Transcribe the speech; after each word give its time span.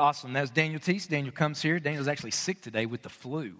Awesome. 0.00 0.32
That's 0.32 0.52
Daniel 0.52 0.78
Teese. 0.78 1.08
Daniel 1.08 1.32
comes 1.32 1.60
here. 1.60 1.80
Daniel's 1.80 2.06
actually 2.06 2.30
sick 2.30 2.60
today 2.60 2.86
with 2.86 3.02
the 3.02 3.08
flu. 3.08 3.54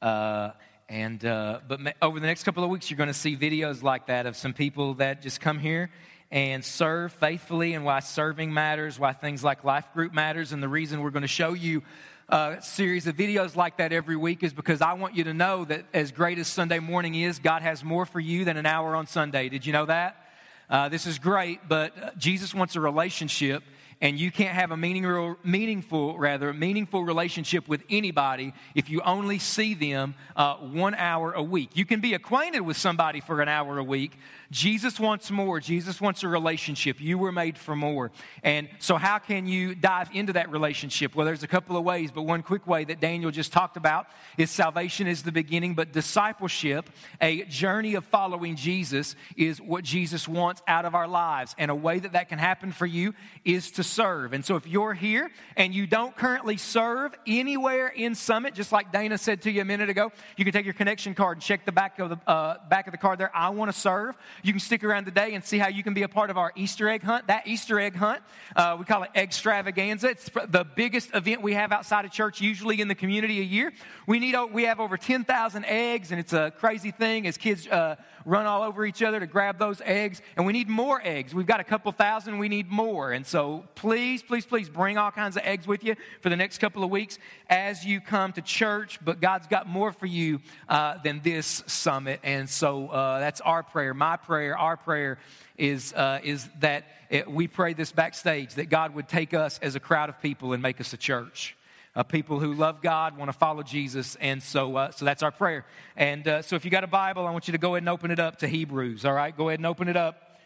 Uh, 0.00 0.50
and 0.88 1.24
uh, 1.24 1.58
but 1.66 1.80
over 2.00 2.20
the 2.20 2.28
next 2.28 2.44
couple 2.44 2.62
of 2.62 2.70
weeks, 2.70 2.88
you're 2.88 2.96
going 2.96 3.08
to 3.08 3.12
see 3.12 3.36
videos 3.36 3.82
like 3.82 4.06
that 4.06 4.24
of 4.24 4.36
some 4.36 4.52
people 4.52 4.94
that 4.94 5.20
just 5.20 5.40
come 5.40 5.58
here 5.58 5.90
and 6.30 6.64
serve 6.64 7.12
faithfully, 7.14 7.74
and 7.74 7.84
why 7.84 7.98
serving 7.98 8.54
matters, 8.54 9.00
why 9.00 9.12
things 9.12 9.42
like 9.42 9.64
life 9.64 9.84
group 9.92 10.14
matters, 10.14 10.52
and 10.52 10.62
the 10.62 10.68
reason 10.68 11.00
we're 11.00 11.10
going 11.10 11.22
to 11.22 11.26
show 11.26 11.54
you 11.54 11.82
a 12.28 12.58
series 12.62 13.08
of 13.08 13.16
videos 13.16 13.56
like 13.56 13.78
that 13.78 13.92
every 13.92 14.14
week 14.14 14.44
is 14.44 14.52
because 14.52 14.80
I 14.80 14.92
want 14.92 15.16
you 15.16 15.24
to 15.24 15.34
know 15.34 15.64
that 15.64 15.86
as 15.92 16.12
great 16.12 16.38
as 16.38 16.46
Sunday 16.46 16.78
morning 16.78 17.16
is, 17.16 17.40
God 17.40 17.62
has 17.62 17.82
more 17.82 18.06
for 18.06 18.20
you 18.20 18.44
than 18.44 18.56
an 18.56 18.64
hour 18.64 18.94
on 18.94 19.08
Sunday. 19.08 19.48
Did 19.48 19.66
you 19.66 19.72
know 19.72 19.86
that? 19.86 20.24
Uh, 20.68 20.88
this 20.88 21.04
is 21.04 21.18
great, 21.18 21.68
but 21.68 22.16
Jesus 22.16 22.54
wants 22.54 22.76
a 22.76 22.80
relationship 22.80 23.64
and 24.00 24.18
you 24.18 24.30
can't 24.30 24.54
have 24.54 24.70
a 24.70 24.76
meaningful, 24.76 26.18
rather, 26.18 26.52
meaningful 26.52 27.04
relationship 27.04 27.68
with 27.68 27.82
anybody 27.90 28.54
if 28.74 28.88
you 28.88 29.02
only 29.02 29.38
see 29.38 29.74
them 29.74 30.14
uh, 30.36 30.54
one 30.56 30.94
hour 30.94 31.32
a 31.32 31.42
week. 31.42 31.70
You 31.74 31.84
can 31.84 32.00
be 32.00 32.14
acquainted 32.14 32.60
with 32.60 32.78
somebody 32.78 33.20
for 33.20 33.42
an 33.42 33.48
hour 33.48 33.78
a 33.78 33.84
week, 33.84 34.16
Jesus 34.50 34.98
wants 34.98 35.30
more. 35.30 35.60
Jesus 35.60 36.00
wants 36.00 36.24
a 36.24 36.28
relationship. 36.28 37.00
You 37.00 37.18
were 37.18 37.30
made 37.30 37.56
for 37.56 37.76
more. 37.76 38.10
And 38.42 38.68
so, 38.80 38.96
how 38.96 39.18
can 39.18 39.46
you 39.46 39.76
dive 39.76 40.10
into 40.12 40.32
that 40.32 40.50
relationship? 40.50 41.14
Well, 41.14 41.24
there's 41.24 41.44
a 41.44 41.48
couple 41.48 41.76
of 41.76 41.84
ways, 41.84 42.10
but 42.10 42.22
one 42.22 42.42
quick 42.42 42.66
way 42.66 42.84
that 42.84 43.00
Daniel 43.00 43.30
just 43.30 43.52
talked 43.52 43.76
about 43.76 44.06
is 44.36 44.50
salvation 44.50 45.06
is 45.06 45.22
the 45.22 45.30
beginning, 45.30 45.74
but 45.74 45.92
discipleship, 45.92 46.90
a 47.20 47.44
journey 47.44 47.94
of 47.94 48.04
following 48.06 48.56
Jesus, 48.56 49.14
is 49.36 49.60
what 49.60 49.84
Jesus 49.84 50.26
wants 50.26 50.62
out 50.66 50.84
of 50.84 50.96
our 50.96 51.06
lives. 51.06 51.54
And 51.56 51.70
a 51.70 51.74
way 51.76 52.00
that 52.00 52.12
that 52.12 52.28
can 52.28 52.38
happen 52.40 52.72
for 52.72 52.86
you 52.86 53.14
is 53.44 53.70
to 53.72 53.84
serve. 53.90 54.32
And 54.32 54.44
so, 54.44 54.56
if 54.56 54.66
you're 54.66 54.94
here 54.94 55.30
and 55.56 55.74
you 55.74 55.86
don't 55.86 56.16
currently 56.16 56.56
serve 56.56 57.12
anywhere 57.26 57.88
in 57.88 58.14
Summit, 58.14 58.54
just 58.54 58.72
like 58.72 58.92
Dana 58.92 59.18
said 59.18 59.42
to 59.42 59.50
you 59.50 59.60
a 59.60 59.64
minute 59.64 59.90
ago, 59.90 60.12
you 60.36 60.44
can 60.44 60.52
take 60.52 60.64
your 60.64 60.74
connection 60.74 61.14
card 61.14 61.38
and 61.38 61.42
check 61.42 61.64
the 61.64 61.72
back 61.72 61.98
of 61.98 62.10
the 62.10 62.30
uh, 62.30 62.56
back 62.68 62.86
of 62.86 62.92
the 62.92 62.98
card 62.98 63.18
there. 63.18 63.30
I 63.34 63.50
want 63.50 63.72
to 63.72 63.78
serve. 63.78 64.16
You 64.42 64.52
can 64.52 64.60
stick 64.60 64.84
around 64.84 65.04
today 65.04 65.34
and 65.34 65.44
see 65.44 65.58
how 65.58 65.68
you 65.68 65.82
can 65.82 65.94
be 65.94 66.02
a 66.02 66.08
part 66.08 66.30
of 66.30 66.38
our 66.38 66.52
Easter 66.56 66.88
egg 66.88 67.02
hunt. 67.02 67.26
That 67.26 67.46
Easter 67.46 67.78
egg 67.78 67.96
hunt, 67.96 68.22
uh, 68.56 68.76
we 68.78 68.84
call 68.84 69.02
it 69.02 69.10
Extravaganza. 69.14 70.08
It's 70.10 70.30
the 70.48 70.64
biggest 70.74 71.14
event 71.14 71.42
we 71.42 71.54
have 71.54 71.72
outside 71.72 72.04
of 72.04 72.12
church, 72.12 72.40
usually 72.40 72.80
in 72.80 72.88
the 72.88 72.94
community 72.94 73.40
a 73.40 73.44
year. 73.44 73.72
We 74.06 74.18
need 74.18 74.36
we 74.52 74.64
have 74.64 74.80
over 74.80 74.96
10,000 74.96 75.64
eggs, 75.64 76.10
and 76.10 76.20
it's 76.20 76.32
a 76.32 76.52
crazy 76.56 76.90
thing 76.90 77.26
as 77.26 77.36
kids 77.36 77.66
uh, 77.66 77.96
run 78.24 78.46
all 78.46 78.62
over 78.62 78.84
each 78.84 79.02
other 79.02 79.20
to 79.20 79.26
grab 79.26 79.58
those 79.58 79.80
eggs. 79.84 80.22
And 80.36 80.46
we 80.46 80.52
need 80.52 80.68
more 80.68 81.00
eggs. 81.02 81.34
We've 81.34 81.46
got 81.46 81.60
a 81.60 81.64
couple 81.64 81.90
thousand. 81.92 82.38
We 82.38 82.48
need 82.48 82.70
more. 82.70 83.12
And 83.12 83.26
so 83.26 83.64
please, 83.74 84.22
please, 84.22 84.46
please 84.46 84.68
bring 84.68 84.98
all 84.98 85.10
kinds 85.10 85.36
of 85.36 85.42
eggs 85.44 85.66
with 85.66 85.84
you 85.84 85.96
for 86.20 86.28
the 86.28 86.36
next 86.36 86.58
couple 86.58 86.84
of 86.84 86.90
weeks 86.90 87.18
as 87.48 87.84
you 87.84 88.00
come 88.00 88.32
to 88.32 88.42
church. 88.42 88.98
But 89.04 89.20
God's 89.20 89.46
got 89.46 89.68
more 89.68 89.92
for 89.92 90.06
you 90.06 90.40
uh, 90.68 90.98
than 91.02 91.20
this 91.22 91.62
summit. 91.66 92.20
And 92.22 92.48
so 92.48 92.88
uh, 92.88 93.20
that's 93.20 93.40
our 93.40 93.62
prayer, 93.62 93.94
my 93.94 94.16
prayer 94.16 94.56
our 94.56 94.76
prayer 94.76 95.18
is, 95.56 95.92
uh, 95.92 96.20
is 96.22 96.48
that 96.60 96.84
it, 97.10 97.30
we 97.30 97.48
pray 97.48 97.74
this 97.74 97.92
backstage 97.92 98.54
that 98.54 98.70
God 98.70 98.94
would 98.94 99.08
take 99.08 99.34
us 99.34 99.58
as 99.62 99.74
a 99.74 99.80
crowd 99.80 100.08
of 100.08 100.20
people 100.20 100.52
and 100.52 100.62
make 100.62 100.80
us 100.80 100.92
a 100.92 100.96
church. 100.96 101.56
Uh, 101.92 102.04
people 102.04 102.38
who 102.38 102.54
love 102.54 102.80
God, 102.80 103.16
want 103.16 103.32
to 103.32 103.36
follow 103.36 103.64
Jesus, 103.64 104.14
and 104.20 104.40
so 104.40 104.76
uh, 104.76 104.90
so 104.92 105.04
that's 105.04 105.24
our 105.24 105.32
prayer. 105.32 105.66
And 105.96 106.26
uh, 106.28 106.40
so, 106.40 106.54
if 106.54 106.64
you 106.64 106.70
got 106.70 106.84
a 106.84 106.86
Bible, 106.86 107.26
I 107.26 107.32
want 107.32 107.48
you 107.48 107.52
to 107.52 107.58
go 107.58 107.74
ahead 107.74 107.82
and 107.82 107.88
open 107.88 108.12
it 108.12 108.20
up 108.20 108.38
to 108.38 108.46
Hebrews. 108.46 109.04
All 109.04 109.12
right, 109.12 109.36
go 109.36 109.48
ahead 109.48 109.58
and 109.58 109.66
open 109.66 109.88
it 109.88 109.96
up 109.96 110.38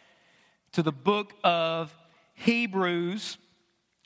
to 0.73 0.83
the 0.83 0.91
book 0.91 1.35
of 1.45 1.95
Hebrews. 2.33 3.37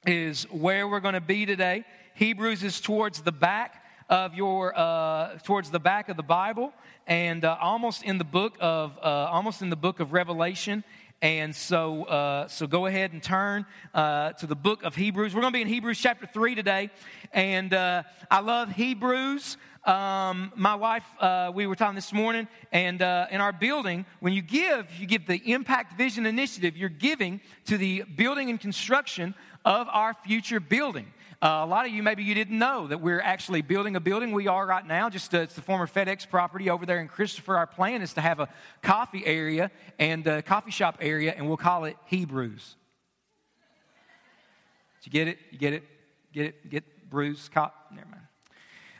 Is 0.04 0.44
where 0.50 0.88
we're 0.88 0.98
going 0.98 1.14
to 1.14 1.20
be 1.20 1.46
today. 1.46 1.84
Hebrews 2.14 2.64
is 2.64 2.80
towards 2.80 3.22
the 3.22 3.30
back 3.30 3.84
of 4.08 4.34
your 4.34 4.76
uh, 4.76 5.38
towards 5.44 5.70
the 5.70 5.78
back 5.78 6.08
of 6.08 6.16
the 6.16 6.24
Bible, 6.24 6.72
and 7.06 7.44
uh, 7.44 7.56
almost 7.60 8.02
in 8.02 8.18
the 8.18 8.24
book 8.24 8.54
of 8.58 8.98
uh, 9.00 9.28
almost 9.30 9.62
in 9.62 9.70
the 9.70 9.76
book 9.76 10.00
of 10.00 10.12
Revelation. 10.12 10.82
And 11.20 11.52
so, 11.52 12.04
uh, 12.04 12.46
so 12.46 12.68
go 12.68 12.86
ahead 12.86 13.12
and 13.12 13.20
turn 13.20 13.66
uh, 13.92 14.32
to 14.34 14.46
the 14.46 14.54
book 14.54 14.84
of 14.84 14.94
Hebrews. 14.94 15.34
We're 15.34 15.40
going 15.40 15.52
to 15.52 15.56
be 15.56 15.62
in 15.62 15.66
Hebrews 15.66 15.98
chapter 15.98 16.28
three 16.32 16.54
today, 16.54 16.90
and 17.32 17.74
uh, 17.74 18.04
I 18.30 18.38
love 18.38 18.70
Hebrews. 18.70 19.56
Um, 19.84 20.52
my 20.54 20.76
wife, 20.76 21.02
uh, 21.18 21.50
we 21.52 21.66
were 21.66 21.74
talking 21.74 21.96
this 21.96 22.12
morning, 22.12 22.46
and 22.70 23.02
uh, 23.02 23.26
in 23.32 23.40
our 23.40 23.52
building, 23.52 24.06
when 24.20 24.32
you 24.32 24.42
give, 24.42 24.86
you 24.96 25.06
give 25.06 25.26
the 25.26 25.42
Impact 25.50 25.98
Vision 25.98 26.24
Initiative. 26.24 26.76
You're 26.76 26.88
giving 26.88 27.40
to 27.64 27.76
the 27.76 28.04
building 28.14 28.48
and 28.48 28.60
construction 28.60 29.34
of 29.64 29.88
our 29.90 30.14
future 30.24 30.60
building. 30.60 31.12
Uh, 31.40 31.62
a 31.62 31.66
lot 31.66 31.86
of 31.86 31.92
you, 31.92 32.02
maybe 32.02 32.24
you 32.24 32.34
didn't 32.34 32.58
know 32.58 32.88
that 32.88 33.00
we're 33.00 33.20
actually 33.20 33.62
building 33.62 33.94
a 33.94 34.00
building. 34.00 34.32
We 34.32 34.48
are 34.48 34.66
right 34.66 34.84
now. 34.84 35.08
Just 35.08 35.32
uh, 35.32 35.38
it's 35.38 35.54
the 35.54 35.62
former 35.62 35.86
FedEx 35.86 36.28
property 36.28 36.68
over 36.68 36.84
there 36.84 37.00
in 37.00 37.06
Christopher. 37.06 37.56
Our 37.56 37.66
plan 37.66 38.02
is 38.02 38.14
to 38.14 38.20
have 38.20 38.40
a 38.40 38.48
coffee 38.82 39.24
area 39.24 39.70
and 40.00 40.26
a 40.26 40.42
coffee 40.42 40.72
shop 40.72 40.98
area, 41.00 41.32
and 41.36 41.46
we'll 41.46 41.56
call 41.56 41.84
it 41.84 41.96
Hebrews. 42.06 42.74
Did 45.00 45.06
you 45.06 45.12
get 45.12 45.28
it? 45.28 45.38
You 45.52 45.58
get 45.58 45.72
it? 45.74 45.84
Get 46.32 46.46
it? 46.46 46.70
Get 46.70 47.08
bruise? 47.08 47.48
Cop? 47.54 47.86
Never 47.94 48.08
mind. 48.08 48.22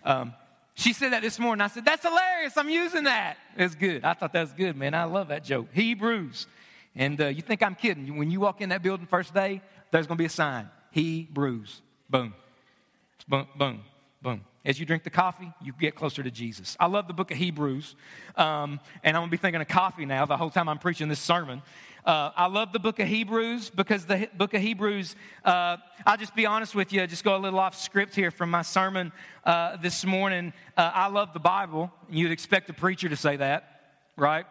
Um, 0.04 0.34
she 0.74 0.92
said 0.92 1.14
that 1.14 1.22
this 1.22 1.40
morning. 1.40 1.60
I 1.60 1.66
said, 1.66 1.84
That's 1.84 2.06
hilarious. 2.06 2.56
I'm 2.56 2.70
using 2.70 3.02
that. 3.04 3.36
It's 3.56 3.74
good. 3.74 4.04
I 4.04 4.14
thought 4.14 4.32
that 4.32 4.42
was 4.42 4.52
good, 4.52 4.76
man. 4.76 4.94
I 4.94 5.04
love 5.04 5.28
that 5.28 5.42
joke. 5.42 5.66
Hebrews. 5.72 6.46
And 6.94 7.20
uh, 7.20 7.26
you 7.26 7.42
think 7.42 7.64
I'm 7.64 7.74
kidding. 7.74 8.16
When 8.16 8.30
you 8.30 8.38
walk 8.38 8.60
in 8.60 8.68
that 8.68 8.82
building 8.82 9.06
first 9.06 9.34
day, 9.34 9.60
there's 9.90 10.06
going 10.06 10.18
to 10.18 10.22
be 10.22 10.26
a 10.26 10.30
sign 10.30 10.70
Hebrews. 10.92 11.82
Boom. 12.10 12.32
Boom, 13.28 13.46
boom, 13.58 13.82
boom. 14.22 14.40
As 14.64 14.80
you 14.80 14.86
drink 14.86 15.04
the 15.04 15.10
coffee, 15.10 15.52
you 15.60 15.74
get 15.78 15.94
closer 15.94 16.22
to 16.22 16.30
Jesus. 16.30 16.74
I 16.80 16.86
love 16.86 17.06
the 17.06 17.12
book 17.12 17.30
of 17.30 17.36
Hebrews, 17.36 17.96
um, 18.36 18.80
and 19.02 19.14
I'm 19.14 19.20
going 19.20 19.28
to 19.28 19.30
be 19.30 19.36
thinking 19.36 19.60
of 19.60 19.68
coffee 19.68 20.06
now 20.06 20.24
the 20.24 20.36
whole 20.36 20.48
time 20.48 20.70
I'm 20.70 20.78
preaching 20.78 21.08
this 21.08 21.20
sermon. 21.20 21.60
Uh, 22.06 22.30
I 22.34 22.46
love 22.46 22.72
the 22.72 22.78
book 22.78 22.98
of 22.98 23.08
Hebrews 23.08 23.68
because 23.68 24.06
the 24.06 24.30
book 24.38 24.54
of 24.54 24.62
Hebrews, 24.62 25.16
uh, 25.44 25.76
I'll 26.06 26.16
just 26.16 26.34
be 26.34 26.46
honest 26.46 26.74
with 26.74 26.94
you, 26.94 27.06
just 27.06 27.24
go 27.24 27.36
a 27.36 27.38
little 27.38 27.58
off 27.58 27.78
script 27.78 28.14
here 28.14 28.30
from 28.30 28.50
my 28.50 28.62
sermon 28.62 29.12
uh, 29.44 29.76
this 29.76 30.06
morning. 30.06 30.54
Uh, 30.78 30.90
I 30.94 31.08
love 31.08 31.34
the 31.34 31.40
Bible. 31.40 31.92
You'd 32.08 32.32
expect 32.32 32.70
a 32.70 32.72
preacher 32.72 33.10
to 33.10 33.16
say 33.16 33.36
that, 33.36 33.98
right? 34.16 34.46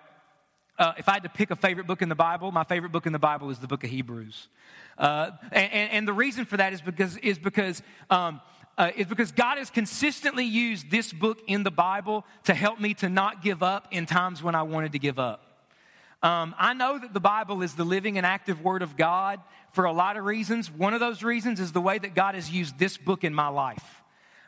Uh, 0.78 0.94
if 0.98 1.10
I 1.10 1.14
had 1.14 1.24
to 1.24 1.30
pick 1.30 1.50
a 1.50 1.56
favorite 1.56 1.88
book 1.88 2.04
in 2.04 2.10
the 2.10 2.16
Bible, 2.16 2.52
my 2.52 2.64
favorite 2.64 2.92
book 2.92 3.08
in 3.08 3.14
the 3.14 3.20
Bible 3.20 3.50
is 3.50 3.58
the 3.58 3.68
book 3.68 3.84
of 3.84 3.90
Hebrews. 3.90 4.48
Uh, 4.98 5.32
and, 5.52 5.92
and, 5.92 6.08
the 6.08 6.14
reason 6.14 6.46
for 6.46 6.58
that 6.58 6.72
is 6.72 6.82
because, 6.82 7.18
is 7.18 7.40
because, 7.40 7.82
um, 8.10 8.42
uh, 8.78 8.92
is 8.96 9.08
because 9.08 9.32
God 9.32 9.58
has 9.58 9.70
consistently 9.72 10.46
used 10.46 10.92
this 10.92 11.12
book 11.12 11.40
in 11.48 11.64
the 11.64 11.72
Bible 11.72 12.26
to 12.44 12.54
help 12.54 12.80
me 12.80 12.94
to 12.96 13.10
not 13.10 13.42
give 13.42 13.64
up 13.64 13.88
in 13.92 14.06
times 14.06 14.44
when 14.44 14.54
I 14.54 14.64
wanted 14.64 14.92
to 14.92 15.00
give 15.00 15.18
up. 15.18 15.42
Um, 16.24 16.56
I 16.58 16.74
know 16.74 16.98
that 16.98 17.14
the 17.14 17.20
Bible 17.20 17.62
is 17.62 17.76
the 17.76 17.84
living 17.84 18.18
and 18.18 18.26
active 18.26 18.62
Word 18.62 18.82
of 18.82 18.98
God 18.98 19.40
for 19.72 19.86
a 19.86 19.92
lot 19.92 20.18
of 20.18 20.26
reasons. 20.26 20.72
One 20.72 20.94
of 20.94 21.00
those 21.00 21.24
reasons 21.24 21.60
is 21.60 21.72
the 21.72 21.82
way 21.82 21.98
that 21.98 22.16
God 22.16 22.36
has 22.36 22.50
used 22.50 22.80
this 22.80 22.98
book 22.98 23.24
in 23.24 23.34
my 23.34 23.48
life. 23.48 23.97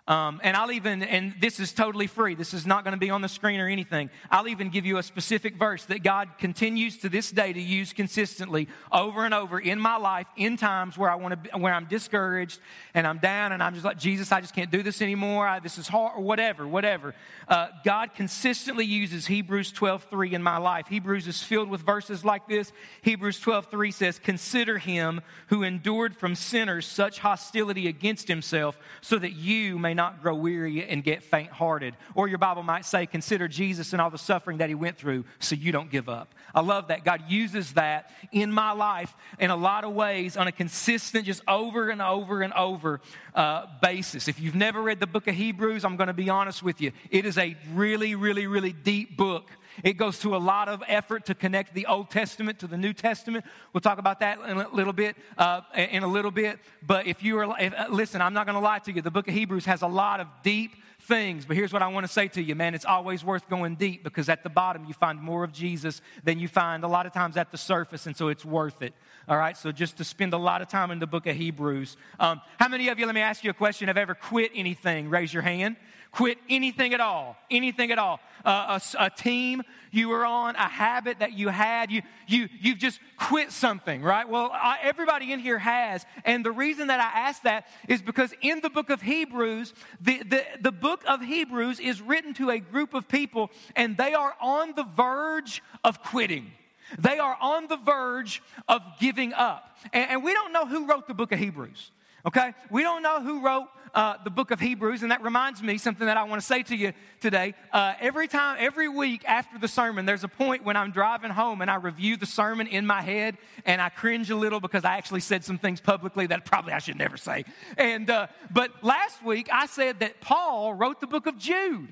Um, 0.09 0.41
and 0.43 0.57
I'll 0.57 0.71
even, 0.71 1.03
and 1.03 1.35
this 1.39 1.59
is 1.59 1.71
totally 1.71 2.07
free. 2.07 2.33
This 2.33 2.55
is 2.55 2.65
not 2.65 2.83
going 2.83 2.93
to 2.93 2.99
be 2.99 3.11
on 3.11 3.21
the 3.21 3.29
screen 3.29 3.59
or 3.59 3.67
anything. 3.67 4.09
I'll 4.31 4.47
even 4.47 4.71
give 4.71 4.83
you 4.83 4.97
a 4.97 5.03
specific 5.03 5.55
verse 5.55 5.85
that 5.85 6.01
God 6.01 6.29
continues 6.39 6.97
to 6.99 7.09
this 7.09 7.29
day 7.29 7.53
to 7.53 7.61
use 7.61 7.93
consistently 7.93 8.67
over 8.91 9.23
and 9.23 9.35
over 9.35 9.59
in 9.59 9.79
my 9.79 9.97
life 9.97 10.25
in 10.35 10.57
times 10.57 10.97
where 10.97 11.11
I 11.11 11.15
want 11.15 11.43
to, 11.43 11.57
where 11.59 11.75
I'm 11.75 11.85
discouraged 11.85 12.59
and 12.95 13.05
I'm 13.05 13.19
down 13.19 13.51
and 13.51 13.61
I'm 13.61 13.75
just 13.75 13.85
like, 13.85 13.99
Jesus, 13.99 14.31
I 14.31 14.41
just 14.41 14.55
can't 14.55 14.71
do 14.71 14.81
this 14.81 15.03
anymore. 15.03 15.47
I, 15.47 15.59
this 15.59 15.77
is 15.77 15.87
hard 15.87 16.13
or 16.17 16.23
whatever, 16.23 16.67
whatever. 16.67 17.13
Uh, 17.47 17.67
God 17.85 18.15
consistently 18.15 18.85
uses 18.85 19.27
Hebrews 19.27 19.71
12, 19.71 20.07
3 20.09 20.33
in 20.33 20.41
my 20.41 20.57
life. 20.57 20.87
Hebrews 20.87 21.27
is 21.27 21.43
filled 21.43 21.69
with 21.69 21.81
verses 21.81 22.25
like 22.25 22.47
this. 22.47 22.71
Hebrews 23.03 23.39
12, 23.39 23.67
3 23.67 23.91
says, 23.91 24.17
consider 24.17 24.79
him 24.79 25.21
who 25.49 25.61
endured 25.61 26.15
from 26.15 26.33
sinners 26.33 26.87
such 26.87 27.19
hostility 27.19 27.87
against 27.87 28.27
himself 28.27 28.75
so 29.01 29.19
that 29.19 29.33
you 29.33 29.77
may 29.77 29.94
not 30.00 30.22
grow 30.22 30.34
weary 30.34 30.88
and 30.88 31.04
get 31.04 31.24
faint 31.24 31.51
hearted. 31.51 31.94
Or 32.16 32.30
your 32.30 32.38
Bible 32.38 32.63
might 32.63 32.86
say, 32.86 33.06
consider 33.06 33.50
Jesus 33.50 33.92
and 33.92 34.01
all 34.01 34.10
the 34.10 34.18
suffering 34.18 34.60
that 34.60 34.69
he 34.69 34.75
went 34.75 34.96
through 34.98 35.25
so 35.40 35.56
you 35.56 35.74
don't 35.74 35.92
give 35.92 36.07
up. 36.07 36.34
I 36.56 36.62
love 36.62 36.88
that. 36.88 37.04
God 37.04 37.24
uses 37.28 37.74
that 37.74 38.10
in 38.31 38.50
my 38.50 38.72
life 38.72 39.13
in 39.40 39.50
a 39.50 39.57
lot 39.57 39.84
of 39.84 39.94
ways 39.94 40.38
on 40.38 40.48
a 40.48 40.54
consistent, 40.54 41.25
just 41.25 41.42
over 41.50 41.90
and 41.90 42.01
over 42.01 42.42
and 42.42 42.54
over 42.54 43.01
uh, 43.36 43.66
basis. 43.81 44.30
If 44.30 44.40
you've 44.40 44.56
never 44.56 44.81
read 44.81 45.01
the 45.01 45.07
book 45.07 45.28
of 45.28 45.36
Hebrews, 45.36 45.84
I'm 45.84 45.98
going 45.98 46.07
to 46.07 46.13
be 46.13 46.30
honest 46.30 46.63
with 46.63 46.80
you. 46.80 46.94
It 47.12 47.25
is 47.25 47.38
a 47.38 47.57
really, 47.74 48.16
really, 48.16 48.48
really 48.48 48.72
deep 48.72 49.18
book 49.18 49.51
It 49.83 49.93
goes 49.93 50.19
to 50.19 50.35
a 50.35 50.37
lot 50.37 50.69
of 50.69 50.83
effort 50.87 51.25
to 51.25 51.35
connect 51.35 51.73
the 51.73 51.85
Old 51.85 52.09
Testament 52.09 52.59
to 52.59 52.67
the 52.67 52.77
New 52.77 52.93
Testament. 52.93 53.45
We'll 53.73 53.81
talk 53.81 53.97
about 53.97 54.19
that 54.19 54.39
in 54.39 54.57
a 54.57 54.69
little 54.69 54.93
bit. 54.93 55.15
Uh, 55.37 55.61
in 55.75 56.03
a 56.03 56.07
little 56.07 56.31
bit. 56.31 56.59
But 56.85 57.07
if 57.07 57.23
you 57.23 57.39
are, 57.39 57.55
if, 57.59 57.73
uh, 57.73 57.87
listen, 57.89 58.21
I'm 58.21 58.33
not 58.33 58.45
going 58.45 58.55
to 58.55 58.61
lie 58.61 58.79
to 58.79 58.91
you. 58.91 59.01
The 59.01 59.11
book 59.11 59.27
of 59.27 59.33
Hebrews 59.33 59.65
has 59.65 59.81
a 59.81 59.87
lot 59.87 60.19
of 60.19 60.27
deep 60.43 60.71
things. 61.01 61.45
But 61.45 61.57
here's 61.57 61.73
what 61.73 61.81
I 61.81 61.87
want 61.87 62.05
to 62.05 62.11
say 62.11 62.27
to 62.29 62.41
you, 62.41 62.55
man. 62.55 62.75
It's 62.75 62.85
always 62.85 63.23
worth 63.23 63.49
going 63.49 63.75
deep 63.75 64.03
because 64.03 64.29
at 64.29 64.43
the 64.43 64.49
bottom 64.49 64.85
you 64.85 64.93
find 64.93 65.19
more 65.19 65.43
of 65.43 65.51
Jesus 65.51 66.01
than 66.23 66.39
you 66.39 66.47
find 66.47 66.83
a 66.83 66.87
lot 66.87 67.05
of 67.05 67.13
times 67.13 67.35
at 67.35 67.51
the 67.51 67.57
surface, 67.57 68.05
and 68.05 68.15
so 68.15 68.27
it's 68.27 68.45
worth 68.45 68.81
it. 68.81 68.93
All 69.27 69.37
right, 69.37 69.57
so 69.57 69.71
just 69.71 69.97
to 69.97 70.03
spend 70.03 70.33
a 70.33 70.37
lot 70.37 70.61
of 70.61 70.69
time 70.69 70.91
in 70.91 70.99
the 70.99 71.07
book 71.07 71.25
of 71.27 71.35
Hebrews. 71.35 71.97
Um, 72.19 72.41
how 72.57 72.67
many 72.67 72.89
of 72.89 72.99
you, 72.99 73.05
let 73.05 73.15
me 73.15 73.21
ask 73.21 73.43
you 73.43 73.49
a 73.49 73.53
question, 73.53 73.87
have 73.87 73.97
ever 73.97 74.15
quit 74.15 74.51
anything? 74.53 75.09
Raise 75.09 75.33
your 75.33 75.43
hand 75.43 75.77
quit 76.11 76.38
anything 76.50 76.94
at 76.94 77.00
all, 77.00 77.38
anything 77.51 77.91
at 77.91 78.00
all. 78.00 78.19
Uh, 78.44 78.79
a, 78.79 79.06
a, 79.06 79.09
team 79.09 79.61
you 79.91 80.09
were 80.09 80.25
on, 80.25 80.56
a 80.56 80.67
habit 80.67 81.19
that 81.19 81.33
you 81.33 81.50
had, 81.50 81.91
you, 81.91 82.01
you, 82.27 82.47
you've 82.59 82.77
just 82.77 83.00
quit 83.17 83.51
something, 83.51 84.01
right? 84.01 84.27
Well, 84.27 84.50
I, 84.53 84.77
everybody 84.81 85.33
in 85.33 85.39
here 85.39 85.59
has. 85.59 86.06
And 86.23 86.45
the 86.45 86.51
reason 86.51 86.88
that 86.88 87.00
I 87.00 87.27
ask 87.27 87.44
that 87.44 87.67
is 87.88 88.01
because 88.01 88.33
in 88.41 88.61
the 88.61 88.69
book 88.69 88.89
of 88.89 89.01
Hebrews, 89.01 89.73
the, 90.00 90.23
the, 90.23 90.45
the 90.61 90.71
book 90.71 91.03
of 91.07 91.21
Hebrews 91.21 91.79
is 91.79 92.01
written 92.01 92.33
to 92.35 92.50
a 92.50 92.59
group 92.59 92.94
of 92.94 93.07
people, 93.07 93.51
and 93.75 93.97
they 93.97 94.13
are 94.13 94.35
on 94.41 94.73
the 94.75 94.85
verge 94.95 95.62
of 95.83 96.01
quitting. 96.01 96.51
They 96.97 97.19
are 97.19 97.38
on 97.39 97.67
the 97.67 97.77
verge 97.77 98.41
of 98.67 98.81
giving 99.00 99.33
up. 99.33 99.77
And, 99.94 100.12
and 100.12 100.23
we 100.23 100.33
don't 100.33 100.53
know 100.53 100.65
who 100.65 100.88
wrote 100.88 101.07
the 101.07 101.13
book 101.13 101.31
of 101.31 101.39
Hebrews. 101.39 101.91
Okay? 102.25 102.54
We 102.69 102.83
don't 102.83 103.01
know 103.01 103.21
who 103.21 103.42
wrote 103.42 103.68
uh, 103.94 104.16
the 104.24 104.30
book 104.30 104.51
of 104.51 104.60
Hebrews, 104.60 105.01
and 105.01 105.12
that 105.12 105.24
reminds 105.24 105.62
me 105.62 105.77
something 105.77 106.06
that 106.06 106.18
I 106.18 106.24
want 106.24 106.42
to 106.42 106.45
say 106.45 106.63
to 106.63 106.75
you 106.75 106.94
today. 107.19 107.56
Uh, 107.71 107.94
every 108.00 108.27
time, 108.27 108.57
every 108.60 108.88
week 108.88 109.24
after 109.25 109.57
the 109.57 109.68
sermon, 109.68 110.06
there's 110.06 110.24
a 110.24 110.27
point 110.27 110.63
when 110.63 110.75
I'm 110.75 110.92
driving 110.92 111.31
home 111.31 111.62
and 111.62 111.71
I 111.71 111.75
review 111.75 112.18
the 112.18 112.25
sermon 112.25 112.68
in 112.68 112.86
my 112.86 113.01
head, 113.01 113.38
and 113.66 113.81
I 113.81 113.89
cringe 113.89 114.30
a 114.30 114.36
little 114.36 114.60
because 114.60 114.86
I 114.86 114.98
actually 114.98 115.21
said 115.21 115.44
some 115.44 115.57
things 115.57 115.81
publicly 115.81 116.27
that 116.27 116.45
probably 116.45 116.74
I 116.74 116.80
should 116.80 116.98
never 116.98 117.18
say. 117.18 117.45
And 117.77 118.10
uh, 118.10 118.27
but 118.51 118.83
last 118.83 119.24
week 119.24 119.50
I 119.51 119.65
said 119.65 120.00
that 120.01 120.22
Paul 120.22 120.74
wrote 120.74 121.00
the 121.00 121.07
book 121.07 121.25
of 121.25 121.38
Jude. 121.38 121.88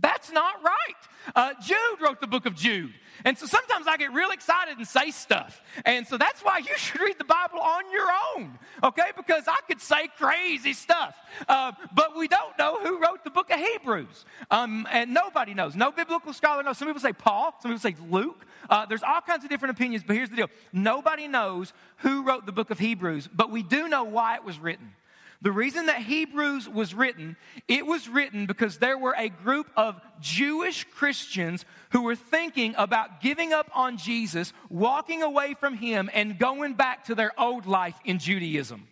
That's 0.00 0.30
not 0.30 0.62
right. 0.62 1.34
Uh, 1.34 1.54
Jude 1.62 2.00
wrote 2.00 2.20
the 2.20 2.26
book 2.26 2.46
of 2.46 2.54
Jude. 2.54 2.92
And 3.24 3.36
so 3.36 3.46
sometimes 3.46 3.86
I 3.86 3.96
get 3.96 4.12
real 4.12 4.30
excited 4.30 4.78
and 4.78 4.86
say 4.86 5.10
stuff. 5.10 5.60
And 5.84 6.06
so 6.06 6.16
that's 6.16 6.40
why 6.42 6.58
you 6.58 6.70
should 6.76 7.00
read 7.00 7.18
the 7.18 7.24
Bible 7.24 7.58
on 7.58 7.90
your 7.90 8.06
own, 8.36 8.58
okay? 8.84 9.10
Because 9.16 9.44
I 9.48 9.58
could 9.66 9.80
say 9.80 10.08
crazy 10.18 10.72
stuff. 10.72 11.16
Uh, 11.48 11.72
but 11.94 12.16
we 12.16 12.28
don't 12.28 12.56
know 12.58 12.78
who 12.80 13.00
wrote 13.00 13.24
the 13.24 13.30
book 13.30 13.50
of 13.50 13.58
Hebrews. 13.58 14.24
Um, 14.50 14.86
and 14.90 15.12
nobody 15.12 15.54
knows. 15.54 15.74
No 15.74 15.90
biblical 15.90 16.32
scholar 16.32 16.62
knows. 16.62 16.78
Some 16.78 16.88
people 16.88 17.00
say 17.00 17.12
Paul, 17.12 17.54
some 17.60 17.72
people 17.72 17.80
say 17.80 17.96
Luke. 18.08 18.46
Uh, 18.70 18.86
there's 18.86 19.02
all 19.02 19.20
kinds 19.20 19.44
of 19.44 19.50
different 19.50 19.76
opinions, 19.76 20.04
but 20.06 20.14
here's 20.14 20.30
the 20.30 20.36
deal 20.36 20.50
nobody 20.72 21.26
knows 21.26 21.72
who 21.98 22.22
wrote 22.22 22.46
the 22.46 22.52
book 22.52 22.70
of 22.70 22.78
Hebrews, 22.78 23.28
but 23.32 23.50
we 23.50 23.62
do 23.62 23.88
know 23.88 24.04
why 24.04 24.36
it 24.36 24.44
was 24.44 24.58
written. 24.58 24.92
The 25.40 25.52
reason 25.52 25.86
that 25.86 26.02
Hebrews 26.02 26.68
was 26.68 26.94
written, 26.94 27.36
it 27.68 27.86
was 27.86 28.08
written 28.08 28.46
because 28.46 28.78
there 28.78 28.98
were 28.98 29.14
a 29.16 29.28
group 29.28 29.70
of 29.76 30.00
Jewish 30.20 30.84
Christians 30.84 31.64
who 31.90 32.02
were 32.02 32.16
thinking 32.16 32.74
about 32.76 33.20
giving 33.20 33.52
up 33.52 33.70
on 33.72 33.98
Jesus, 33.98 34.52
walking 34.68 35.22
away 35.22 35.54
from 35.54 35.74
him, 35.74 36.10
and 36.12 36.38
going 36.38 36.74
back 36.74 37.04
to 37.04 37.14
their 37.14 37.38
old 37.40 37.66
life 37.66 37.94
in 38.04 38.18
Judaism. 38.18 38.88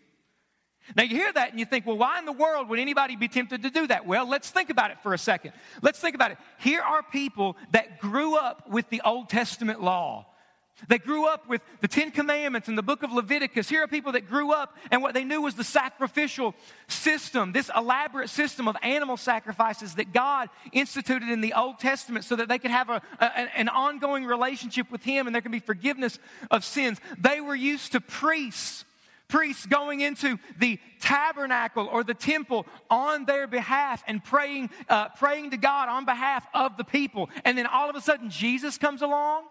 Now, 0.94 1.02
you 1.02 1.16
hear 1.16 1.32
that 1.32 1.50
and 1.50 1.58
you 1.58 1.66
think, 1.66 1.84
well, 1.84 1.98
why 1.98 2.20
in 2.20 2.26
the 2.26 2.32
world 2.32 2.68
would 2.68 2.78
anybody 2.78 3.16
be 3.16 3.26
tempted 3.26 3.64
to 3.64 3.70
do 3.70 3.88
that? 3.88 4.06
Well, 4.06 4.28
let's 4.28 4.50
think 4.50 4.70
about 4.70 4.92
it 4.92 4.98
for 5.02 5.14
a 5.14 5.18
second. 5.18 5.52
Let's 5.82 5.98
think 5.98 6.14
about 6.14 6.30
it. 6.30 6.38
Here 6.60 6.80
are 6.80 7.02
people 7.02 7.56
that 7.72 7.98
grew 7.98 8.36
up 8.36 8.70
with 8.70 8.88
the 8.88 9.02
Old 9.04 9.28
Testament 9.28 9.82
law. 9.82 10.26
They 10.88 10.98
grew 10.98 11.26
up 11.26 11.48
with 11.48 11.62
the 11.80 11.88
Ten 11.88 12.10
Commandments 12.10 12.68
and 12.68 12.76
the 12.76 12.82
book 12.82 13.02
of 13.02 13.10
Leviticus. 13.10 13.66
Here 13.66 13.82
are 13.82 13.86
people 13.86 14.12
that 14.12 14.28
grew 14.28 14.52
up 14.52 14.76
and 14.90 15.00
what 15.02 15.14
they 15.14 15.24
knew 15.24 15.40
was 15.40 15.54
the 15.54 15.64
sacrificial 15.64 16.54
system, 16.86 17.52
this 17.52 17.70
elaborate 17.74 18.28
system 18.28 18.68
of 18.68 18.76
animal 18.82 19.16
sacrifices 19.16 19.94
that 19.94 20.12
God 20.12 20.50
instituted 20.72 21.30
in 21.30 21.40
the 21.40 21.54
Old 21.54 21.78
Testament 21.78 22.26
so 22.26 22.36
that 22.36 22.48
they 22.48 22.58
could 22.58 22.70
have 22.70 22.90
a, 22.90 23.00
a, 23.18 23.24
an 23.58 23.70
ongoing 23.70 24.26
relationship 24.26 24.90
with 24.90 25.02
Him 25.02 25.26
and 25.26 25.34
there 25.34 25.40
can 25.40 25.50
be 25.50 25.60
forgiveness 25.60 26.18
of 26.50 26.62
sins. 26.62 27.00
They 27.18 27.40
were 27.40 27.56
used 27.56 27.92
to 27.92 28.00
priests. 28.00 28.84
Priests 29.28 29.66
going 29.66 30.02
into 30.02 30.38
the 30.58 30.78
tabernacle 31.00 31.88
or 31.90 32.04
the 32.04 32.14
temple 32.14 32.64
on 32.90 33.24
their 33.24 33.48
behalf 33.48 34.04
and 34.06 34.22
praying, 34.22 34.70
uh, 34.88 35.08
praying 35.08 35.50
to 35.50 35.56
God 35.56 35.88
on 35.88 36.04
behalf 36.04 36.46
of 36.54 36.76
the 36.76 36.84
people. 36.84 37.28
And 37.44 37.58
then 37.58 37.66
all 37.66 37.90
of 37.90 37.96
a 37.96 38.00
sudden, 38.00 38.30
Jesus 38.30 38.78
comes 38.78 39.02
along 39.02 39.44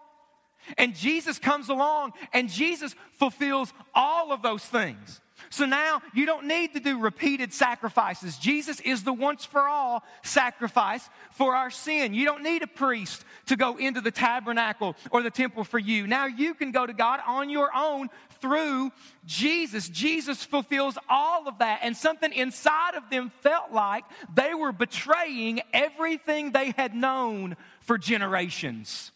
and 0.76 0.94
Jesus 0.94 1.38
comes 1.38 1.68
along 1.68 2.12
and 2.32 2.48
Jesus 2.48 2.94
fulfills 3.12 3.72
all 3.94 4.32
of 4.32 4.42
those 4.42 4.64
things. 4.64 5.20
So 5.50 5.64
now 5.64 6.02
you 6.12 6.26
don't 6.26 6.46
need 6.46 6.74
to 6.74 6.80
do 6.80 6.98
repeated 6.98 7.52
sacrifices. 7.52 8.36
Jesus 8.36 8.80
is 8.80 9.04
the 9.04 9.12
once 9.12 9.44
for 9.44 9.60
all 9.60 10.02
sacrifice 10.22 11.08
for 11.32 11.54
our 11.54 11.70
sin. 11.70 12.14
You 12.14 12.24
don't 12.24 12.42
need 12.42 12.62
a 12.62 12.66
priest 12.66 13.24
to 13.46 13.56
go 13.56 13.76
into 13.76 14.00
the 14.00 14.10
tabernacle 14.10 14.96
or 15.10 15.22
the 15.22 15.30
temple 15.30 15.64
for 15.64 15.78
you. 15.78 16.06
Now 16.06 16.26
you 16.26 16.54
can 16.54 16.72
go 16.72 16.84
to 16.84 16.92
God 16.92 17.20
on 17.26 17.48
your 17.48 17.70
own 17.74 18.08
through 18.40 18.92
Jesus. 19.24 19.88
Jesus 19.88 20.44
fulfills 20.44 20.98
all 21.08 21.48
of 21.48 21.58
that. 21.58 21.80
And 21.82 21.96
something 21.96 22.32
inside 22.32 22.94
of 22.94 23.08
them 23.10 23.30
felt 23.40 23.72
like 23.72 24.04
they 24.34 24.54
were 24.54 24.72
betraying 24.72 25.60
everything 25.72 26.52
they 26.52 26.72
had 26.72 26.94
known 26.94 27.56
for 27.80 27.98
generations. 27.98 29.12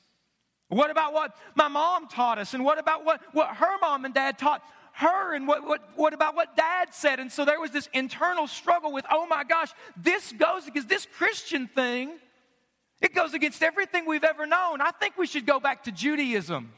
What 0.70 0.90
about 0.90 1.12
what 1.12 1.36
my 1.56 1.66
mom 1.68 2.06
taught 2.06 2.38
us? 2.38 2.54
And 2.54 2.64
what 2.64 2.78
about 2.78 3.04
what, 3.04 3.20
what 3.32 3.56
her 3.56 3.78
mom 3.80 4.04
and 4.04 4.14
dad 4.14 4.38
taught 4.38 4.62
her? 4.92 5.34
And 5.34 5.46
what, 5.48 5.66
what, 5.66 5.82
what 5.96 6.14
about 6.14 6.36
what 6.36 6.56
dad 6.56 6.94
said? 6.94 7.18
And 7.18 7.30
so 7.30 7.44
there 7.44 7.60
was 7.60 7.72
this 7.72 7.88
internal 7.92 8.46
struggle 8.46 8.92
with, 8.92 9.04
oh 9.10 9.26
my 9.26 9.42
gosh, 9.42 9.70
this 9.96 10.32
goes 10.32 10.64
because 10.64 10.86
this 10.86 11.08
Christian 11.18 11.66
thing, 11.66 12.12
it 13.00 13.14
goes 13.14 13.34
against 13.34 13.64
everything 13.64 14.06
we've 14.06 14.22
ever 14.22 14.46
known. 14.46 14.80
I 14.80 14.92
think 14.92 15.18
we 15.18 15.26
should 15.26 15.44
go 15.44 15.58
back 15.58 15.84
to 15.84 15.92
Judaism. 15.92 16.72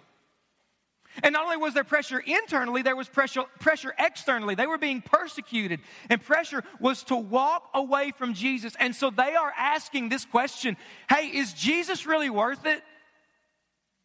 And 1.22 1.34
not 1.34 1.44
only 1.44 1.58
was 1.58 1.74
there 1.74 1.84
pressure 1.84 2.20
internally, 2.20 2.80
there 2.80 2.96
was 2.96 3.10
pressure, 3.10 3.42
pressure 3.60 3.94
externally. 3.98 4.54
They 4.54 4.66
were 4.66 4.78
being 4.78 5.02
persecuted, 5.02 5.80
and 6.08 6.22
pressure 6.22 6.64
was 6.80 7.02
to 7.04 7.16
walk 7.16 7.68
away 7.74 8.12
from 8.16 8.32
Jesus. 8.32 8.74
And 8.80 8.96
so 8.96 9.10
they 9.10 9.34
are 9.34 9.52
asking 9.58 10.08
this 10.08 10.24
question 10.24 10.78
Hey, 11.10 11.26
is 11.26 11.52
Jesus 11.52 12.06
really 12.06 12.30
worth 12.30 12.64
it? 12.64 12.82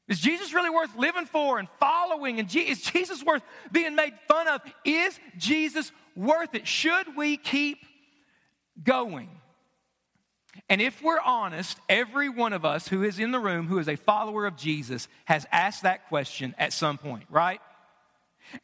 Is 0.07 0.19
Jesus 0.19 0.53
really 0.53 0.69
worth 0.69 0.95
living 0.95 1.25
for 1.25 1.59
and 1.59 1.67
following? 1.79 2.39
And 2.39 2.53
is 2.55 2.81
Jesus 2.81 3.23
worth 3.23 3.43
being 3.71 3.95
made 3.95 4.13
fun 4.27 4.47
of? 4.47 4.61
Is 4.85 5.19
Jesus 5.37 5.91
worth 6.15 6.55
it? 6.55 6.65
Should 6.65 7.17
we 7.17 7.35
keep 7.35 7.79
going? 8.81 9.29
And 10.69 10.81
if 10.81 11.01
we're 11.01 11.19
honest, 11.19 11.77
every 11.87 12.29
one 12.29 12.53
of 12.53 12.65
us 12.65 12.87
who 12.87 13.03
is 13.03 13.19
in 13.19 13.31
the 13.31 13.39
room 13.39 13.67
who 13.67 13.79
is 13.79 13.87
a 13.87 13.95
follower 13.95 14.45
of 14.45 14.57
Jesus 14.57 15.07
has 15.25 15.45
asked 15.51 15.83
that 15.83 16.07
question 16.07 16.55
at 16.57 16.73
some 16.73 16.97
point, 16.97 17.25
right? 17.29 17.61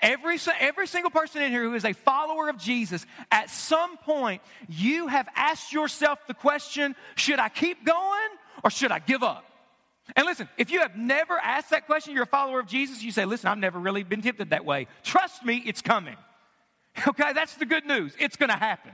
Every, 0.01 0.37
every 0.59 0.87
single 0.87 1.11
person 1.11 1.41
in 1.41 1.51
here 1.51 1.63
who 1.63 1.75
is 1.75 1.83
a 1.83 1.93
follower 1.93 2.49
of 2.49 2.57
Jesus, 2.57 3.05
at 3.31 3.49
some 3.49 3.97
point, 3.97 4.41
you 4.69 5.07
have 5.07 5.27
asked 5.35 5.73
yourself 5.73 6.19
the 6.27 6.33
question 6.33 6.95
should 7.15 7.39
I 7.39 7.49
keep 7.49 7.85
going 7.85 8.29
or 8.63 8.69
should 8.69 8.91
I 8.91 8.99
give 8.99 9.23
up? 9.23 9.45
And 10.15 10.25
listen, 10.25 10.49
if 10.57 10.69
you 10.69 10.79
have 10.79 10.97
never 10.97 11.37
asked 11.37 11.69
that 11.69 11.85
question, 11.85 12.13
you're 12.13 12.23
a 12.23 12.27
follower 12.27 12.59
of 12.59 12.67
Jesus, 12.67 13.01
you 13.01 13.11
say, 13.11 13.25
listen, 13.25 13.47
I've 13.47 13.57
never 13.57 13.79
really 13.79 14.03
been 14.03 14.21
tempted 14.21 14.49
that 14.49 14.65
way. 14.65 14.87
Trust 15.03 15.45
me, 15.45 15.63
it's 15.65 15.81
coming. 15.81 16.17
Okay, 17.07 17.33
that's 17.33 17.55
the 17.55 17.65
good 17.65 17.87
news. 17.87 18.13
It's 18.19 18.35
going 18.35 18.51
to 18.51 18.55
happen. 18.55 18.91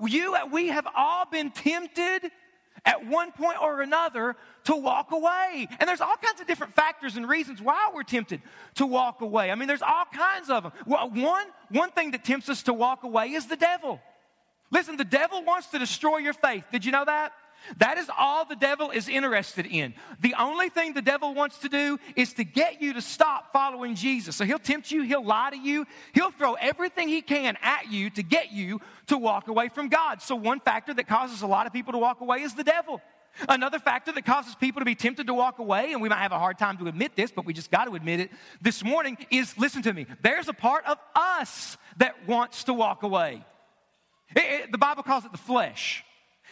You, 0.00 0.36
we 0.52 0.68
have 0.68 0.86
all 0.94 1.26
been 1.26 1.50
tempted 1.50 2.30
at 2.84 3.04
one 3.04 3.32
point 3.32 3.60
or 3.60 3.82
another 3.82 4.36
to 4.64 4.76
walk 4.76 5.10
away. 5.10 5.66
And 5.80 5.88
there's 5.88 6.00
all 6.00 6.14
kinds 6.22 6.40
of 6.40 6.46
different 6.46 6.74
factors 6.74 7.16
and 7.16 7.28
reasons 7.28 7.60
why 7.60 7.90
we're 7.92 8.04
tempted 8.04 8.42
to 8.76 8.86
walk 8.86 9.22
away. 9.22 9.50
I 9.50 9.56
mean, 9.56 9.66
there's 9.66 9.82
all 9.82 10.04
kinds 10.12 10.50
of 10.50 10.62
them. 10.62 10.72
One, 10.86 11.46
one 11.70 11.90
thing 11.90 12.12
that 12.12 12.24
tempts 12.24 12.48
us 12.48 12.62
to 12.64 12.72
walk 12.72 13.02
away 13.02 13.32
is 13.32 13.46
the 13.46 13.56
devil. 13.56 14.00
Listen, 14.70 14.96
the 14.96 15.04
devil 15.04 15.42
wants 15.42 15.68
to 15.68 15.78
destroy 15.78 16.18
your 16.18 16.32
faith. 16.32 16.64
Did 16.70 16.84
you 16.84 16.92
know 16.92 17.04
that? 17.04 17.32
That 17.78 17.98
is 17.98 18.08
all 18.16 18.44
the 18.44 18.56
devil 18.56 18.90
is 18.90 19.08
interested 19.08 19.66
in. 19.66 19.94
The 20.20 20.34
only 20.38 20.68
thing 20.68 20.94
the 20.94 21.02
devil 21.02 21.34
wants 21.34 21.58
to 21.58 21.68
do 21.68 21.98
is 22.14 22.32
to 22.34 22.44
get 22.44 22.80
you 22.80 22.92
to 22.94 23.00
stop 23.00 23.52
following 23.52 23.94
Jesus. 23.94 24.36
So 24.36 24.44
he'll 24.44 24.58
tempt 24.58 24.90
you, 24.90 25.02
he'll 25.02 25.24
lie 25.24 25.50
to 25.50 25.58
you, 25.58 25.86
he'll 26.12 26.30
throw 26.30 26.54
everything 26.54 27.08
he 27.08 27.22
can 27.22 27.56
at 27.62 27.90
you 27.90 28.10
to 28.10 28.22
get 28.22 28.52
you 28.52 28.80
to 29.08 29.18
walk 29.18 29.48
away 29.48 29.68
from 29.68 29.88
God. 29.88 30.22
So, 30.22 30.36
one 30.36 30.60
factor 30.60 30.94
that 30.94 31.08
causes 31.08 31.42
a 31.42 31.46
lot 31.46 31.66
of 31.66 31.72
people 31.72 31.92
to 31.92 31.98
walk 31.98 32.20
away 32.20 32.38
is 32.42 32.54
the 32.54 32.64
devil. 32.64 33.00
Another 33.48 33.78
factor 33.78 34.12
that 34.12 34.24
causes 34.24 34.54
people 34.54 34.80
to 34.80 34.86
be 34.86 34.94
tempted 34.94 35.26
to 35.26 35.34
walk 35.34 35.58
away, 35.58 35.92
and 35.92 36.00
we 36.00 36.08
might 36.08 36.22
have 36.22 36.32
a 36.32 36.38
hard 36.38 36.58
time 36.58 36.78
to 36.78 36.86
admit 36.86 37.16
this, 37.16 37.30
but 37.30 37.44
we 37.44 37.52
just 37.52 37.70
got 37.70 37.84
to 37.84 37.94
admit 37.94 38.20
it 38.20 38.30
this 38.62 38.82
morning, 38.82 39.18
is 39.30 39.56
listen 39.58 39.82
to 39.82 39.92
me, 39.92 40.06
there's 40.22 40.48
a 40.48 40.54
part 40.54 40.86
of 40.86 40.98
us 41.14 41.76
that 41.98 42.26
wants 42.26 42.64
to 42.64 42.72
walk 42.72 43.02
away. 43.02 43.44
It, 44.34 44.44
it, 44.44 44.72
the 44.72 44.78
Bible 44.78 45.02
calls 45.02 45.24
it 45.24 45.32
the 45.32 45.38
flesh. 45.38 46.02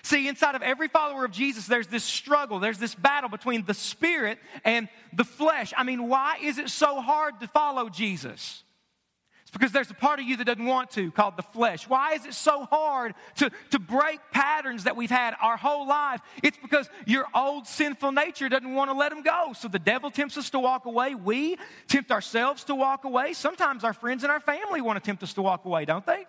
See, 0.05 0.29
inside 0.29 0.55
of 0.55 0.61
every 0.61 0.89
follower 0.89 1.25
of 1.25 1.31
Jesus, 1.31 1.67
there's 1.67 1.87
this 1.87 2.05
struggle, 2.05 2.59
there's 2.59 2.77
this 2.77 2.95
battle 2.95 3.31
between 3.31 3.65
the 3.65 3.73
spirit 3.73 4.39
and 4.63 4.91
the 5.15 5.25
flesh. 5.25 5.73
I 5.75 5.83
mean, 5.83 6.09
why 6.09 6.37
is 6.43 6.59
it 6.59 6.69
so 6.69 7.01
hard 7.01 7.41
to 7.41 7.49
follow 7.49 7.89
Jesus? 7.89 8.63
It's 9.45 9.51
because 9.51 9.73
there's 9.73 9.91
a 9.91 9.95
part 9.95 10.21
of 10.21 10.27
you 10.27 10.37
that 10.37 10.45
doesn't 10.45 10.67
want 10.67 10.91
to, 10.91 11.11
called 11.11 11.39
the 11.39 11.43
flesh. 11.43 11.89
Why 11.89 12.13
is 12.13 12.27
it 12.27 12.35
so 12.35 12.67
hard 12.67 13.15
to, 13.37 13.51
to 13.71 13.79
break 13.79 14.21
patterns 14.31 14.85
that 14.85 14.95
we've 14.95 15.11
had 15.11 15.37
our 15.41 15.57
whole 15.57 15.89
life? 15.89 16.21
It's 16.43 16.59
because 16.59 16.87
your 17.07 17.25
old 17.35 17.67
sinful 17.67 18.13
nature 18.13 18.51
doesn't 18.51 18.75
want 18.75 18.91
to 18.91 18.97
let 18.97 19.09
them 19.09 19.23
go. 19.23 19.55
So 19.55 19.69
the 19.69 19.79
devil 19.79 20.11
tempts 20.11 20.37
us 20.37 20.51
to 20.51 20.59
walk 20.59 20.85
away. 20.85 21.15
We 21.15 21.57
tempt 21.89 22.11
ourselves 22.11 22.65
to 22.65 22.75
walk 22.75 23.05
away. 23.05 23.33
Sometimes 23.33 23.85
our 23.85 23.95
friends 23.95 24.23
and 24.23 24.31
our 24.31 24.41
family 24.41 24.83
want 24.83 25.03
to 25.03 25.07
tempt 25.07 25.23
us 25.23 25.33
to 25.33 25.41
walk 25.41 25.65
away, 25.65 25.87
don't 25.87 26.05
they? 26.05 26.27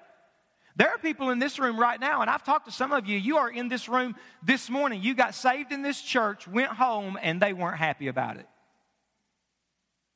There 0.78 0.90
are 0.90 0.98
people 0.98 1.30
in 1.30 1.40
this 1.40 1.58
room 1.58 1.80
right 1.80 2.00
now, 2.00 2.22
and 2.22 2.30
I've 2.30 2.44
talked 2.44 2.66
to 2.66 2.72
some 2.72 2.92
of 2.92 3.08
you. 3.08 3.18
You 3.18 3.38
are 3.38 3.50
in 3.50 3.70
this 3.70 3.88
room 3.88 4.16
this 4.44 4.70
morning. 4.70 5.02
You 5.02 5.16
got 5.16 5.34
saved 5.34 5.72
in 5.72 5.82
this 5.82 6.02
church, 6.02 6.48
went 6.48 6.72
home, 6.72 7.18
and 7.22 7.42
they 7.42 7.54
weren't 7.54 7.78
happy 7.78 8.08
about 8.08 8.38
it. 8.38 8.48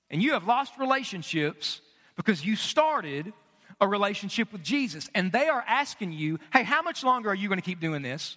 And 0.09 0.21
you 0.21 0.33
have 0.33 0.45
lost 0.45 0.73
relationships 0.77 1.81
because 2.17 2.43
you 2.43 2.57
started 2.57 3.31
a 3.79 3.87
relationship 3.87 4.51
with 4.51 4.61
Jesus. 4.61 5.09
And 5.15 5.31
they 5.31 5.47
are 5.47 5.63
asking 5.65 6.11
you, 6.11 6.39
hey, 6.51 6.63
how 6.63 6.81
much 6.81 7.03
longer 7.03 7.29
are 7.29 7.35
you 7.35 7.47
going 7.47 7.59
to 7.59 7.65
keep 7.65 7.79
doing 7.79 8.01
this? 8.01 8.35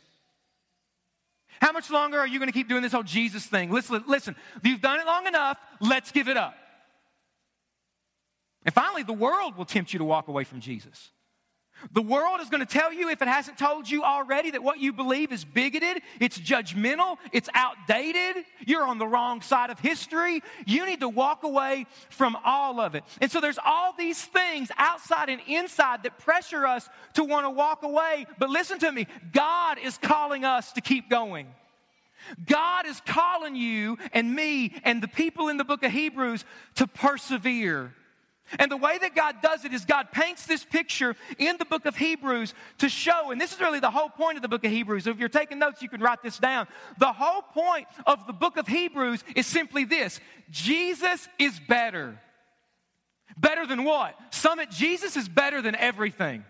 How 1.61 1.73
much 1.73 1.91
longer 1.91 2.19
are 2.19 2.27
you 2.27 2.39
going 2.39 2.49
to 2.49 2.53
keep 2.53 2.69
doing 2.69 2.83
this 2.83 2.93
whole 2.93 3.03
Jesus 3.03 3.47
thing? 3.47 3.71
Listen, 3.71 4.05
listen, 4.07 4.37
you've 4.63 4.81
done 4.81 5.01
it 5.01 5.07
long 5.07 5.27
enough. 5.27 5.59
Let's 5.81 6.13
give 6.13 6.29
it 6.29 6.37
up. 6.37 6.55
And 8.65 8.73
finally, 8.73 9.03
the 9.03 9.13
world 9.13 9.57
will 9.57 9.65
tempt 9.65 9.93
you 9.93 9.99
to 9.99 10.05
walk 10.05 10.29
away 10.29 10.45
from 10.45 10.61
Jesus. 10.61 11.11
The 11.93 12.03
world 12.03 12.41
is 12.41 12.49
going 12.49 12.65
to 12.65 12.67
tell 12.67 12.93
you, 12.93 13.09
if 13.09 13.21
it 13.21 13.29
hasn't 13.29 13.59
told 13.59 13.91
you 13.91 14.05
already, 14.05 14.53
that 14.53 14.63
what 14.63 14.79
you 14.79 14.93
believe 14.93 15.33
is 15.33 15.45
bigoted, 15.45 16.03
it's 16.21 16.39
judgmental, 16.39 17.19
it's 17.33 17.49
outdated, 17.55 18.45
you're 18.65 18.85
on 18.85 18.99
the 18.99 19.07
wrong 19.07 19.43
side 19.43 19.71
of 19.71 19.81
history. 19.81 20.43
You 20.67 20.87
need 20.87 21.01
to 21.01 21.09
walk 21.09 21.43
away 21.43 21.87
from 22.11 22.37
all 22.45 22.81
of 22.81 22.95
it. 22.95 23.05
And 23.21 23.31
so 23.31 23.41
there's 23.41 23.59
all 23.65 23.95
these 23.97 24.23
things 24.23 24.71
outside 24.79 25.29
and 25.29 25.41
inside 25.47 26.05
that 26.05 26.19
pressure 26.19 26.67
us 26.67 26.89
to 27.15 27.25
want 27.25 27.47
to 27.47 27.51
walk 27.51 27.83
away. 27.83 28.27
But 28.39 28.51
listen 28.51 28.79
to 28.81 28.93
me 28.93 29.07
God 29.33 29.79
is 29.79 29.99
calling 29.99 30.45
us 30.45 30.73
to 30.73 30.81
keep 30.81 31.11
going. 31.11 31.49
God 32.47 32.87
is 32.87 33.01
calling 33.05 33.57
you 33.57 33.99
and 34.13 34.33
me 34.35 34.75
and 34.85 35.03
the 35.03 35.09
people 35.09 35.49
in 35.49 35.57
the 35.57 35.65
book 35.65 35.83
of 35.83 35.91
Hebrews 35.91 36.45
to 36.77 36.87
persevere 36.87 37.95
and 38.59 38.71
the 38.71 38.77
way 38.77 38.99
that 38.99 39.15
God 39.15 39.37
does 39.43 39.65
it 39.65 39.73
is 39.73 39.85
God 39.85 40.13
paints 40.13 40.47
this 40.47 40.65
picture 40.65 41.17
in 41.39 41.57
the 41.59 41.65
book 41.65 41.87
of 41.87 41.97
Hebrews 41.97 42.55
to 42.79 42.89
show, 42.89 43.31
and 43.31 43.41
this 43.41 43.53
is 43.53 43.61
really 43.61 43.81
the 43.81 43.91
whole 43.91 44.09
point 44.09 44.37
of 44.37 44.43
the 44.43 44.49
book 44.49 44.65
of 44.65 44.71
Hebrews. 44.71 45.07
If 45.07 45.19
you're 45.19 45.29
taking 45.29 45.59
notes, 45.59 45.81
you 45.81 45.89
can 45.89 46.01
write 46.01 46.23
this 46.23 46.39
down. 46.39 46.67
The 46.99 47.13
whole 47.13 47.43
point 47.43 47.87
of 48.07 48.27
the 48.27 48.33
book 48.33 48.57
of 48.57 48.67
Hebrews 48.67 49.25
is 49.35 49.47
simply 49.47 49.85
this 49.85 50.21
Jesus 50.51 51.29
is 51.39 51.59
better. 51.61 52.19
Better 53.37 53.67
than 53.67 53.85
what? 53.85 54.15
Summit, 54.31 54.71
Jesus 54.71 55.17
is 55.17 55.29
better 55.29 55.63
than 55.63 55.75
everything. 55.75 56.45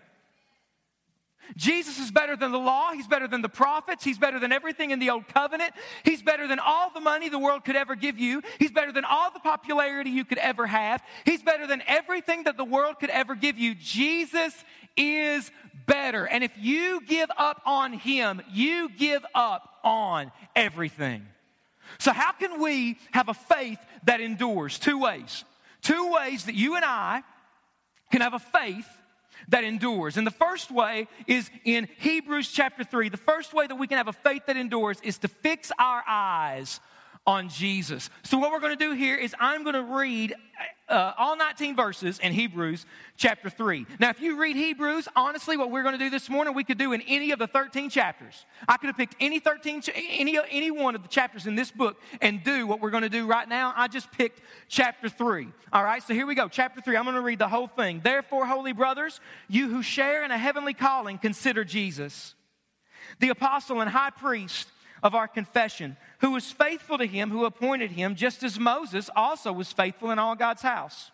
Jesus 1.55 1.99
is 1.99 2.11
better 2.11 2.35
than 2.35 2.51
the 2.51 2.59
law. 2.59 2.91
He's 2.91 3.07
better 3.07 3.27
than 3.27 3.41
the 3.41 3.49
prophets. 3.49 4.03
He's 4.03 4.17
better 4.17 4.39
than 4.39 4.51
everything 4.51 4.91
in 4.91 4.99
the 4.99 5.09
old 5.09 5.27
covenant. 5.27 5.73
He's 6.03 6.21
better 6.21 6.47
than 6.47 6.59
all 6.59 6.91
the 6.91 6.99
money 6.99 7.29
the 7.29 7.39
world 7.39 7.65
could 7.65 7.75
ever 7.75 7.95
give 7.95 8.17
you. 8.17 8.41
He's 8.59 8.71
better 8.71 8.91
than 8.91 9.05
all 9.05 9.31
the 9.31 9.39
popularity 9.39 10.09
you 10.09 10.25
could 10.25 10.37
ever 10.37 10.65
have. 10.67 11.03
He's 11.25 11.43
better 11.43 11.67
than 11.67 11.83
everything 11.87 12.43
that 12.43 12.57
the 12.57 12.63
world 12.63 12.99
could 12.99 13.09
ever 13.09 13.35
give 13.35 13.57
you. 13.57 13.75
Jesus 13.75 14.53
is 14.97 15.51
better. 15.85 16.25
And 16.25 16.43
if 16.43 16.51
you 16.57 17.01
give 17.05 17.29
up 17.37 17.61
on 17.65 17.93
Him, 17.93 18.41
you 18.51 18.89
give 18.89 19.25
up 19.35 19.79
on 19.83 20.31
everything. 20.55 21.25
So, 21.99 22.11
how 22.11 22.31
can 22.31 22.61
we 22.61 22.97
have 23.11 23.29
a 23.29 23.33
faith 23.33 23.79
that 24.05 24.21
endures? 24.21 24.79
Two 24.79 24.99
ways. 24.99 25.43
Two 25.81 26.11
ways 26.11 26.45
that 26.45 26.55
you 26.55 26.75
and 26.75 26.85
I 26.85 27.23
can 28.11 28.21
have 28.21 28.33
a 28.33 28.39
faith 28.39 28.87
that 29.49 29.63
endures. 29.63 30.17
And 30.17 30.25
the 30.25 30.31
first 30.31 30.71
way 30.71 31.07
is 31.27 31.49
in 31.65 31.87
Hebrews 31.99 32.51
chapter 32.51 32.83
3. 32.83 33.09
The 33.09 33.17
first 33.17 33.53
way 33.53 33.67
that 33.67 33.75
we 33.75 33.87
can 33.87 33.97
have 33.97 34.07
a 34.07 34.13
faith 34.13 34.43
that 34.47 34.57
endures 34.57 34.99
is 35.01 35.17
to 35.19 35.27
fix 35.27 35.71
our 35.79 36.03
eyes 36.07 36.79
on 37.25 37.49
Jesus. 37.49 38.09
So, 38.23 38.37
what 38.37 38.51
we're 38.51 38.59
going 38.59 38.77
to 38.77 38.83
do 38.83 38.93
here 38.93 39.15
is 39.15 39.35
I'm 39.39 39.63
going 39.63 39.75
to 39.75 39.83
read 39.83 40.35
uh, 40.89 41.13
all 41.17 41.37
19 41.37 41.75
verses 41.75 42.19
in 42.19 42.33
Hebrews 42.33 42.85
chapter 43.15 43.49
3. 43.49 43.85
Now, 43.99 44.09
if 44.09 44.19
you 44.19 44.39
read 44.39 44.55
Hebrews, 44.55 45.07
honestly, 45.15 45.55
what 45.55 45.71
we're 45.71 45.83
going 45.83 45.97
to 45.97 46.03
do 46.03 46.09
this 46.09 46.29
morning, 46.29 46.53
we 46.53 46.63
could 46.63 46.77
do 46.77 46.91
in 46.93 47.01
any 47.01 47.31
of 47.31 47.39
the 47.39 47.47
13 47.47 47.89
chapters. 47.89 48.45
I 48.67 48.77
could 48.77 48.87
have 48.87 48.97
picked 48.97 49.15
any 49.19 49.39
13, 49.39 49.83
any, 49.95 50.37
any 50.49 50.71
one 50.71 50.95
of 50.95 51.01
the 51.01 51.07
chapters 51.07 51.47
in 51.47 51.55
this 51.55 51.71
book 51.71 52.01
and 52.21 52.43
do 52.43 52.67
what 52.67 52.81
we're 52.81 52.91
going 52.91 53.03
to 53.03 53.09
do 53.09 53.25
right 53.25 53.47
now. 53.47 53.73
I 53.75 53.87
just 53.87 54.11
picked 54.11 54.41
chapter 54.67 55.07
3. 55.07 55.47
All 55.71 55.83
right, 55.83 56.03
so 56.03 56.13
here 56.13 56.27
we 56.27 56.35
go. 56.35 56.49
Chapter 56.49 56.81
3. 56.81 56.97
I'm 56.97 57.05
going 57.05 57.15
to 57.15 57.21
read 57.21 57.39
the 57.39 57.47
whole 57.47 57.67
thing. 57.67 58.01
Therefore, 58.03 58.45
holy 58.45 58.73
brothers, 58.73 59.21
you 59.47 59.69
who 59.69 59.81
share 59.81 60.23
in 60.23 60.31
a 60.31 60.37
heavenly 60.37 60.73
calling, 60.73 61.17
consider 61.17 61.63
Jesus, 61.63 62.35
the 63.19 63.29
apostle 63.29 63.79
and 63.79 63.89
high 63.89 64.09
priest 64.09 64.67
of 65.03 65.13
our 65.13 65.27
confession, 65.27 65.97
who 66.19 66.31
was 66.31 66.51
faithful 66.51 66.97
to 66.97 67.05
him 67.05 67.29
who 67.29 67.45
appointed 67.45 67.91
him, 67.91 68.15
just 68.15 68.41
as 68.41 68.57
Moses 68.57 69.09
also 69.15 69.51
was 69.51 69.71
faithful 69.71 70.09
in 70.09 70.17
all 70.17 70.35
God's 70.35 70.61
house. 70.61 71.11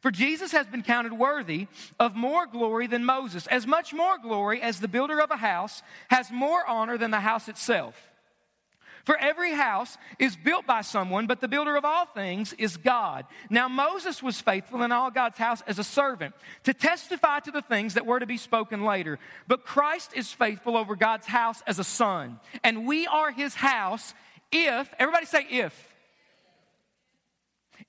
For 0.00 0.10
Jesus 0.10 0.52
has 0.52 0.66
been 0.66 0.82
counted 0.82 1.12
worthy 1.12 1.66
of 1.98 2.14
more 2.14 2.46
glory 2.46 2.86
than 2.86 3.04
Moses, 3.04 3.46
as 3.46 3.66
much 3.66 3.92
more 3.94 4.18
glory 4.18 4.60
as 4.60 4.80
the 4.80 4.88
builder 4.88 5.20
of 5.20 5.30
a 5.30 5.36
house 5.36 5.82
has 6.08 6.30
more 6.30 6.66
honor 6.66 6.98
than 6.98 7.10
the 7.10 7.20
house 7.20 7.48
itself. 7.48 7.96
For 9.08 9.16
every 9.16 9.54
house 9.54 9.96
is 10.18 10.36
built 10.36 10.66
by 10.66 10.82
someone, 10.82 11.26
but 11.26 11.40
the 11.40 11.48
builder 11.48 11.76
of 11.76 11.86
all 11.86 12.04
things 12.04 12.52
is 12.52 12.76
God. 12.76 13.24
Now, 13.48 13.66
Moses 13.66 14.22
was 14.22 14.38
faithful 14.38 14.82
in 14.82 14.92
all 14.92 15.10
God's 15.10 15.38
house 15.38 15.62
as 15.66 15.78
a 15.78 15.82
servant 15.82 16.34
to 16.64 16.74
testify 16.74 17.40
to 17.40 17.50
the 17.50 17.62
things 17.62 17.94
that 17.94 18.04
were 18.04 18.20
to 18.20 18.26
be 18.26 18.36
spoken 18.36 18.84
later. 18.84 19.18
But 19.46 19.64
Christ 19.64 20.10
is 20.14 20.30
faithful 20.30 20.76
over 20.76 20.94
God's 20.94 21.26
house 21.26 21.62
as 21.66 21.78
a 21.78 21.84
son. 21.84 22.38
And 22.62 22.86
we 22.86 23.06
are 23.06 23.30
his 23.30 23.54
house 23.54 24.12
if, 24.52 24.92
everybody 24.98 25.24
say 25.24 25.46
if. 25.48 25.87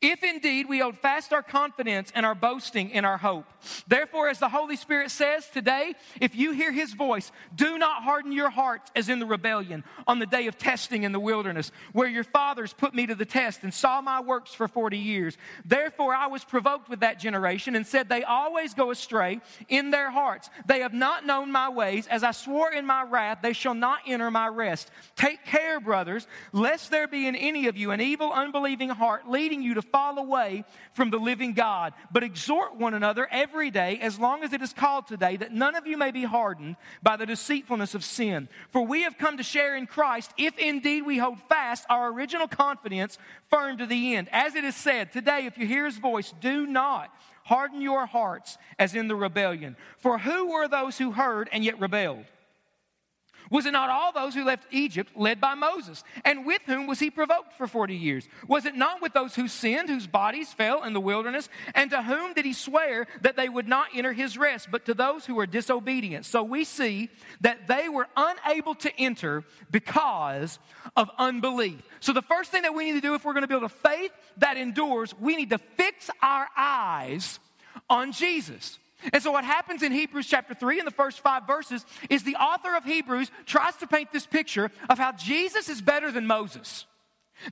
If 0.02 0.24
indeed 0.24 0.70
we 0.70 0.80
hold 0.80 0.98
fast 0.98 1.34
our 1.34 1.44
confidence 1.44 2.10
and 2.16 2.26
our 2.26 2.36
boasting 2.36 2.90
in 2.92 3.04
our 3.04 3.18
hope. 3.18 3.46
Therefore, 3.86 4.30
as 4.30 4.40
the 4.40 4.48
Holy 4.48 4.78
Spirit 4.78 5.12
says 5.12 5.50
today, 5.50 5.94
if 6.22 6.36
you 6.36 6.54
hear 6.54 6.72
his 6.72 6.94
voice, 6.94 7.34
do 7.54 7.78
not 7.78 8.04
harden 8.04 8.32
your 8.32 8.50
hearts 8.50 8.90
as 8.96 9.10
in 9.10 9.20
the 9.20 9.26
rebellion 9.26 9.84
on 10.08 10.20
the 10.20 10.26
day 10.26 10.48
of 10.48 10.58
testing 10.58 11.04
in 11.04 11.12
the 11.12 11.20
wilderness, 11.20 11.74
where 11.92 12.08
your 12.08 12.24
fathers 12.24 12.72
put 12.72 12.94
me 12.96 13.08
to 13.08 13.16
the 13.16 13.26
test 13.26 13.64
and 13.64 13.74
saw 13.74 14.00
my 14.00 14.22
works 14.22 14.54
for 14.54 14.70
40 14.70 14.98
years. 14.98 15.38
Therefore, 15.66 16.16
I 16.16 16.28
was 16.28 16.46
provoked 16.46 16.90
with 16.90 17.02
that 17.02 17.20
generation 17.20 17.76
and 17.76 17.86
said, 17.86 18.08
They 18.08 18.24
always 18.24 18.74
go 18.74 18.92
astray 18.92 19.42
in 19.68 19.92
their 19.92 20.12
hearts. 20.12 20.50
They 20.66 20.80
have 20.80 20.94
not 20.94 21.26
known 21.26 21.52
my 21.52 21.68
ways. 21.68 22.08
As 22.08 22.24
I 22.24 22.32
swore 22.32 22.72
in 22.72 22.86
my 22.86 23.04
wrath, 23.04 23.40
they 23.42 23.54
shall 23.54 23.74
not 23.74 24.00
enter 24.08 24.32
my 24.32 24.48
rest. 24.48 24.92
Take 25.18 25.44
care, 25.44 25.82
brothers, 25.82 26.26
lest 26.54 26.90
there 26.90 27.08
be 27.10 27.28
in 27.28 27.36
any 27.36 27.68
of 27.68 27.76
you 27.76 27.92
an 27.92 28.00
evil, 28.00 28.32
unbelieving 28.32 28.88
heart 28.88 29.30
leading 29.30 29.62
you 29.62 29.74
to 29.74 29.89
fall 29.92 30.18
away 30.18 30.66
from 30.94 31.10
the 31.10 31.18
living 31.18 31.54
God. 31.54 31.94
But 32.12 32.24
exhort 32.24 32.76
one 32.76 32.94
another 32.94 33.28
every 33.32 33.72
day, 33.72 34.00
as 34.02 34.20
long 34.20 34.44
as 34.44 34.54
it 34.54 34.62
is 34.62 34.74
called 34.74 35.08
today, 35.08 35.38
that 35.38 35.54
none 35.54 35.76
of 35.76 35.88
you 35.88 35.98
may 35.98 36.12
be 36.12 36.24
hardened 36.24 36.76
by 37.04 37.18
the 37.18 37.26
deceitfulness 37.26 37.96
of 37.96 38.04
sin. 38.04 38.50
For 38.72 38.86
we 38.86 39.04
have 39.04 39.18
come 39.18 39.38
to 39.38 39.44
share 39.44 39.76
in 39.76 39.88
Christ, 39.88 40.32
if 40.38 40.58
indeed 40.58 41.06
we 41.06 41.18
hold 41.18 41.40
fast 41.50 41.86
our 41.90 42.12
original 42.12 42.48
confidence 42.48 43.18
firm 43.50 43.78
to 43.78 43.86
the 43.86 44.16
end. 44.16 44.30
As 44.32 44.56
it 44.56 44.64
is 44.64 44.76
said, 44.76 45.12
today, 45.12 45.46
if 45.46 45.58
you 45.58 45.66
hear 45.68 45.86
his 45.86 45.98
voice, 45.98 46.34
do 46.42 46.66
not 46.66 47.14
harden 47.44 47.82
your 47.82 48.06
hearts 48.06 48.58
as 48.78 48.94
in 48.94 49.08
the 49.08 49.16
rebellion. 49.16 49.76
For 49.98 50.20
who 50.20 50.52
were 50.52 50.68
those 50.68 50.98
who 50.98 51.12
heard 51.12 51.50
and 51.52 51.64
yet 51.64 51.80
rebelled? 51.80 52.26
Was 53.50 53.66
it 53.66 53.72
not 53.72 53.90
all 53.90 54.12
those 54.12 54.36
who 54.36 54.44
left 54.44 54.68
Egypt 54.72 55.12
led 55.16 55.42
by 55.42 55.56
Moses? 55.56 56.04
And 56.24 56.46
with 56.46 56.62
whom 56.66 56.88
was 56.88 57.00
he 57.00 57.10
provoked 57.10 57.54
for 57.58 57.68
40 57.68 57.96
years? 57.96 58.28
Was 58.48 58.66
it 58.66 58.76
not 58.76 59.02
with 59.02 59.14
those 59.14 59.36
who 59.36 59.48
sinned, 59.48 59.90
whose 59.90 60.08
bodies 60.08 60.54
fell 60.54 60.84
in 60.84 60.94
the 60.94 61.00
wilderness? 61.00 61.50
And 61.74 61.90
to 61.92 62.04
whom 62.04 62.34
did 62.34 62.46
he 62.46 62.54
swear 62.54 63.08
that 63.22 63.36
they 63.36 63.50
would 63.50 63.68
not 63.68 63.88
enter 63.94 64.14
his 64.14 64.38
rest, 64.38 64.70
but 64.72 64.86
to 64.86 64.94
those 64.94 65.26
who 65.26 65.36
were 65.36 65.48
disobedient? 65.48 66.26
So 66.26 66.44
we 66.44 66.64
see 66.64 67.10
that 67.42 67.68
they 67.68 67.90
were 67.90 68.08
unable 68.16 68.76
to 68.76 69.00
enter 69.00 69.44
because 69.72 70.60
of 70.96 71.10
unbelief. 71.18 71.82
So 72.00 72.14
the 72.14 72.22
first 72.22 72.52
thing 72.52 72.64
that 72.64 72.76
we 72.76 72.86
need 72.86 72.94
to 72.94 73.02
do 73.02 73.16
if 73.16 73.26
we're 73.26 73.34
going 73.34 73.42
to 73.42 73.48
build 73.48 73.64
a 73.64 73.70
faith 73.70 74.12
that 74.38 74.58
endures, 74.58 75.14
we 75.20 75.36
need 75.36 75.50
to 75.50 75.58
fix 75.58 76.10
our 76.22 76.48
eyes 76.56 77.40
on 77.90 78.12
Jesus. 78.12 78.78
And 79.14 79.24
so, 79.24 79.32
what 79.32 79.46
happens 79.46 79.82
in 79.82 79.92
Hebrews 79.92 80.28
chapter 80.28 80.54
3 80.54 80.80
in 80.80 80.86
the 80.86 80.92
first 80.92 81.22
five 81.22 81.48
verses 81.48 81.86
is 82.10 82.24
the 82.24 82.36
author 82.36 82.76
of 82.76 82.84
Hebrews 82.84 83.32
tries 83.46 83.76
to 83.78 83.88
paint 83.88 84.12
this 84.12 84.26
picture 84.26 84.72
of 84.90 84.98
how 84.98 85.14
Jesus 85.14 85.70
is 85.70 85.82
better 85.82 86.12
than 86.12 86.28
Moses. 86.28 86.86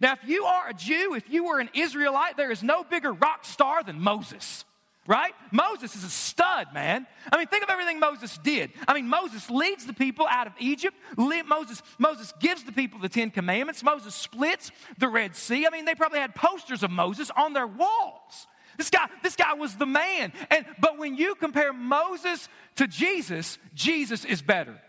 Now, 0.01 0.13
if 0.13 0.27
you 0.27 0.43
are 0.43 0.69
a 0.69 0.73
Jew, 0.73 1.13
if 1.15 1.29
you 1.29 1.45
were 1.45 1.59
an 1.59 1.69
Israelite, 1.73 2.35
there 2.35 2.51
is 2.51 2.63
no 2.63 2.83
bigger 2.83 3.13
rock 3.13 3.45
star 3.45 3.83
than 3.83 4.01
Moses. 4.01 4.65
right? 5.07 5.31
Moses 5.53 5.95
is 5.95 6.03
a 6.03 6.09
stud, 6.09 6.67
man. 6.73 7.07
I 7.31 7.37
mean, 7.37 7.47
think 7.47 7.63
of 7.63 7.69
everything 7.69 7.97
Moses 7.97 8.37
did. 8.39 8.71
I 8.85 8.93
mean, 8.93 9.07
Moses 9.07 9.49
leads 9.49 9.85
the 9.85 9.93
people 9.93 10.27
out 10.29 10.47
of 10.47 10.53
Egypt. 10.59 10.97
Moses, 11.15 11.81
Moses 11.97 12.33
gives 12.41 12.65
the 12.65 12.73
people 12.73 12.99
the 12.99 13.07
Ten 13.07 13.31
Commandments. 13.31 13.81
Moses 13.83 14.13
splits 14.13 14.71
the 14.97 15.07
Red 15.07 15.37
Sea. 15.37 15.65
I 15.65 15.69
mean, 15.69 15.85
they 15.85 15.95
probably 15.95 16.19
had 16.19 16.35
posters 16.35 16.83
of 16.83 16.91
Moses 16.91 17.31
on 17.37 17.53
their 17.53 17.67
walls. 17.67 18.47
This 18.77 18.89
guy, 18.89 19.07
this 19.23 19.35
guy 19.35 19.53
was 19.53 19.75
the 19.75 19.85
man. 19.85 20.31
And 20.49 20.65
but 20.79 20.97
when 20.97 21.15
you 21.15 21.35
compare 21.35 21.73
Moses 21.73 22.47
to 22.75 22.87
Jesus, 22.87 23.57
Jesus 23.73 24.23
is 24.23 24.41
better. 24.41 24.79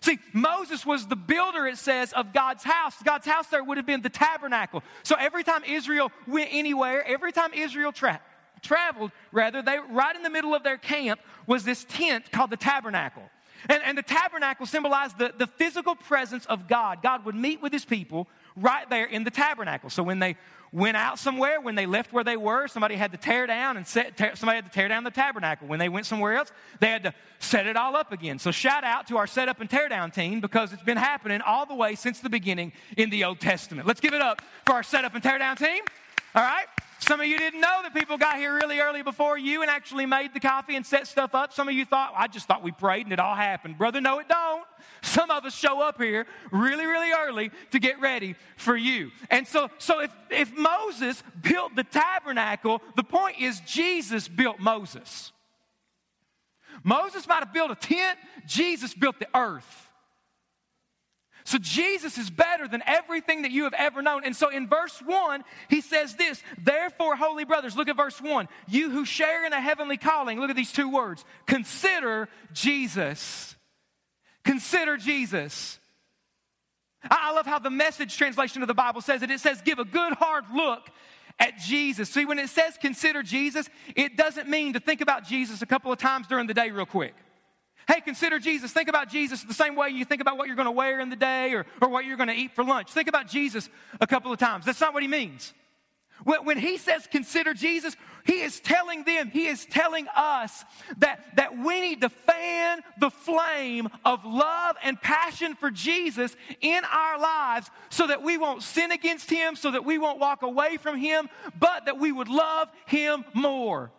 See, 0.00 0.18
Moses 0.34 0.84
was 0.84 1.06
the 1.06 1.16
builder, 1.16 1.66
it 1.66 1.78
says, 1.78 2.12
of 2.12 2.34
God's 2.34 2.62
house. 2.62 2.94
God's 3.02 3.26
house 3.26 3.46
there 3.46 3.64
would 3.64 3.78
have 3.78 3.86
been 3.86 4.02
the 4.02 4.10
tabernacle. 4.10 4.82
So 5.02 5.16
every 5.18 5.42
time 5.42 5.64
Israel 5.64 6.12
went 6.26 6.50
anywhere, 6.52 7.02
every 7.06 7.32
time 7.32 7.54
Israel 7.54 7.90
tra- 7.90 8.20
traveled, 8.60 9.12
rather, 9.32 9.62
they 9.62 9.78
right 9.78 10.14
in 10.14 10.22
the 10.22 10.28
middle 10.28 10.54
of 10.54 10.62
their 10.62 10.76
camp 10.76 11.20
was 11.46 11.64
this 11.64 11.84
tent 11.88 12.30
called 12.30 12.50
the 12.50 12.58
tabernacle. 12.58 13.22
And, 13.70 13.82
and 13.82 13.96
the 13.96 14.02
tabernacle 14.02 14.66
symbolized 14.66 15.16
the, 15.16 15.32
the 15.36 15.46
physical 15.46 15.94
presence 15.94 16.44
of 16.46 16.68
God. 16.68 17.02
God 17.02 17.24
would 17.24 17.34
meet 17.34 17.62
with 17.62 17.72
his 17.72 17.86
people 17.86 18.28
right 18.56 18.88
there 18.90 19.06
in 19.06 19.24
the 19.24 19.30
tabernacle. 19.30 19.88
So 19.88 20.02
when 20.02 20.18
they 20.18 20.36
went 20.74 20.96
out 20.96 21.20
somewhere, 21.20 21.60
when 21.60 21.76
they 21.76 21.86
left 21.86 22.12
where 22.12 22.24
they 22.24 22.36
were, 22.36 22.66
somebody 22.66 22.96
had 22.96 23.12
to 23.12 23.16
tear 23.16 23.46
down 23.46 23.76
and 23.76 23.86
set, 23.86 24.16
tear, 24.16 24.34
somebody 24.34 24.56
had 24.56 24.64
to 24.64 24.72
tear 24.72 24.88
down 24.88 25.04
the 25.04 25.10
tabernacle. 25.10 25.68
When 25.68 25.78
they 25.78 25.88
went 25.88 26.04
somewhere 26.04 26.34
else, 26.34 26.50
they 26.80 26.88
had 26.88 27.04
to 27.04 27.14
set 27.38 27.68
it 27.68 27.76
all 27.76 27.94
up 27.94 28.10
again. 28.10 28.40
So 28.40 28.50
shout 28.50 28.82
out 28.82 29.06
to 29.06 29.16
our 29.16 29.28
set 29.28 29.48
up 29.48 29.60
and 29.60 29.70
tear 29.70 29.88
down 29.88 30.10
team 30.10 30.40
because 30.40 30.72
it's 30.72 30.82
been 30.82 30.96
happening 30.96 31.40
all 31.42 31.64
the 31.64 31.76
way 31.76 31.94
since 31.94 32.18
the 32.18 32.28
beginning 32.28 32.72
in 32.96 33.08
the 33.08 33.22
Old 33.22 33.38
Testament. 33.38 33.86
Let's 33.86 34.00
give 34.00 34.14
it 34.14 34.20
up 34.20 34.42
for 34.66 34.72
our 34.72 34.82
set 34.82 35.04
up 35.04 35.14
and 35.14 35.22
tear 35.22 35.38
down 35.38 35.56
team. 35.56 35.84
All 36.34 36.42
right? 36.42 36.66
Some 36.98 37.20
of 37.20 37.26
you 37.26 37.36
didn't 37.36 37.60
know 37.60 37.80
that 37.82 37.92
people 37.92 38.16
got 38.16 38.36
here 38.36 38.54
really 38.54 38.80
early 38.80 39.02
before 39.02 39.36
you 39.36 39.60
and 39.60 39.70
actually 39.70 40.06
made 40.06 40.32
the 40.32 40.40
coffee 40.40 40.74
and 40.74 40.86
set 40.86 41.06
stuff 41.06 41.34
up. 41.34 41.52
Some 41.52 41.68
of 41.68 41.74
you 41.74 41.84
thought, 41.84 42.14
I 42.16 42.28
just 42.28 42.46
thought 42.46 42.62
we 42.62 42.72
prayed 42.72 43.04
and 43.04 43.12
it 43.12 43.20
all 43.20 43.34
happened. 43.34 43.76
Brother, 43.76 44.00
no, 44.00 44.20
it 44.20 44.28
don't. 44.28 44.64
Some 45.02 45.30
of 45.30 45.44
us 45.44 45.54
show 45.54 45.82
up 45.82 46.00
here 46.00 46.26
really, 46.50 46.86
really 46.86 47.10
early 47.12 47.50
to 47.72 47.78
get 47.78 48.00
ready 48.00 48.36
for 48.56 48.74
you. 48.74 49.10
And 49.30 49.46
so, 49.46 49.68
so 49.76 50.00
if, 50.00 50.10
if 50.30 50.56
Moses 50.56 51.22
built 51.42 51.76
the 51.76 51.84
tabernacle, 51.84 52.80
the 52.96 53.04
point 53.04 53.38
is 53.38 53.60
Jesus 53.60 54.26
built 54.26 54.58
Moses. 54.58 55.30
Moses 56.82 57.28
might 57.28 57.40
have 57.40 57.52
built 57.52 57.70
a 57.70 57.76
tent, 57.76 58.18
Jesus 58.46 58.94
built 58.94 59.18
the 59.18 59.28
earth. 59.36 59.83
So 61.46 61.58
Jesus 61.58 62.16
is 62.16 62.30
better 62.30 62.66
than 62.66 62.82
everything 62.86 63.42
that 63.42 63.50
you 63.50 63.64
have 63.64 63.74
ever 63.74 64.00
known. 64.00 64.24
And 64.24 64.34
so 64.34 64.48
in 64.48 64.66
verse 64.66 64.98
1, 65.04 65.44
he 65.68 65.82
says 65.82 66.14
this 66.14 66.42
Therefore, 66.58 67.16
holy 67.16 67.44
brothers, 67.44 67.76
look 67.76 67.88
at 67.88 67.96
verse 67.96 68.20
1. 68.20 68.48
You 68.66 68.90
who 68.90 69.04
share 69.04 69.44
in 69.44 69.52
a 69.52 69.60
heavenly 69.60 69.98
calling, 69.98 70.40
look 70.40 70.48
at 70.48 70.56
these 70.56 70.72
two 70.72 70.90
words 70.90 71.24
consider 71.46 72.28
Jesus. 72.52 73.54
Consider 74.42 74.96
Jesus. 74.96 75.78
I 77.10 77.32
love 77.32 77.46
how 77.46 77.58
the 77.58 77.70
message 77.70 78.16
translation 78.16 78.62
of 78.62 78.68
the 78.68 78.74
Bible 78.74 79.02
says 79.02 79.22
it. 79.22 79.30
It 79.30 79.40
says, 79.40 79.60
give 79.62 79.78
a 79.78 79.84
good 79.84 80.14
hard 80.14 80.44
look 80.54 80.88
at 81.38 81.58
Jesus. 81.58 82.08
See, 82.08 82.24
when 82.24 82.38
it 82.38 82.48
says 82.48 82.78
consider 82.80 83.22
Jesus, 83.22 83.68
it 83.94 84.16
doesn't 84.16 84.48
mean 84.48 84.72
to 84.74 84.80
think 84.80 85.02
about 85.02 85.24
Jesus 85.24 85.60
a 85.60 85.66
couple 85.66 85.92
of 85.92 85.98
times 85.98 86.26
during 86.26 86.46
the 86.46 86.54
day, 86.54 86.70
real 86.70 86.86
quick. 86.86 87.14
Hey, 87.86 88.00
consider 88.00 88.38
Jesus. 88.38 88.72
Think 88.72 88.88
about 88.88 89.08
Jesus 89.08 89.42
the 89.42 89.54
same 89.54 89.76
way 89.76 89.90
you 89.90 90.04
think 90.04 90.20
about 90.20 90.38
what 90.38 90.46
you're 90.46 90.56
going 90.56 90.66
to 90.66 90.72
wear 90.72 91.00
in 91.00 91.10
the 91.10 91.16
day 91.16 91.52
or, 91.52 91.66
or 91.82 91.88
what 91.88 92.04
you're 92.04 92.16
going 92.16 92.28
to 92.28 92.34
eat 92.34 92.52
for 92.52 92.64
lunch. 92.64 92.90
Think 92.90 93.08
about 93.08 93.28
Jesus 93.28 93.68
a 94.00 94.06
couple 94.06 94.32
of 94.32 94.38
times. 94.38 94.64
That's 94.64 94.80
not 94.80 94.94
what 94.94 95.02
he 95.02 95.08
means. 95.08 95.52
When 96.24 96.56
he 96.56 96.78
says 96.78 97.06
consider 97.10 97.52
Jesus, 97.54 97.96
he 98.24 98.40
is 98.40 98.60
telling 98.60 99.04
them, 99.04 99.30
he 99.30 99.46
is 99.46 99.66
telling 99.66 100.06
us 100.16 100.64
that, 100.98 101.36
that 101.36 101.58
we 101.58 101.80
need 101.80 102.00
to 102.00 102.08
fan 102.08 102.80
the 102.98 103.10
flame 103.10 103.88
of 104.04 104.24
love 104.24 104.76
and 104.82 104.98
passion 105.00 105.54
for 105.54 105.70
Jesus 105.70 106.34
in 106.60 106.82
our 106.90 107.18
lives 107.18 107.68
so 107.90 108.06
that 108.06 108.22
we 108.22 108.38
won't 108.38 108.62
sin 108.62 108.92
against 108.92 109.28
him, 109.28 109.56
so 109.56 109.72
that 109.72 109.84
we 109.84 109.98
won't 109.98 110.20
walk 110.20 110.42
away 110.42 110.76
from 110.78 110.96
him, 110.96 111.28
but 111.58 111.86
that 111.86 111.98
we 111.98 112.12
would 112.12 112.28
love 112.28 112.68
him 112.86 113.24
more. 113.34 113.90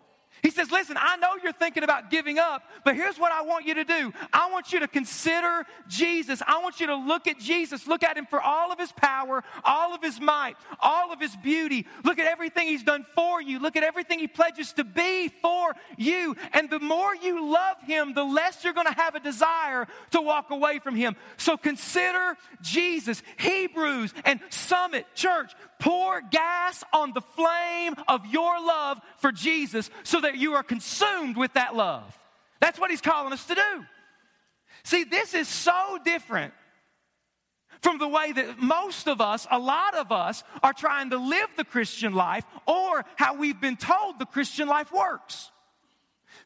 He 0.46 0.52
says, 0.52 0.70
Listen, 0.70 0.96
I 1.00 1.16
know 1.16 1.30
you're 1.42 1.54
thinking 1.54 1.82
about 1.82 2.12
giving 2.12 2.38
up, 2.38 2.62
but 2.84 2.96
here's 2.96 3.18
what 3.18 3.32
I 3.32 3.42
want 3.42 3.66
you 3.66 3.74
to 3.74 3.84
do. 3.84 4.14
I 4.32 4.52
want 4.52 4.72
you 4.72 4.80
to 4.82 4.88
consider 4.88 5.66
Jesus. 5.88 6.40
I 6.46 6.62
want 6.62 6.80
you 6.80 6.86
to 6.86 6.96
look 6.96 7.26
at 7.26 7.40
Jesus. 7.40 7.88
Look 7.88 8.04
at 8.04 8.16
him 8.16 8.28
for 8.28 8.40
all 8.40 8.72
of 8.72 8.78
his 8.78 8.92
power, 8.92 9.44
all 9.64 9.96
of 9.96 10.04
his 10.04 10.22
might, 10.22 10.54
all 10.80 11.12
of 11.12 11.20
his 11.20 11.36
beauty. 11.38 11.88
Look 12.04 12.20
at 12.20 12.28
everything 12.28 12.68
he's 12.68 12.84
done 12.84 13.08
for 13.16 13.42
you. 13.42 13.58
Look 13.58 13.76
at 13.76 13.82
everything 13.82 14.20
he 14.20 14.28
pledges 14.28 14.72
to 14.74 14.84
be 14.84 15.30
for 15.30 15.74
you. 15.98 16.36
And 16.54 16.70
the 16.70 16.80
more 16.80 17.16
you 17.16 17.52
love 17.52 17.82
him, 17.82 18.14
the 18.14 18.24
less 18.24 18.64
you're 18.64 18.74
going 18.74 18.86
to 18.86 18.94
have 18.94 19.16
a 19.16 19.20
desire 19.20 19.88
to 20.12 20.22
walk 20.22 20.52
away 20.52 20.78
from 20.78 20.96
him. 20.96 21.16
So 21.38 21.58
consider 21.58 22.38
Jesus. 22.62 23.24
Hebrews 23.40 24.14
and 24.24 24.40
Summit 24.52 25.08
Church, 25.16 25.54
pour 25.80 26.22
gas 26.22 26.84
on 26.94 27.14
the 27.14 27.22
flame 27.22 27.96
of 28.08 28.26
your 28.28 28.60
love 28.60 29.00
for 29.18 29.32
Jesus 29.32 29.90
so 30.04 30.22
that 30.22 30.38
you 30.38 30.54
are 30.54 30.64
consumed 30.64 31.38
with 31.38 31.54
that 31.54 31.76
love. 31.76 32.18
That's 32.60 32.80
what 32.80 32.90
he's 32.90 33.02
calling 33.02 33.34
us 33.34 33.46
to 33.48 33.56
do. 33.56 33.86
See, 34.84 35.04
this 35.04 35.34
is 35.34 35.48
so 35.48 35.98
different 36.04 36.54
from 37.82 37.98
the 37.98 38.08
way 38.08 38.32
that 38.32 38.60
most 38.60 39.08
of 39.08 39.22
us, 39.22 39.46
a 39.52 39.60
lot 39.60 39.96
of 39.96 40.12
us, 40.12 40.44
are 40.64 40.74
trying 40.74 41.12
to 41.12 41.18
live 41.18 41.48
the 41.58 41.66
Christian 41.66 42.14
life 42.14 42.46
or 42.66 43.06
how 43.16 43.36
we've 43.36 43.60
been 43.60 43.78
told 43.78 44.20
the 44.20 44.26
Christian 44.26 44.68
life 44.68 44.92
works. 44.92 45.52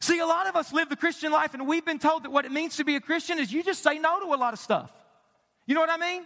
See, 0.00 0.18
a 0.18 0.26
lot 0.26 0.46
of 0.46 0.56
us 0.56 0.72
live 0.72 0.88
the 0.88 0.96
Christian 0.96 1.32
life 1.32 1.54
and 1.54 1.66
we've 1.66 1.84
been 1.84 1.98
told 1.98 2.24
that 2.24 2.32
what 2.32 2.44
it 2.44 2.52
means 2.52 2.76
to 2.76 2.84
be 2.84 2.96
a 2.96 3.00
Christian 3.00 3.38
is 3.38 3.52
you 3.52 3.62
just 3.62 3.82
say 3.82 3.98
no 3.98 4.20
to 4.20 4.34
a 4.34 4.36
lot 4.36 4.52
of 4.52 4.58
stuff. 4.58 4.90
You 5.66 5.74
know 5.74 5.80
what 5.80 5.90
I 5.90 5.98
mean? 5.98 6.24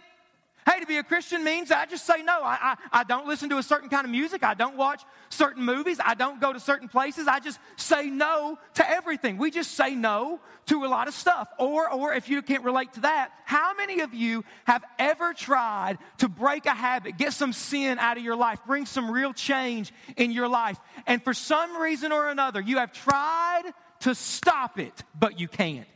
Hey, 0.65 0.79
to 0.79 0.87
be 0.87 0.97
a 0.97 1.03
Christian 1.03 1.43
means 1.43 1.69
I 1.69 1.85
just 1.85 2.07
say 2.07 2.23
no. 2.23 2.41
I, 2.41 2.57
I, 2.59 2.75
I, 2.91 3.03
don't 3.03 3.27
listen 3.27 3.49
to 3.49 3.59
a 3.59 3.63
certain 3.63 3.87
kind 3.87 4.03
of 4.03 4.09
music. 4.09 4.43
I 4.43 4.55
don't 4.55 4.75
watch 4.75 5.03
certain 5.29 5.63
movies. 5.63 5.99
I 6.03 6.15
don't 6.15 6.41
go 6.41 6.51
to 6.53 6.59
certain 6.59 6.89
places. 6.89 7.27
I 7.27 7.39
just 7.39 7.59
say 7.75 8.09
no 8.09 8.57
to 8.73 8.89
everything. 8.89 9.37
We 9.37 9.51
just 9.51 9.75
say 9.75 9.93
no 9.93 10.39
to 10.65 10.83
a 10.83 10.87
lot 10.87 11.07
of 11.07 11.13
stuff. 11.13 11.49
Or, 11.59 11.91
or 11.91 12.13
if 12.13 12.29
you 12.29 12.41
can't 12.41 12.63
relate 12.63 12.93
to 12.93 13.01
that, 13.01 13.31
how 13.45 13.75
many 13.75 13.99
of 13.99 14.15
you 14.15 14.43
have 14.63 14.83
ever 14.97 15.33
tried 15.33 15.99
to 16.17 16.27
break 16.27 16.65
a 16.65 16.73
habit, 16.73 17.17
get 17.17 17.33
some 17.33 17.53
sin 17.53 17.99
out 17.99 18.17
of 18.17 18.23
your 18.23 18.35
life, 18.35 18.59
bring 18.65 18.87
some 18.87 19.11
real 19.11 19.33
change 19.33 19.93
in 20.17 20.31
your 20.31 20.47
life, 20.47 20.79
and 21.05 21.23
for 21.23 21.35
some 21.35 21.77
reason 21.77 22.11
or 22.11 22.29
another, 22.29 22.59
you 22.59 22.79
have 22.79 22.91
tried 22.91 23.71
to 23.99 24.15
stop 24.15 24.79
it, 24.79 25.03
but 25.17 25.39
you 25.39 25.47
can't? 25.47 25.87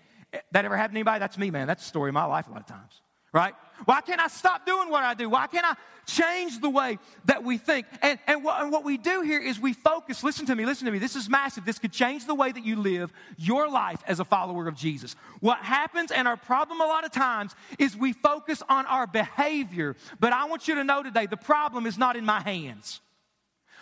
That 0.51 0.65
ever 0.65 0.77
happened 0.77 0.93
to 0.93 0.99
anybody? 0.99 1.17
That's 1.17 1.39
me, 1.39 1.49
man. 1.49 1.65
That's 1.65 1.81
the 1.81 1.89
story 1.89 2.09
of 2.09 2.13
my 2.13 2.25
life 2.25 2.47
a 2.47 2.51
lot 2.51 2.59
of 2.59 2.67
times, 2.67 3.01
right? 3.33 3.55
Why 3.85 4.01
can't 4.01 4.19
I 4.19 4.27
stop 4.27 4.65
doing 4.65 4.89
what 4.89 5.03
I 5.03 5.13
do? 5.13 5.29
Why 5.29 5.47
can't 5.47 5.65
I 5.65 5.75
change 6.05 6.59
the 6.59 6.69
way 6.69 6.97
that 7.25 7.43
we 7.43 7.57
think? 7.57 7.85
And, 8.01 8.19
and, 8.27 8.43
what, 8.43 8.61
and 8.61 8.71
what 8.71 8.83
we 8.83 8.97
do 8.97 9.21
here 9.21 9.39
is 9.39 9.59
we 9.59 9.73
focus. 9.73 10.23
Listen 10.23 10.45
to 10.47 10.55
me, 10.55 10.65
listen 10.65 10.85
to 10.85 10.91
me. 10.91 10.99
This 10.99 11.15
is 11.15 11.29
massive. 11.29 11.65
This 11.65 11.79
could 11.79 11.91
change 11.91 12.25
the 12.25 12.35
way 12.35 12.51
that 12.51 12.65
you 12.65 12.75
live 12.75 13.13
your 13.37 13.69
life 13.69 14.01
as 14.07 14.19
a 14.19 14.25
follower 14.25 14.67
of 14.67 14.75
Jesus. 14.75 15.15
What 15.39 15.59
happens 15.59 16.11
and 16.11 16.27
our 16.27 16.37
problem 16.37 16.81
a 16.81 16.85
lot 16.85 17.05
of 17.05 17.11
times 17.11 17.55
is 17.77 17.95
we 17.95 18.13
focus 18.13 18.61
on 18.69 18.85
our 18.87 19.07
behavior. 19.07 19.95
But 20.19 20.33
I 20.33 20.45
want 20.45 20.67
you 20.67 20.75
to 20.75 20.83
know 20.83 21.03
today 21.03 21.25
the 21.25 21.37
problem 21.37 21.85
is 21.85 21.97
not 21.97 22.15
in 22.15 22.25
my 22.25 22.41
hands, 22.41 23.01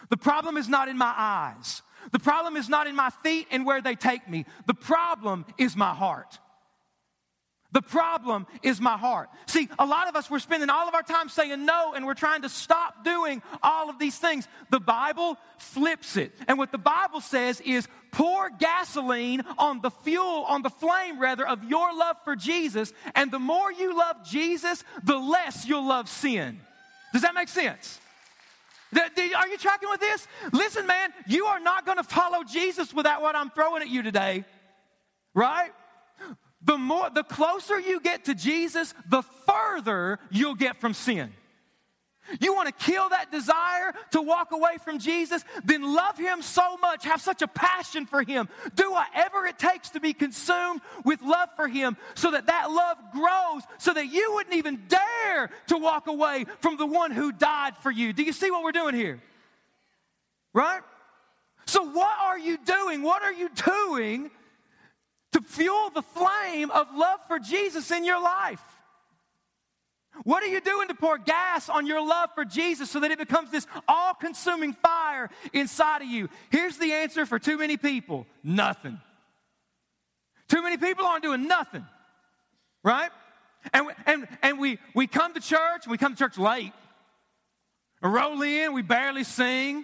the 0.09 0.17
problem 0.17 0.57
is 0.57 0.69
not 0.69 0.87
in 0.87 0.97
my 0.97 1.13
eyes. 1.15 1.81
The 2.11 2.19
problem 2.19 2.55
is 2.55 2.69
not 2.69 2.87
in 2.87 2.95
my 2.95 3.09
feet 3.09 3.47
and 3.51 3.65
where 3.65 3.81
they 3.81 3.95
take 3.95 4.29
me. 4.29 4.45
The 4.65 4.73
problem 4.73 5.45
is 5.57 5.75
my 5.75 5.93
heart. 5.93 6.39
The 7.77 7.83
problem 7.83 8.47
is 8.63 8.81
my 8.81 8.97
heart. 8.97 9.29
See, 9.45 9.69
a 9.77 9.85
lot 9.85 10.09
of 10.09 10.15
us, 10.15 10.31
we're 10.31 10.39
spending 10.39 10.71
all 10.71 10.87
of 10.87 10.95
our 10.95 11.03
time 11.03 11.29
saying 11.29 11.63
no 11.63 11.93
and 11.93 12.07
we're 12.07 12.15
trying 12.15 12.41
to 12.41 12.49
stop 12.49 13.03
doing 13.03 13.43
all 13.61 13.91
of 13.91 13.99
these 13.99 14.17
things. 14.17 14.47
The 14.71 14.79
Bible 14.79 15.37
flips 15.59 16.17
it. 16.17 16.33
And 16.47 16.57
what 16.57 16.71
the 16.71 16.79
Bible 16.79 17.21
says 17.21 17.61
is 17.61 17.87
pour 18.11 18.49
gasoline 18.49 19.43
on 19.59 19.81
the 19.81 19.91
fuel, 19.91 20.43
on 20.47 20.63
the 20.63 20.71
flame 20.71 21.19
rather, 21.19 21.47
of 21.47 21.65
your 21.65 21.95
love 21.95 22.15
for 22.23 22.35
Jesus. 22.35 22.93
And 23.13 23.29
the 23.29 23.37
more 23.37 23.71
you 23.71 23.95
love 23.95 24.27
Jesus, 24.27 24.83
the 25.03 25.19
less 25.19 25.67
you'll 25.67 25.87
love 25.87 26.09
sin. 26.09 26.59
Does 27.13 27.21
that 27.21 27.35
make 27.35 27.47
sense? 27.47 27.99
Are 28.91 29.47
you 29.47 29.57
tracking 29.59 29.89
with 29.91 29.99
this? 29.99 30.27
Listen, 30.51 30.87
man, 30.87 31.13
you 31.27 31.45
are 31.45 31.59
not 31.59 31.85
going 31.85 31.97
to 31.97 32.03
follow 32.03 32.43
Jesus 32.43 32.91
without 32.91 33.21
what 33.21 33.35
I'm 33.35 33.51
throwing 33.51 33.83
at 33.83 33.87
you 33.87 34.01
today, 34.01 34.45
right? 35.35 35.69
The 36.61 36.77
more 36.77 37.09
the 37.09 37.23
closer 37.23 37.79
you 37.79 37.99
get 37.99 38.25
to 38.25 38.35
Jesus, 38.35 38.93
the 39.07 39.21
further 39.21 40.19
you'll 40.31 40.55
get 40.55 40.81
from 40.81 40.93
sin. 40.93 41.31
You 42.41 42.53
want 42.53 42.67
to 42.67 42.85
kill 42.85 43.09
that 43.09 43.31
desire 43.31 43.93
to 44.11 44.21
walk 44.21 44.51
away 44.51 44.77
from 44.83 44.99
Jesus? 44.99 45.45
Then 45.63 45.81
love 45.81 46.17
Him 46.17 46.41
so 46.41 46.77
much, 46.77 47.05
have 47.05 47.21
such 47.21 47.41
a 47.41 47.47
passion 47.47 48.05
for 48.05 48.21
Him. 48.21 48.49
Do 48.75 48.91
whatever 48.91 49.45
it 49.45 49.57
takes 49.57 49.91
to 49.91 49.99
be 49.99 50.13
consumed 50.13 50.81
with 51.05 51.21
love 51.21 51.49
for 51.55 51.67
Him 51.67 51.95
so 52.15 52.31
that 52.31 52.47
that 52.47 52.69
love 52.69 52.97
grows, 53.13 53.63
so 53.77 53.93
that 53.93 54.07
you 54.07 54.33
wouldn't 54.33 54.55
even 54.55 54.83
dare 54.87 55.49
to 55.67 55.77
walk 55.77 56.07
away 56.07 56.45
from 56.59 56.77
the 56.77 56.85
one 56.85 57.11
who 57.11 57.31
died 57.31 57.77
for 57.77 57.91
you. 57.91 58.11
Do 58.13 58.23
you 58.23 58.33
see 58.33 58.51
what 58.51 58.63
we're 58.63 58.71
doing 58.71 58.95
here? 58.95 59.21
Right? 60.53 60.81
So, 61.65 61.83
what 61.83 62.17
are 62.19 62.39
you 62.39 62.57
doing? 62.57 63.03
What 63.03 63.23
are 63.23 63.33
you 63.33 63.49
doing 63.49 64.31
to 65.33 65.41
fuel 65.41 65.89
the 65.89 66.01
flame 66.01 66.71
of 66.71 66.87
love 66.95 67.19
for 67.27 67.39
Jesus 67.39 67.91
in 67.91 68.05
your 68.05 68.21
life? 68.21 68.61
What 70.23 70.43
are 70.43 70.47
you 70.47 70.61
doing 70.61 70.87
to 70.87 70.95
pour 70.95 71.17
gas 71.17 71.69
on 71.69 71.85
your 71.85 72.05
love 72.05 72.29
for 72.33 72.43
Jesus 72.43 72.89
so 72.89 72.99
that 73.01 73.11
it 73.11 73.19
becomes 73.19 73.51
this 73.51 73.67
all 73.87 74.13
consuming 74.13 74.73
fire 74.73 75.29
inside 75.53 76.01
of 76.01 76.07
you? 76.07 76.29
Here's 76.49 76.77
the 76.77 76.91
answer 76.93 77.25
for 77.25 77.39
too 77.39 77.57
many 77.57 77.77
people 77.77 78.25
nothing. 78.43 78.99
Too 80.47 80.61
many 80.61 80.77
people 80.77 81.05
aren't 81.05 81.23
doing 81.23 81.47
nothing, 81.47 81.85
right? 82.83 83.11
And, 83.73 83.87
and, 84.05 84.27
and 84.41 84.59
we, 84.59 84.79
we 84.95 85.07
come 85.07 85.33
to 85.33 85.41
church, 85.41 85.87
we 85.87 85.97
come 85.97 86.13
to 86.13 86.17
church 86.17 86.37
late. 86.37 86.73
roll 88.01 88.41
in, 88.41 88.73
we 88.73 88.81
barely 88.81 89.23
sing. 89.23 89.83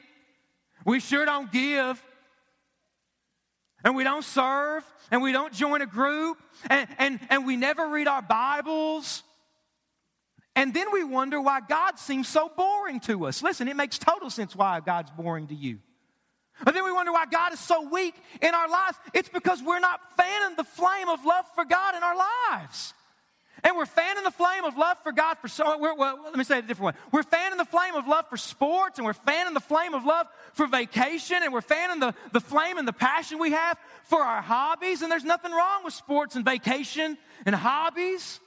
We 0.86 0.99
sure 0.99 1.25
don't 1.25 1.51
give. 1.51 2.01
And 3.83 3.95
we 3.95 4.03
don't 4.03 4.23
serve. 4.23 4.83
And 5.11 5.21
we 5.21 5.31
don't 5.31 5.53
join 5.53 5.81
a 5.81 5.85
group. 5.85 6.37
And, 6.69 6.87
and, 6.97 7.19
and 7.29 7.45
we 7.45 7.57
never 7.57 7.87
read 7.89 8.07
our 8.07 8.21
Bibles. 8.21 9.23
And 10.55 10.73
then 10.73 10.87
we 10.91 11.03
wonder 11.03 11.41
why 11.41 11.61
God 11.67 11.97
seems 11.97 12.27
so 12.27 12.51
boring 12.55 12.99
to 13.01 13.25
us. 13.25 13.41
Listen, 13.41 13.67
it 13.67 13.75
makes 13.75 13.97
total 13.97 14.29
sense 14.29 14.55
why 14.55 14.79
God's 14.79 15.11
boring 15.11 15.47
to 15.47 15.55
you. 15.55 15.79
And 16.65 16.75
then 16.75 16.83
we 16.83 16.91
wonder 16.91 17.11
why 17.11 17.25
God 17.25 17.53
is 17.53 17.59
so 17.59 17.89
weak 17.89 18.15
in 18.41 18.53
our 18.53 18.69
lives. 18.69 18.97
It's 19.13 19.29
because 19.29 19.61
we're 19.63 19.79
not 19.79 19.99
fanning 20.15 20.55
the 20.55 20.63
flame 20.63 21.09
of 21.09 21.25
love 21.25 21.45
for 21.55 21.65
God 21.65 21.95
in 21.95 22.03
our 22.03 22.15
lives. 22.15 22.93
And 23.65 23.78
we're 23.78 23.86
fanning 23.86 24.23
the 24.23 24.32
flame 24.32 24.65
of 24.65 24.78
love 24.78 24.97
for 25.04 25.13
God 25.13 25.36
for 25.36 25.47
so. 25.47 25.78
Well, 25.78 26.19
let 26.26 26.36
me 26.36 26.43
say 26.43 26.58
it 26.58 26.65
a 26.65 26.67
different 26.67 26.95
way. 26.95 27.02
We're 27.12 27.23
fanning 27.23 27.58
the 27.58 27.65
flame 27.65 27.95
of 27.95 28.08
love 28.08 28.28
for 28.30 28.36
sports, 28.36 28.99
and 28.99 29.06
we're 29.06 29.13
fanning 29.13 29.54
the 29.54 29.62
flame 29.62 29.93
of 29.93 30.04
love 30.04 30.28
for 30.54 30.67
vacation, 30.67 31.38
and 31.41 31.54
we're 31.54 31.62
fanning 31.62 31.99
the, 31.99 32.13
the 32.34 32.41
flame 32.41 32.78
and 32.78 32.86
the 32.86 32.93
passion 32.93 33.39
we 33.39 33.52
have 33.52 33.78
for 34.04 34.21
our 34.21 34.41
hobbies. 34.41 35.02
And 35.02 35.10
there's 35.10 35.23
nothing 35.23 35.52
wrong 35.52 35.86
with 35.86 35.93
sports 35.93 36.36
and 36.36 36.43
vacation 36.43 37.17
and 37.45 37.56
hobbies. 37.56 38.41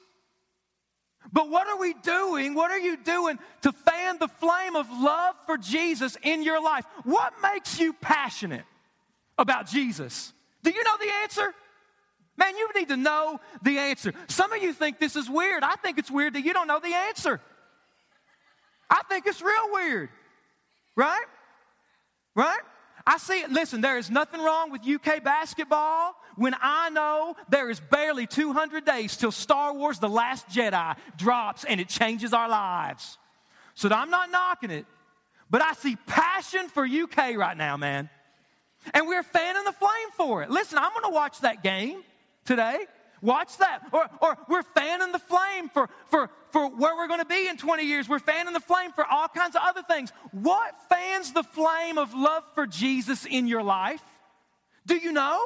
But 1.33 1.49
what 1.49 1.67
are 1.67 1.79
we 1.79 1.93
doing? 1.93 2.53
What 2.53 2.71
are 2.71 2.79
you 2.79 2.95
doing 2.97 3.39
to 3.63 3.71
fan 3.71 4.17
the 4.19 4.27
flame 4.27 4.75
of 4.75 4.87
love 4.91 5.35
for 5.45 5.57
Jesus 5.57 6.15
in 6.21 6.43
your 6.43 6.61
life? 6.61 6.85
What 7.03 7.33
makes 7.41 7.79
you 7.79 7.93
passionate 7.93 8.65
about 9.37 9.67
Jesus? 9.67 10.31
Do 10.63 10.69
you 10.69 10.83
know 10.83 10.97
the 10.99 11.11
answer? 11.23 11.53
Man, 12.37 12.55
you 12.55 12.69
need 12.75 12.89
to 12.89 12.97
know 12.97 13.39
the 13.63 13.79
answer. 13.79 14.13
Some 14.27 14.53
of 14.53 14.61
you 14.61 14.71
think 14.73 14.99
this 14.99 15.15
is 15.15 15.29
weird. 15.29 15.63
I 15.63 15.75
think 15.75 15.97
it's 15.97 16.11
weird 16.11 16.33
that 16.33 16.45
you 16.45 16.53
don't 16.53 16.67
know 16.67 16.79
the 16.79 16.93
answer. 16.93 17.41
I 18.89 19.01
think 19.09 19.25
it's 19.25 19.41
real 19.41 19.71
weird. 19.71 20.09
Right? 20.95 21.25
Right? 22.35 22.59
I 23.05 23.17
see 23.17 23.39
it. 23.39 23.51
Listen, 23.51 23.81
there 23.81 23.97
is 23.97 24.11
nothing 24.11 24.41
wrong 24.41 24.71
with 24.71 24.87
UK 24.87 25.23
basketball 25.23 26.13
when 26.35 26.55
I 26.61 26.89
know 26.89 27.35
there 27.49 27.69
is 27.69 27.79
barely 27.79 28.27
200 28.27 28.85
days 28.85 29.17
till 29.17 29.31
Star 29.31 29.73
Wars 29.73 29.99
The 29.99 30.09
Last 30.09 30.47
Jedi 30.49 30.95
drops 31.17 31.63
and 31.63 31.79
it 31.79 31.89
changes 31.89 32.33
our 32.33 32.49
lives. 32.49 33.17
So 33.73 33.89
I'm 33.89 34.09
not 34.09 34.29
knocking 34.29 34.71
it, 34.71 34.85
but 35.49 35.61
I 35.61 35.73
see 35.73 35.95
passion 36.05 36.67
for 36.67 36.85
UK 36.85 37.37
right 37.37 37.55
now, 37.55 37.77
man. 37.77 38.09
And 38.93 39.07
we're 39.07 39.23
fanning 39.23 39.63
the 39.63 39.71
flame 39.71 40.11
for 40.15 40.43
it. 40.43 40.49
Listen, 40.49 40.77
I'm 40.77 40.91
going 40.91 41.03
to 41.03 41.09
watch 41.09 41.39
that 41.41 41.63
game 41.63 42.03
today. 42.47 42.79
Watch 43.21 43.57
that. 43.57 43.81
Or, 43.91 44.07
or 44.21 44.37
we're 44.47 44.63
fanning 44.63 45.11
the 45.11 45.19
flame 45.19 45.69
for, 45.69 45.89
for, 46.09 46.29
for 46.51 46.69
where 46.69 46.95
we're 46.95 47.07
going 47.07 47.19
to 47.19 47.25
be 47.25 47.47
in 47.47 47.57
20 47.57 47.83
years. 47.83 48.07
We're 48.07 48.19
fanning 48.19 48.53
the 48.53 48.59
flame 48.59 48.91
for 48.91 49.05
all 49.05 49.27
kinds 49.27 49.55
of 49.55 49.61
other 49.63 49.81
things. 49.83 50.11
What 50.31 50.75
fans 50.89 51.33
the 51.33 51.43
flame 51.43 51.97
of 51.97 52.13
love 52.13 52.43
for 52.55 52.67
Jesus 52.67 53.25
in 53.25 53.47
your 53.47 53.63
life? 53.63 54.01
Do 54.85 54.95
you 54.95 55.11
know? 55.11 55.43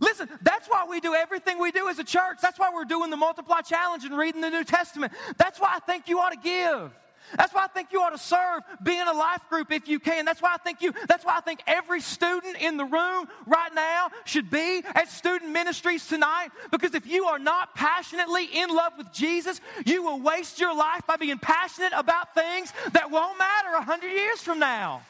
Listen, 0.00 0.28
that's 0.42 0.68
why 0.68 0.86
we 0.88 1.00
do 1.00 1.14
everything 1.14 1.58
we 1.58 1.72
do 1.72 1.88
as 1.88 1.98
a 1.98 2.04
church. 2.04 2.38
That's 2.42 2.58
why 2.58 2.70
we're 2.74 2.84
doing 2.84 3.10
the 3.10 3.16
Multiply 3.16 3.62
Challenge 3.62 4.04
and 4.04 4.16
reading 4.16 4.42
the 4.42 4.50
New 4.50 4.64
Testament. 4.64 5.12
That's 5.38 5.58
why 5.58 5.74
I 5.74 5.78
think 5.80 6.08
you 6.08 6.18
ought 6.20 6.30
to 6.30 6.38
give. 6.38 6.92
That's 7.36 7.52
why 7.52 7.64
I 7.64 7.68
think 7.68 7.92
you 7.92 8.00
ought 8.02 8.10
to 8.10 8.18
serve, 8.18 8.62
be 8.82 8.98
in 8.98 9.08
a 9.08 9.12
life 9.12 9.42
group 9.48 9.72
if 9.72 9.88
you 9.88 9.98
can. 9.98 10.24
That's 10.24 10.40
why 10.40 10.54
I 10.54 10.58
think 10.58 10.82
you, 10.82 10.92
that's 11.08 11.24
why 11.24 11.36
I 11.36 11.40
think 11.40 11.62
every 11.66 12.00
student 12.00 12.56
in 12.56 12.76
the 12.76 12.84
room 12.84 13.26
right 13.46 13.74
now 13.74 14.10
should 14.24 14.50
be 14.50 14.82
at 14.94 15.08
student 15.08 15.50
ministries 15.52 16.06
tonight. 16.06 16.48
Because 16.70 16.94
if 16.94 17.06
you 17.06 17.24
are 17.24 17.38
not 17.38 17.74
passionately 17.74 18.44
in 18.44 18.70
love 18.70 18.92
with 18.96 19.12
Jesus, 19.12 19.60
you 19.84 20.02
will 20.02 20.20
waste 20.20 20.60
your 20.60 20.74
life 20.74 21.02
by 21.06 21.16
being 21.16 21.38
passionate 21.38 21.92
about 21.94 22.34
things 22.34 22.72
that 22.92 23.10
won't 23.10 23.38
matter 23.38 23.68
a 23.76 23.82
hundred 23.82 24.12
years 24.12 24.40
from 24.40 24.58
now. 24.58 25.02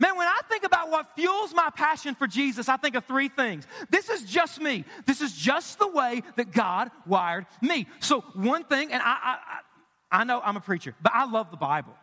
Man, 0.00 0.16
when 0.16 0.28
I 0.28 0.40
think 0.48 0.64
about 0.64 0.90
what 0.90 1.14
fuels 1.16 1.52
my 1.54 1.70
passion 1.70 2.14
for 2.14 2.26
Jesus, 2.26 2.68
I 2.68 2.76
think 2.76 2.94
of 2.94 3.04
three 3.04 3.28
things. 3.28 3.66
This 3.90 4.08
is 4.08 4.22
just 4.22 4.60
me. 4.60 4.84
This 5.06 5.20
is 5.20 5.32
just 5.32 5.78
the 5.78 5.88
way 5.88 6.22
that 6.36 6.52
God 6.52 6.90
wired 7.06 7.46
me. 7.60 7.86
So, 8.00 8.20
one 8.34 8.64
thing, 8.64 8.92
and 8.92 9.02
I, 9.02 9.38
I, 10.12 10.20
I 10.20 10.24
know 10.24 10.40
I'm 10.42 10.56
a 10.56 10.60
preacher, 10.60 10.94
but 11.02 11.12
I 11.14 11.28
love 11.28 11.50
the 11.50 11.56
Bible. 11.56 11.94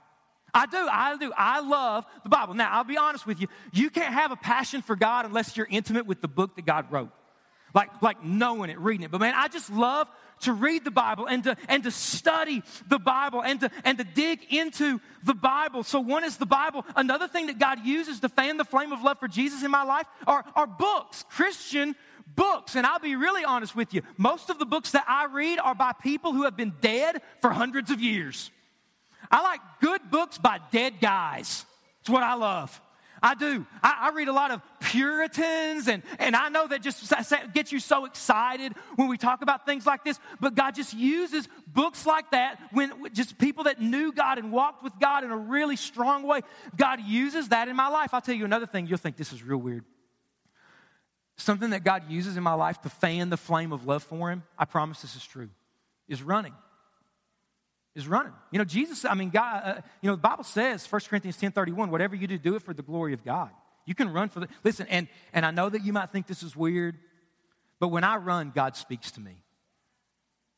I 0.54 0.66
do, 0.68 0.88
I 0.90 1.18
do. 1.18 1.34
I 1.36 1.60
love 1.60 2.06
the 2.24 2.30
Bible. 2.30 2.54
Now, 2.54 2.72
I'll 2.72 2.86
be 2.86 2.98
honest 2.98 3.26
with 3.28 3.42
you. 3.42 3.48
You 3.74 3.90
can't 3.90 4.14
have 4.14 4.32
a 4.32 4.38
passion 4.38 4.82
for 4.82 4.96
God 4.96 5.26
unless 5.26 5.58
you're 5.58 5.68
intimate 5.70 6.06
with 6.06 6.22
the 6.22 6.30
book 6.30 6.56
that 6.56 6.66
God 6.66 6.92
wrote. 6.92 7.12
Like, 7.74 8.02
like 8.02 8.24
knowing 8.24 8.70
it, 8.70 8.80
reading 8.80 9.04
it. 9.04 9.12
But 9.12 9.20
man, 9.20 9.34
I 9.36 9.50
just 9.50 9.70
love 9.70 10.08
to 10.46 10.54
read 10.54 10.84
the 10.84 10.92
Bible 10.92 11.28
and 11.28 11.44
to, 11.44 11.56
and 11.68 11.84
to 11.84 11.92
study 11.92 12.64
the 12.88 12.98
Bible 12.98 13.42
and 13.44 13.60
to, 13.60 13.70
and 13.84 13.98
to 13.98 14.04
dig 14.04 14.40
into 14.52 15.00
the 15.24 15.34
Bible. 15.34 15.84
So, 15.84 16.00
one 16.00 16.24
is 16.24 16.38
the 16.38 16.46
Bible. 16.46 16.86
Another 16.96 17.28
thing 17.28 17.48
that 17.48 17.60
God 17.60 17.86
uses 17.86 18.20
to 18.22 18.30
fan 18.30 18.58
the 18.58 18.66
flame 18.66 18.92
of 18.92 19.04
love 19.04 19.20
for 19.20 19.28
Jesus 19.28 19.64
in 19.64 19.72
my 19.72 19.84
life 19.84 20.06
are, 20.26 20.44
are 20.56 20.68
books, 20.68 21.26
Christian 21.30 21.96
books. 22.36 22.76
And 22.76 22.86
I'll 22.86 23.00
be 23.00 23.16
really 23.16 23.44
honest 23.44 23.76
with 23.76 23.94
you 23.94 24.02
most 24.18 24.50
of 24.50 24.60
the 24.60 24.66
books 24.66 24.92
that 24.92 25.06
I 25.08 25.26
read 25.26 25.60
are 25.60 25.76
by 25.76 25.94
people 25.94 26.34
who 26.34 26.44
have 26.44 26.58
been 26.58 26.74
dead 26.82 27.22
for 27.42 27.50
hundreds 27.50 27.92
of 27.92 28.02
years. 28.02 28.52
I 29.32 29.42
like 29.42 29.60
good 29.82 30.02
books 30.12 30.38
by 30.38 30.60
dead 30.72 31.00
guys. 31.02 31.66
It's 32.02 32.10
what 32.10 32.24
I 32.24 32.36
love. 32.36 32.80
I 33.22 33.36
do. 33.36 33.66
I, 33.82 34.10
I, 34.10 34.16
read 34.16 34.28
a 34.28 34.34
lot 34.34 34.52
of 34.52 34.62
Puritans, 34.80 35.88
and, 35.88 36.04
and 36.20 36.36
I 36.36 36.50
know 36.50 36.68
that 36.68 36.82
just 36.82 37.14
gets 37.54 37.72
you 37.72 37.80
so 37.80 38.06
excited 38.06 38.74
when 38.96 39.08
we 39.08 39.18
talk 39.18 39.42
about 39.42 39.66
things 39.66 39.86
like 39.86 40.04
this. 40.04 40.20
But 40.40 40.56
God 40.56 40.76
just 40.76 40.94
uses 40.94 41.48
books 41.68 42.06
like 42.06 42.32
that 42.32 42.60
when 42.72 43.14
just 43.14 43.38
people 43.38 43.66
that 43.66 43.82
knew 43.82 44.12
God 44.12 44.38
and 44.38 44.52
walked 44.52 44.84
with 44.84 44.94
God 45.00 45.24
in 45.24 45.32
a 45.32 45.38
really 45.38 45.76
strong 45.76 46.24
way. 46.24 46.42
God 46.76 47.00
uses 47.02 47.50
that 47.50 47.68
in 47.68 47.76
my 47.76 47.88
life. 47.88 48.14
I'll 48.14 48.22
tell 48.22 48.36
you 48.36 48.46
another 48.46 48.68
thing, 48.68 48.88
you'll 48.88 48.98
think 48.98 49.18
this 49.18 49.34
is 49.34 49.44
real 49.44 49.58
weird. 49.58 49.86
Something 51.38 51.72
that 51.72 51.84
God 51.84 52.10
uses 52.10 52.38
in 52.38 52.44
my 52.44 52.54
life 52.54 52.82
to 52.82 52.90
fan 52.90 53.30
the 53.30 53.38
flame 53.38 53.74
of 53.74 53.86
love 53.86 54.04
for 54.04 54.32
Him, 54.32 54.44
I 54.58 54.66
promise 54.66 55.02
this 55.02 55.16
is 55.16 55.26
true, 55.26 55.50
is 56.08 56.22
running 56.22 56.54
is 57.96 58.08
running. 58.08 58.34
You 58.52 58.60
know, 58.60 58.66
Jesus, 58.66 59.06
I 59.06 59.14
mean, 59.14 59.30
God, 59.30 59.62
uh, 59.64 59.82
you 60.02 60.10
know, 60.10 60.16
the 60.16 60.22
Bible 60.22 60.44
says, 60.44 60.86
1 60.86 61.02
Corinthians 61.10 61.38
10 61.38 61.52
31, 61.52 61.90
whatever 61.90 62.16
you 62.16 62.28
do, 62.28 62.38
do 62.38 62.56
it 62.56 62.62
for 62.62 62.74
the 62.74 62.84
glory 62.84 63.14
of 63.14 63.24
God. 63.24 63.50
You 63.86 63.96
can 63.96 64.12
run 64.12 64.30
for 64.30 64.42
the, 64.42 64.48
listen, 64.64 64.88
and, 64.90 65.08
and 65.32 65.46
I 65.46 65.52
know 65.52 65.70
that 65.70 65.84
you 65.84 65.94
might 65.94 66.12
think 66.12 66.28
this 66.28 66.44
is 66.44 66.56
weird, 66.56 66.98
but 67.80 67.90
when 67.90 68.04
I 68.04 68.18
run, 68.18 68.52
God 68.54 68.76
speaks 68.76 69.12
to 69.12 69.22
me. 69.22 69.38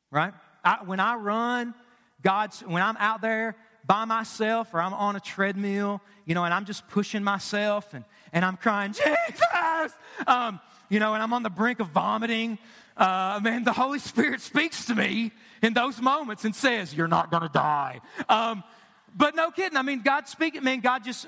Right? 0.10 0.34
I, 0.63 0.78
when 0.86 1.00
I 1.00 1.15
run, 1.15 1.76
God's, 2.21 2.62
when 2.62 2.82
I'm 2.82 2.97
out 2.97 3.21
there 3.21 3.56
by 3.86 4.06
myself 4.06 4.73
or 4.73 4.82
I'm 4.82 4.93
on 4.93 5.15
a 5.15 5.19
treadmill, 5.19 6.02
you 6.26 6.36
know, 6.36 6.43
and 6.43 6.54
I'm 6.54 6.65
just 6.65 6.88
pushing 6.88 7.23
myself 7.23 7.93
and, 7.93 8.04
and 8.34 8.43
I'm 8.43 8.58
crying, 8.58 8.93
Jesus! 8.93 9.93
Um, 10.26 10.60
you 10.89 11.00
know, 11.00 11.13
and 11.13 11.21
I'm 11.21 11.34
on 11.34 11.43
the 11.43 11.50
brink 11.50 11.80
of 11.80 11.88
vomiting, 11.89 12.58
uh, 12.95 13.39
man, 13.43 13.63
the 13.63 13.73
Holy 13.73 14.00
Spirit 14.00 14.41
speaks 14.41 14.86
to 14.86 14.95
me 14.95 15.32
in 15.62 15.74
those 15.74 16.02
moments 16.02 16.46
and 16.46 16.56
says, 16.56 16.93
You're 16.93 17.08
not 17.08 17.32
going 17.32 17.43
to 17.43 17.50
die. 17.50 18.02
Um, 18.30 18.63
but 19.15 19.36
no 19.36 19.50
kidding. 19.52 19.78
I 19.78 19.82
mean, 19.82 20.02
God 20.02 20.28
speaking, 20.28 20.63
man, 20.63 20.80
God 20.80 21.04
just, 21.04 21.28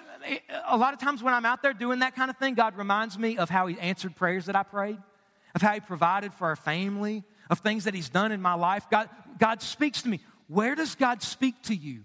a 0.68 0.78
lot 0.78 0.94
of 0.94 1.00
times 1.00 1.24
when 1.24 1.34
I'm 1.34 1.46
out 1.46 1.64
there 1.64 1.74
doing 1.74 2.00
that 2.00 2.16
kind 2.16 2.30
of 2.30 2.38
thing, 2.38 2.54
God 2.54 2.78
reminds 2.78 3.18
me 3.18 3.38
of 3.38 3.50
how 3.50 3.68
He 3.68 3.80
answered 3.80 4.16
prayers 4.16 4.46
that 4.46 4.56
I 4.56 4.64
prayed, 4.64 4.98
of 5.56 5.62
how 5.62 5.74
He 5.74 5.80
provided 5.80 6.34
for 6.34 6.48
our 6.48 6.56
family, 6.56 7.24
of 7.50 7.60
things 7.60 7.86
that 7.86 7.94
He's 7.94 8.10
done 8.10 8.32
in 8.32 8.42
my 8.42 8.54
life. 8.54 8.86
God, 8.92 9.10
God 9.40 9.62
speaks 9.62 10.04
to 10.04 10.10
me. 10.10 10.20
Where 10.48 10.76
does 10.76 10.96
God 10.96 11.24
speak 11.24 11.62
to 11.64 11.76
you? 11.76 12.04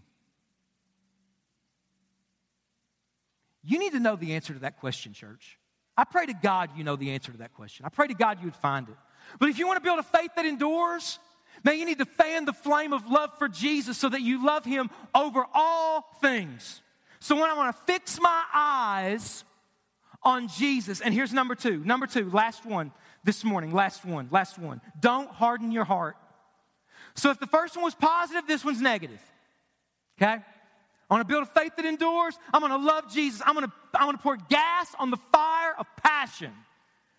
You 3.62 3.78
need 3.78 3.92
to 3.92 4.00
know 4.00 4.16
the 4.16 4.34
answer 4.34 4.52
to 4.52 4.60
that 4.60 4.78
question, 4.78 5.12
church. 5.12 5.58
I 5.96 6.04
pray 6.04 6.26
to 6.26 6.34
God 6.34 6.70
you 6.76 6.84
know 6.84 6.96
the 6.96 7.12
answer 7.12 7.32
to 7.32 7.38
that 7.38 7.54
question. 7.54 7.86
I 7.86 7.88
pray 7.88 8.06
to 8.06 8.14
God 8.14 8.38
you 8.40 8.46
would 8.46 8.56
find 8.56 8.88
it. 8.88 8.96
But 9.38 9.48
if 9.48 9.58
you 9.58 9.66
want 9.66 9.78
to 9.78 9.82
build 9.82 9.98
a 9.98 10.02
faith 10.02 10.30
that 10.36 10.44
endures, 10.44 11.18
man, 11.64 11.78
you 11.78 11.86
need 11.86 11.98
to 11.98 12.04
fan 12.04 12.44
the 12.44 12.52
flame 12.52 12.92
of 12.92 13.06
love 13.10 13.30
for 13.38 13.48
Jesus 13.48 13.98
so 13.98 14.08
that 14.08 14.20
you 14.20 14.44
love 14.44 14.64
him 14.64 14.90
over 15.14 15.44
all 15.52 16.02
things. 16.20 16.82
So 17.20 17.34
when 17.36 17.50
I 17.50 17.54
want 17.54 17.74
to 17.74 17.82
fix 17.92 18.20
my 18.20 18.44
eyes 18.52 19.44
on 20.22 20.48
Jesus, 20.48 21.00
and 21.00 21.14
here's 21.14 21.32
number 21.32 21.54
two. 21.54 21.82
Number 21.84 22.06
two, 22.06 22.30
last 22.30 22.64
one 22.64 22.92
this 23.24 23.44
morning, 23.44 23.72
last 23.72 24.04
one, 24.04 24.28
last 24.30 24.58
one. 24.58 24.80
Don't 25.00 25.30
harden 25.30 25.72
your 25.72 25.84
heart. 25.84 26.16
So 27.14 27.30
if 27.30 27.38
the 27.38 27.46
first 27.46 27.76
one 27.76 27.84
was 27.84 27.94
positive, 27.94 28.46
this 28.46 28.64
one's 28.64 28.80
negative. 28.80 29.20
Okay? 30.20 30.42
I 31.10 31.14
want 31.14 31.26
to 31.26 31.32
build 31.32 31.44
a 31.44 31.60
faith 31.60 31.76
that 31.76 31.84
endures. 31.84 32.38
I'm 32.52 32.60
going 32.60 32.72
to 32.72 32.86
love 32.86 33.12
Jesus. 33.12 33.40
I'm 33.44 33.54
going 33.54 33.66
to, 33.66 33.72
I'm 33.94 34.06
going 34.06 34.16
to 34.16 34.22
pour 34.22 34.36
gas 34.36 34.94
on 34.98 35.10
the 35.10 35.16
fire 35.32 35.74
of 35.78 35.86
passion 36.02 36.52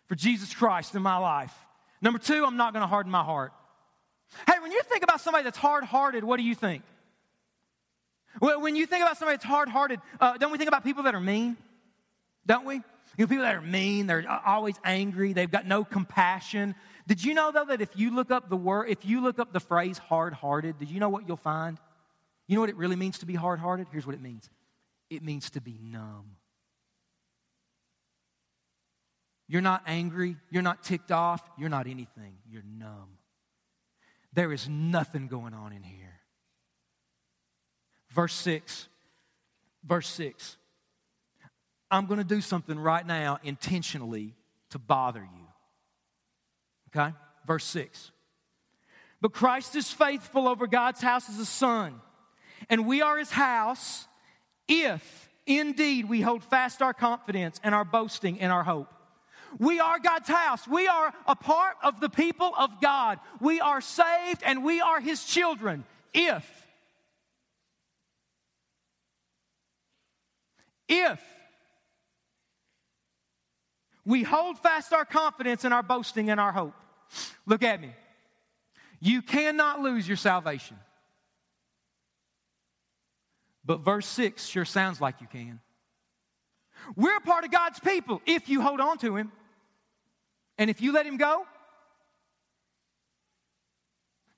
for 0.08 0.16
Jesus 0.16 0.54
Christ 0.54 0.96
in 0.96 1.02
my 1.02 1.18
life. 1.18 1.54
Number 2.02 2.20
two, 2.20 2.46
I'm 2.46 2.58
not 2.58 2.74
going 2.74 2.82
to 2.82 2.88
harden 2.88 3.12
my 3.12 3.24
heart. 3.24 3.54
Hey, 4.48 4.60
when 4.62 4.72
you 4.72 4.82
think 4.84 5.04
about 5.04 5.22
somebody 5.22 5.44
that's 5.44 5.58
hard 5.58 5.84
hearted, 5.84 6.24
what 6.24 6.38
do 6.38 6.44
you 6.44 6.56
think? 6.56 6.84
When 8.40 8.76
you 8.76 8.86
think 8.86 9.02
about 9.02 9.18
somebody 9.18 9.38
that's 9.38 9.46
hard 9.46 9.70
hearted, 9.70 10.02
uh, 10.20 10.38
don't 10.38 10.52
we 10.52 10.58
think 10.58 10.68
about 10.68 10.84
people 10.84 11.04
that 11.04 11.16
are 11.16 11.22
mean? 11.22 11.56
Don't 12.46 12.66
we? 12.66 12.76
You 12.76 13.24
know, 13.24 13.28
people 13.28 13.44
that 13.44 13.56
are 13.56 13.62
mean, 13.62 14.08
they're 14.08 14.26
always 14.46 14.76
angry, 14.84 15.32
they've 15.32 15.50
got 15.50 15.66
no 15.66 15.86
compassion. 15.86 16.76
Did 17.08 17.24
you 17.24 17.34
know, 17.34 17.52
though, 17.52 17.66
that 17.66 17.82
if 17.82 17.96
you 17.96 18.14
look 18.14 18.32
up 18.32 18.50
the 18.50 18.58
word, 18.58 18.90
if 18.90 19.06
you 19.06 19.22
look 19.22 19.40
up 19.40 19.54
the 19.54 19.60
phrase 19.60 19.98
hard 19.98 20.34
hearted, 20.34 20.80
did 20.80 20.90
you 20.90 21.00
know 21.00 21.10
what 21.10 21.28
you'll 21.28 21.38
find? 21.38 21.78
You 22.48 22.56
know 22.56 22.62
what 22.62 22.70
it 22.70 22.76
really 22.76 22.96
means 22.96 23.20
to 23.20 23.26
be 23.26 23.36
hard 23.36 23.60
hearted? 23.60 23.88
Here's 23.92 24.06
what 24.06 24.16
it 24.16 24.22
means 24.22 24.50
it 25.10 25.24
means 25.24 25.50
to 25.52 25.62
be 25.62 25.80
numb. 25.82 26.36
You're 29.48 29.62
not 29.62 29.84
angry, 29.86 30.38
you're 30.50 30.64
not 30.64 30.84
ticked 30.84 31.12
off, 31.12 31.42
you're 31.58 31.70
not 31.70 31.88
anything, 31.88 32.34
you're 32.50 32.64
numb. 32.64 33.18
There 34.36 34.52
is 34.52 34.68
nothing 34.70 35.28
going 35.28 35.54
on 35.54 35.72
in 35.72 35.82
here. 35.82 36.20
Verse 38.10 38.34
6. 38.34 38.90
Verse 39.84 40.08
6. 40.10 40.58
I'm 41.90 42.06
going 42.06 42.18
to 42.18 42.26
do 42.26 42.42
something 42.42 42.78
right 42.78 43.06
now 43.06 43.40
intentionally 43.44 44.36
to 44.72 44.80
bother 44.80 45.22
you. 45.22 45.48
Okay? 46.90 47.14
Verse 47.48 47.64
6. 47.66 48.12
But 49.22 49.32
Christ 49.32 49.76
is 49.76 49.92
faithful 49.92 50.48
over 50.48 50.68
God's 50.68 51.02
house 51.02 51.30
as 51.30 51.40
a 51.40 51.46
son, 51.46 52.02
and 52.70 52.86
we 52.86 53.02
are 53.02 53.18
his 53.18 53.32
house 53.32 54.06
if 54.68 55.30
indeed 55.46 56.10
we 56.10 56.22
hold 56.22 56.44
fast 56.44 56.82
our 56.82 56.94
confidence 56.94 57.60
and 57.64 57.74
our 57.74 57.86
boasting 57.86 58.40
and 58.42 58.52
our 58.52 58.64
hope. 58.64 58.94
We 59.60 59.80
are 59.80 60.00
God's 60.00 60.28
house. 60.28 60.68
We 60.68 60.88
are 60.88 61.14
a 61.28 61.36
part 61.36 61.76
of 61.84 62.00
the 62.00 62.10
people 62.10 62.52
of 62.58 62.82
God. 62.82 63.20
We 63.40 63.60
are 63.60 63.82
saved 63.82 64.42
and 64.44 64.64
we 64.64 64.82
are 64.82 65.00
his 65.00 65.24
children 65.24 65.86
if 66.14 66.46
if 70.88 71.20
we 74.06 74.24
hold 74.24 74.60
fast 74.60 74.94
our 74.94 75.06
confidence 75.06 75.64
and 75.64 75.74
our 75.74 75.82
boasting 75.82 76.30
and 76.30 76.40
our 76.40 76.52
hope. 76.52 76.76
Look 77.46 77.64
at 77.64 77.82
me. 77.82 77.92
You 79.00 79.22
cannot 79.22 79.82
lose 79.82 80.08
your 80.08 80.18
salvation. 80.18 80.78
But 83.66 83.80
verse 83.80 84.06
6 84.06 84.46
sure 84.46 84.66
sounds 84.66 85.02
like 85.02 85.22
you 85.22 85.28
can. 85.28 85.60
We're 86.96 87.18
a 87.18 87.22
part 87.22 87.46
of 87.46 87.52
God's 87.52 87.80
people 87.80 88.22
if 88.26 88.48
you 88.48 88.62
hold 88.62 88.80
on 88.80 89.00
to 89.00 89.16
Him. 89.16 89.32
And 90.58 90.70
if 90.70 90.82
you 90.82 90.94
let 90.94 91.06
Him 91.06 91.18
go, 91.18 91.46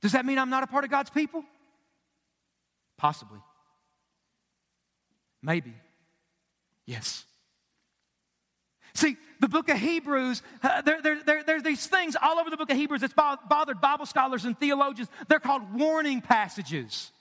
does 0.02 0.14
that 0.14 0.26
mean 0.26 0.40
I'm 0.40 0.50
not 0.50 0.64
a 0.64 0.68
part 0.68 0.84
of 0.84 0.90
God's 0.90 1.10
people? 1.10 1.44
Possibly. 2.98 3.40
Maybe. 5.42 5.74
Yes. 6.86 7.26
See, 8.94 9.18
the 9.40 9.48
book 9.48 9.70
of 9.70 9.78
Hebrews, 9.78 10.42
uh, 10.64 10.82
there, 10.82 11.02
there, 11.02 11.24
there, 11.24 11.44
there's 11.44 11.64
these 11.64 11.86
things 11.86 12.16
all 12.20 12.40
over 12.40 12.50
the 12.50 12.58
book 12.58 12.72
of 12.72 12.78
Hebrews 12.78 13.02
that's 13.02 13.14
bothered 13.14 13.80
Bible 13.80 14.08
scholars 14.08 14.46
and 14.46 14.60
theologians. 14.60 15.10
They're 15.28 15.40
called 15.40 15.74
warning 15.74 16.22
passages. 16.22 17.12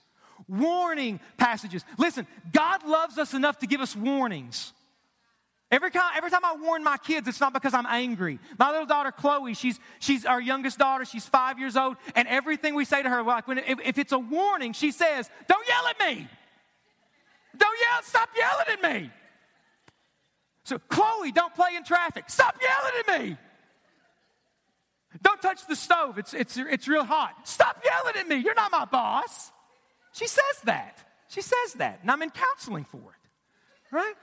Warning 0.49 1.21
passages. 1.37 1.85
Listen, 1.99 2.27
God 2.53 2.87
loves 2.87 3.19
us 3.19 3.35
enough 3.35 3.59
to 3.59 3.67
give 3.67 3.81
us 3.81 3.95
warnings. 3.95 4.73
Every 5.71 5.91
time, 5.91 6.13
every 6.17 6.31
time 6.31 6.45
I 6.45 6.55
warn 6.55 6.85
my 6.85 6.97
kids, 6.97 7.27
it's 7.27 7.41
not 7.41 7.53
because 7.53 7.75
I'm 7.75 7.87
angry. 7.87 8.39
My 8.57 8.71
little 8.71 8.87
daughter 8.87 9.11
Chloe, 9.11 9.55
she's, 9.55 9.81
she's 9.99 10.25
our 10.25 10.41
youngest 10.41 10.79
daughter. 10.79 11.05
She's 11.05 11.27
five 11.27 11.59
years 11.59 11.77
old, 11.77 11.97
and 12.15 12.29
everything 12.29 12.77
we 12.77 12.85
say 12.85 13.03
to 13.03 13.09
her, 13.09 13.23
like 13.23 13.49
when 13.49 13.59
if, 13.59 13.81
if 13.85 13.99
it's 13.99 14.13
a 14.13 14.19
warning, 14.19 14.73
she 14.73 14.93
says, 14.93 15.29
"Don't 15.49 15.67
yell 15.67 15.87
at 15.89 15.99
me! 15.99 16.29
Don't 17.57 17.79
yell! 17.81 18.03
Stop 18.03 18.29
yelling 18.37 18.67
at 18.71 18.93
me!" 18.93 19.11
So, 20.63 20.79
Chloe, 20.89 21.33
don't 21.33 21.55
play 21.55 21.77
in 21.77 21.85
traffic. 21.85 22.29
Stop 22.29 22.57
yelling 22.61 22.93
at 23.09 23.21
me. 23.21 23.37
Don't 25.23 25.41
touch 25.41 25.67
the 25.67 25.77
stove. 25.77 26.19
It's, 26.19 26.35
it's, 26.35 26.57
it's 26.57 26.89
real 26.89 27.05
hot. 27.05 27.35
Stop 27.45 27.83
yelling 27.85 28.17
at 28.17 28.29
me. 28.29 28.37
You're 28.37 28.55
not 28.55 28.73
my 28.73 28.85
boss. 28.85 29.53
She 30.13 30.27
says 30.27 30.61
that. 30.65 31.05
She 31.29 31.41
says 31.41 31.75
that. 31.77 32.01
And 32.03 32.11
I'm 32.11 32.21
in 32.21 32.31
counseling 32.31 32.85
for 32.85 32.99
it. 32.99 33.95
Right? 33.95 34.15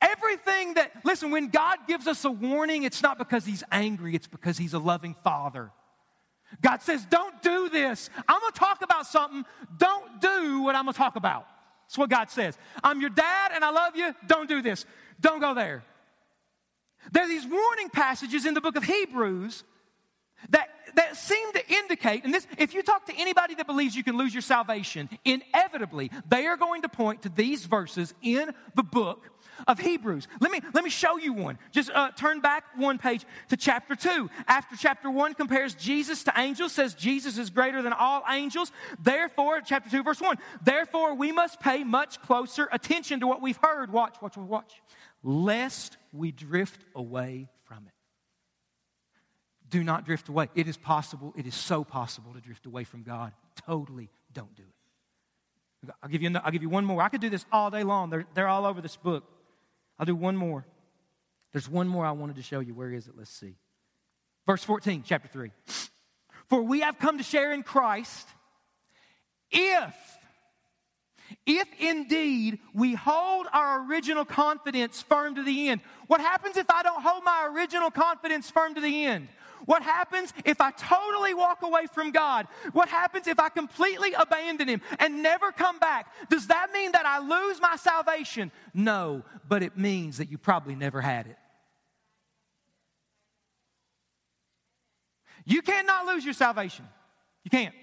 Everything 0.00 0.74
that, 0.74 0.92
listen, 1.04 1.30
when 1.30 1.48
God 1.48 1.78
gives 1.86 2.06
us 2.06 2.24
a 2.24 2.30
warning, 2.30 2.84
it's 2.84 3.02
not 3.02 3.18
because 3.18 3.44
He's 3.44 3.62
angry, 3.70 4.14
it's 4.14 4.26
because 4.26 4.56
He's 4.56 4.72
a 4.72 4.78
loving 4.78 5.14
Father. 5.22 5.70
God 6.62 6.82
says, 6.82 7.04
Don't 7.04 7.42
do 7.42 7.68
this. 7.68 8.10
I'm 8.28 8.40
going 8.40 8.52
to 8.52 8.58
talk 8.58 8.82
about 8.82 9.06
something. 9.06 9.44
Don't 9.76 10.20
do 10.20 10.62
what 10.62 10.74
I'm 10.74 10.84
going 10.84 10.94
to 10.94 10.98
talk 10.98 11.16
about. 11.16 11.46
That's 11.86 11.98
what 11.98 12.10
God 12.10 12.30
says. 12.30 12.56
I'm 12.82 13.00
your 13.00 13.10
dad 13.10 13.52
and 13.54 13.64
I 13.64 13.70
love 13.70 13.96
you. 13.96 14.14
Don't 14.26 14.48
do 14.48 14.62
this. 14.62 14.86
Don't 15.20 15.40
go 15.40 15.54
there. 15.54 15.82
There 17.12 17.24
are 17.24 17.28
these 17.28 17.46
warning 17.46 17.88
passages 17.88 18.46
in 18.46 18.54
the 18.54 18.60
book 18.60 18.76
of 18.76 18.84
Hebrews 18.84 19.64
that, 20.48 20.68
that 20.94 21.16
seem 21.16 21.52
to 21.52 21.68
indicate, 21.68 22.24
and 22.24 22.34
this, 22.34 22.46
if 22.58 22.74
you 22.74 22.82
talk 22.82 23.06
to 23.06 23.14
anybody 23.16 23.54
that 23.54 23.66
believes 23.66 23.94
you 23.94 24.04
can 24.04 24.16
lose 24.16 24.34
your 24.34 24.42
salvation, 24.42 25.08
inevitably 25.24 26.10
they 26.28 26.46
are 26.46 26.56
going 26.56 26.82
to 26.82 26.88
point 26.88 27.22
to 27.22 27.28
these 27.28 27.66
verses 27.66 28.14
in 28.22 28.52
the 28.74 28.82
book 28.82 29.30
of 29.66 29.78
Hebrews. 29.78 30.28
Let 30.40 30.50
me, 30.50 30.60
let 30.72 30.84
me 30.84 30.90
show 30.90 31.18
you 31.18 31.32
one. 31.32 31.58
Just 31.70 31.90
uh, 31.90 32.10
turn 32.12 32.40
back 32.40 32.64
one 32.76 32.98
page 32.98 33.24
to 33.48 33.56
chapter 33.56 33.94
2. 33.94 34.30
After 34.46 34.76
chapter 34.76 35.10
1 35.10 35.34
compares 35.34 35.74
Jesus 35.74 36.24
to 36.24 36.32
angels, 36.36 36.72
says 36.72 36.94
Jesus 36.94 37.38
is 37.38 37.50
greater 37.50 37.82
than 37.82 37.92
all 37.92 38.22
angels. 38.30 38.72
Therefore, 39.02 39.60
chapter 39.60 39.90
2, 39.90 40.02
verse 40.02 40.20
1, 40.20 40.36
therefore 40.62 41.14
we 41.14 41.32
must 41.32 41.60
pay 41.60 41.84
much 41.84 42.20
closer 42.22 42.68
attention 42.72 43.20
to 43.20 43.26
what 43.26 43.42
we've 43.42 43.58
heard. 43.62 43.92
Watch, 43.92 44.16
watch, 44.20 44.36
watch. 44.36 44.80
Lest 45.22 45.96
we 46.12 46.32
drift 46.32 46.84
away. 46.94 47.48
Do 49.70 49.84
not 49.84 50.04
drift 50.04 50.28
away. 50.28 50.48
It 50.54 50.68
is 50.68 50.76
possible, 50.76 51.32
it 51.36 51.46
is 51.46 51.54
so 51.54 51.84
possible 51.84 52.32
to 52.34 52.40
drift 52.40 52.66
away 52.66 52.84
from 52.84 53.02
God. 53.02 53.32
Totally 53.66 54.10
don't 54.32 54.54
do 54.56 54.62
it. 54.62 55.94
I'll 56.02 56.10
give 56.10 56.22
you, 56.22 56.30
I'll 56.44 56.50
give 56.50 56.62
you 56.62 56.68
one 56.68 56.84
more. 56.84 57.00
I 57.02 57.08
could 57.08 57.20
do 57.20 57.30
this 57.30 57.46
all 57.50 57.70
day 57.70 57.84
long. 57.84 58.10
They're, 58.10 58.26
they're 58.34 58.48
all 58.48 58.66
over 58.66 58.80
this 58.80 58.96
book. 58.96 59.24
I'll 59.98 60.06
do 60.06 60.14
one 60.14 60.36
more. 60.36 60.66
There's 61.52 61.68
one 61.68 61.88
more 61.88 62.04
I 62.04 62.12
wanted 62.12 62.36
to 62.36 62.42
show 62.42 62.60
you. 62.60 62.74
Where 62.74 62.92
is 62.92 63.06
it? 63.06 63.14
Let's 63.16 63.30
see. 63.30 63.54
Verse 64.46 64.62
14, 64.64 65.04
chapter 65.06 65.28
3. 65.28 65.50
For 66.48 66.60
we 66.62 66.80
have 66.80 66.98
come 66.98 67.18
to 67.18 67.24
share 67.24 67.52
in 67.52 67.62
Christ 67.62 68.28
if, 69.50 69.94
if 71.46 71.68
indeed 71.78 72.58
we 72.74 72.94
hold 72.94 73.46
our 73.52 73.86
original 73.86 74.24
confidence 74.24 75.02
firm 75.02 75.36
to 75.36 75.42
the 75.42 75.68
end. 75.68 75.80
What 76.08 76.20
happens 76.20 76.56
if 76.56 76.68
I 76.68 76.82
don't 76.82 77.02
hold 77.02 77.24
my 77.24 77.48
original 77.54 77.90
confidence 77.90 78.50
firm 78.50 78.74
to 78.74 78.80
the 78.80 79.04
end? 79.04 79.28
What 79.66 79.82
happens 79.82 80.32
if 80.44 80.60
I 80.60 80.70
totally 80.72 81.34
walk 81.34 81.62
away 81.62 81.86
from 81.92 82.10
God? 82.10 82.46
What 82.72 82.88
happens 82.88 83.26
if 83.26 83.38
I 83.38 83.48
completely 83.48 84.12
abandon 84.12 84.68
Him 84.68 84.80
and 84.98 85.22
never 85.22 85.52
come 85.52 85.78
back? 85.78 86.12
Does 86.28 86.46
that 86.48 86.72
mean 86.72 86.92
that 86.92 87.06
I 87.06 87.18
lose 87.18 87.60
my 87.60 87.76
salvation? 87.76 88.50
No, 88.74 89.22
but 89.48 89.62
it 89.62 89.76
means 89.76 90.18
that 90.18 90.30
you 90.30 90.38
probably 90.38 90.74
never 90.74 91.00
had 91.00 91.26
it. 91.26 91.36
You 95.44 95.62
cannot 95.62 96.06
lose 96.06 96.24
your 96.24 96.34
salvation. 96.34 96.86
You 97.44 97.50
can't. 97.50 97.74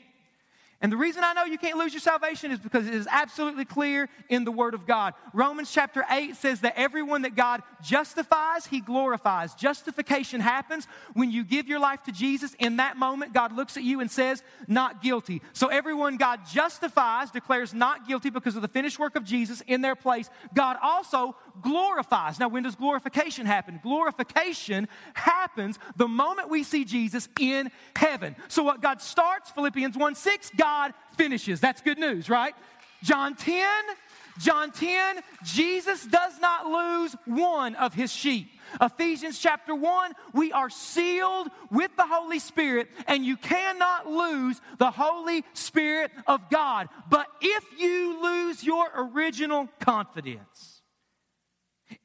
And 0.79 0.91
the 0.91 0.97
reason 0.97 1.23
I 1.23 1.33
know 1.33 1.43
you 1.43 1.57
can't 1.57 1.77
lose 1.77 1.91
your 1.91 2.01
salvation 2.01 2.51
is 2.51 2.59
because 2.59 2.87
it 2.87 2.93
is 2.93 3.07
absolutely 3.09 3.65
clear 3.65 4.09
in 4.29 4.43
the 4.43 4.51
Word 4.51 4.75
of 4.75 4.85
God. 4.85 5.15
Romans 5.33 5.71
chapter 5.71 6.05
8 6.07 6.35
says 6.35 6.61
that 6.61 6.73
everyone 6.77 7.23
that 7.23 7.35
God 7.35 7.63
justifies, 7.81 8.67
He 8.67 8.79
glorifies. 8.79 9.55
Justification 9.55 10.39
happens 10.39 10.87
when 11.13 11.31
you 11.31 11.43
give 11.43 11.67
your 11.67 11.79
life 11.79 12.03
to 12.03 12.11
Jesus. 12.11 12.55
In 12.59 12.77
that 12.77 12.95
moment, 12.95 13.33
God 13.33 13.53
looks 13.53 13.75
at 13.75 13.81
you 13.81 14.01
and 14.01 14.11
says, 14.11 14.43
Not 14.67 15.01
guilty. 15.01 15.41
So 15.53 15.67
everyone 15.67 16.17
God 16.17 16.41
justifies 16.45 17.31
declares 17.31 17.73
not 17.73 18.07
guilty 18.07 18.29
because 18.29 18.55
of 18.55 18.61
the 18.61 18.67
finished 18.67 18.99
work 18.99 19.15
of 19.15 19.23
Jesus 19.23 19.61
in 19.65 19.81
their 19.81 19.95
place. 19.95 20.29
God 20.53 20.77
also 20.83 21.35
glorifies. 21.61 22.39
Now, 22.39 22.47
when 22.47 22.63
does 22.63 22.75
glorification 22.75 23.45
happen? 23.45 23.79
Glorification 23.83 24.87
happens 25.13 25.79
the 25.95 26.07
moment 26.07 26.49
we 26.49 26.63
see 26.63 26.85
Jesus 26.85 27.27
in 27.39 27.71
heaven. 27.95 28.35
So 28.47 28.63
what 28.63 28.81
God 28.81 29.01
starts, 29.01 29.51
Philippians 29.51 29.97
1 29.97 30.15
6, 30.15 30.51
God 30.57 30.93
finishes. 31.17 31.59
That's 31.59 31.81
good 31.81 31.97
news, 31.97 32.29
right? 32.29 32.53
John 33.03 33.35
10, 33.35 33.67
John 34.39 34.71
10, 34.71 35.21
Jesus 35.43 36.05
does 36.05 36.39
not 36.39 36.67
lose 36.67 37.15
one 37.25 37.75
of 37.75 37.93
his 37.93 38.11
sheep. 38.11 38.49
Ephesians 38.81 39.39
chapter 39.39 39.73
1, 39.73 40.13
we 40.33 40.51
are 40.51 40.69
sealed 40.69 41.47
with 41.71 41.95
the 41.95 42.05
Holy 42.05 42.39
Spirit, 42.39 42.89
and 43.07 43.25
you 43.25 43.37
cannot 43.37 44.07
lose 44.07 44.61
the 44.77 44.91
Holy 44.91 45.43
Spirit 45.53 46.11
of 46.27 46.49
God. 46.49 46.89
But 47.09 47.27
if 47.41 47.63
you 47.79 48.21
lose 48.21 48.63
your 48.63 48.87
original 48.95 49.69
confidence, 49.79 50.76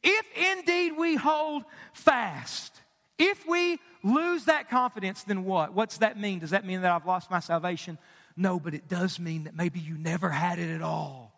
if 0.03 0.27
indeed 0.37 0.93
we 0.97 1.17
hold 1.17 1.65
fast, 1.93 2.81
if 3.19 3.47
we 3.47 3.79
lose 4.03 4.47
that 4.47 4.69
confidence, 4.69 5.23
then 5.25 5.45
what? 5.45 5.75
What's 5.75 5.99
that 5.99 6.19
mean? 6.19 6.41
Does 6.41 6.51
that 6.51 6.67
mean 6.67 6.83
that 6.83 6.91
I've 6.91 7.07
lost 7.07 7.31
my 7.31 7.41
salvation? 7.41 7.99
No, 8.37 8.59
but 8.59 8.75
it 8.75 8.89
does 8.89 9.19
mean 9.19 9.45
that 9.45 9.55
maybe 9.55 9.79
you 9.81 9.97
never 9.99 10.31
had 10.31 10.59
it 10.59 10.71
at 10.75 10.83
all. 10.83 11.33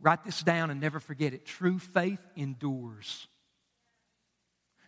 Write 0.00 0.24
this 0.24 0.42
down 0.42 0.70
and 0.70 0.80
never 0.80 1.00
forget 1.00 1.32
it. 1.32 1.46
True 1.46 1.78
faith 1.78 2.20
endures. 2.36 3.26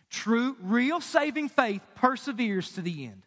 True, 0.09 0.55
real 0.61 1.01
saving 1.01 1.49
faith 1.49 1.81
perseveres 1.95 2.71
to 2.73 2.81
the 2.81 3.05
end. 3.07 3.23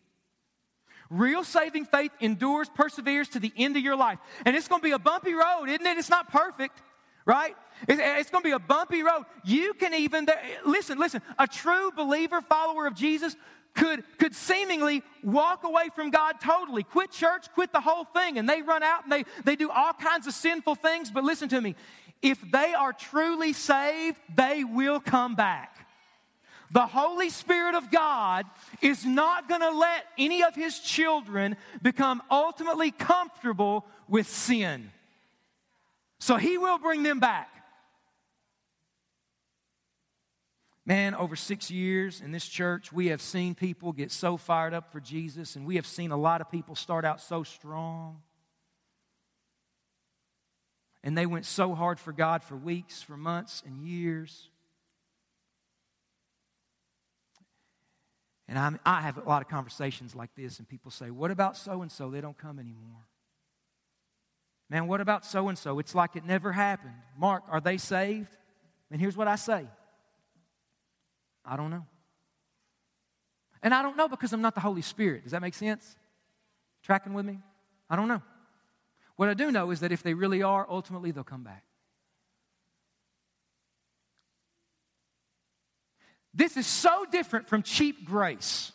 Real 1.11 1.42
saving 1.42 1.87
faith 1.87 2.12
endures, 2.20 2.68
perseveres 2.68 3.29
to 3.31 3.40
the 3.40 3.53
end 3.57 3.77
of 3.77 3.83
your 3.83 3.96
life. 3.96 4.18
And 4.46 4.55
it's 4.55 4.68
going 4.68 4.81
to 4.81 4.85
be 4.85 4.92
a 4.92 4.99
bumpy 4.99 5.35
road, 5.35 5.68
isn't 5.68 5.85
it? 5.85 5.99
It's 5.99 6.09
not 6.09 6.31
perfect, 6.31 6.81
right? 7.27 7.57
It's 7.88 8.31
going 8.31 8.42
to 8.42 8.49
be 8.49 8.55
a 8.55 8.61
bumpy 8.61 9.03
road. 9.03 9.25
You 9.44 9.75
can 9.75 9.92
even, 9.92 10.29
listen, 10.64 10.99
listen, 10.99 11.20
a 11.38 11.49
true 11.49 11.90
believer, 11.90 12.40
follower 12.40 12.87
of 12.87 12.94
Jesus 12.94 13.35
could, 13.75 14.05
could 14.18 14.35
seemingly 14.35 15.03
walk 15.23 15.64
away 15.64 15.88
from 15.94 16.11
God 16.11 16.40
totally, 16.40 16.83
quit 16.83 17.11
church, 17.11 17.53
quit 17.55 17.73
the 17.73 17.81
whole 17.81 18.05
thing, 18.05 18.38
and 18.38 18.49
they 18.49 18.62
run 18.62 18.83
out 18.83 19.05
and 19.05 19.12
they, 19.12 19.25
they 19.44 19.57
do 19.57 19.70
all 19.70 19.92
kinds 19.92 20.27
of 20.27 20.33
sinful 20.33 20.77
things. 20.77 21.11
But 21.11 21.25
listen 21.25 21.49
to 21.51 21.61
me 21.61 21.75
if 22.23 22.38
they 22.51 22.75
are 22.75 22.92
truly 22.92 23.53
saved, 23.53 24.18
they 24.35 24.64
will 24.64 25.01
come 25.01 25.35
back. 25.35 25.80
The 26.72 26.87
Holy 26.87 27.30
Spirit 27.30 27.74
of 27.74 27.90
God 27.90 28.46
is 28.80 29.04
not 29.04 29.48
going 29.48 29.61
to 29.61 29.70
let 29.70 30.04
any 30.16 30.44
of 30.44 30.54
His 30.54 30.78
children 30.78 31.56
become 31.83 32.22
ultimately 32.30 32.92
comfortable 32.92 33.87
with 34.09 34.28
sin. 34.28 34.92
So 36.20 36.37
He 36.37 36.59
will 36.59 36.78
bring 36.78 37.02
them 37.02 37.18
back. 37.18 37.48
Man, 40.87 41.14
over 41.14 41.37
six 41.37 41.70
years 41.70 42.20
in 42.20 42.33
this 42.33 42.46
church, 42.46 42.92
we 42.92 43.09
have 43.09 43.20
seen 43.20 43.54
people 43.54 43.92
get 43.92 44.11
so 44.11 44.37
fired 44.37 44.74
up 44.74 44.90
for 44.92 45.00
Jesus, 45.00 45.54
and 45.54 45.66
we 45.66 45.76
have 45.76 45.87
seen 45.87 46.11
a 46.11 46.16
lot 46.16 46.40
of 46.40 46.50
people 46.50 46.74
start 46.74 47.04
out 47.04 47.20
so 47.20 47.42
strong. 47.42 48.22
And 51.02 51.16
they 51.16 51.26
went 51.26 51.46
so 51.46 51.74
hard 51.74 51.98
for 51.98 52.12
God 52.12 52.42
for 52.42 52.56
weeks, 52.56 53.02
for 53.02 53.16
months, 53.16 53.62
and 53.66 53.80
years. 53.80 54.48
And 58.50 58.58
I'm, 58.58 58.80
i 58.84 59.00
have 59.00 59.16
a 59.16 59.28
lot 59.28 59.42
of 59.42 59.48
conversations 59.48 60.16
like 60.16 60.34
this, 60.34 60.58
and 60.58 60.68
people 60.68 60.90
say, 60.90 61.10
What 61.12 61.30
about 61.30 61.56
so 61.56 61.82
and 61.82 61.90
so? 61.90 62.10
They 62.10 62.20
don't 62.20 62.36
come 62.36 62.58
anymore. 62.58 63.06
Man, 64.68 64.88
what 64.88 65.00
about 65.00 65.24
so 65.24 65.48
and 65.48 65.56
so? 65.56 65.78
It's 65.78 65.94
like 65.94 66.16
it 66.16 66.24
never 66.24 66.50
happened. 66.50 66.94
Mark, 67.16 67.44
are 67.48 67.60
they 67.60 67.78
saved? 67.78 68.28
And 68.90 69.00
here's 69.00 69.16
what 69.16 69.28
I 69.28 69.36
say 69.36 69.66
I 71.44 71.56
don't 71.56 71.70
know. 71.70 71.86
And 73.62 73.72
I 73.72 73.82
don't 73.82 73.96
know 73.96 74.08
because 74.08 74.32
I'm 74.32 74.42
not 74.42 74.56
the 74.56 74.60
Holy 74.60 74.82
Spirit. 74.82 75.22
Does 75.22 75.32
that 75.32 75.42
make 75.42 75.54
sense? 75.54 75.96
Tracking 76.82 77.14
with 77.14 77.24
me? 77.24 77.38
I 77.88 77.94
don't 77.94 78.08
know. 78.08 78.22
What 79.14 79.28
I 79.28 79.34
do 79.34 79.52
know 79.52 79.70
is 79.70 79.78
that 79.80 79.92
if 79.92 80.02
they 80.02 80.14
really 80.14 80.42
are, 80.42 80.66
ultimately 80.68 81.12
they'll 81.12 81.22
come 81.22 81.44
back. 81.44 81.62
This 86.33 86.57
is 86.57 86.66
so 86.66 87.05
different 87.11 87.49
from 87.49 87.62
cheap 87.62 88.05
grace 88.05 88.73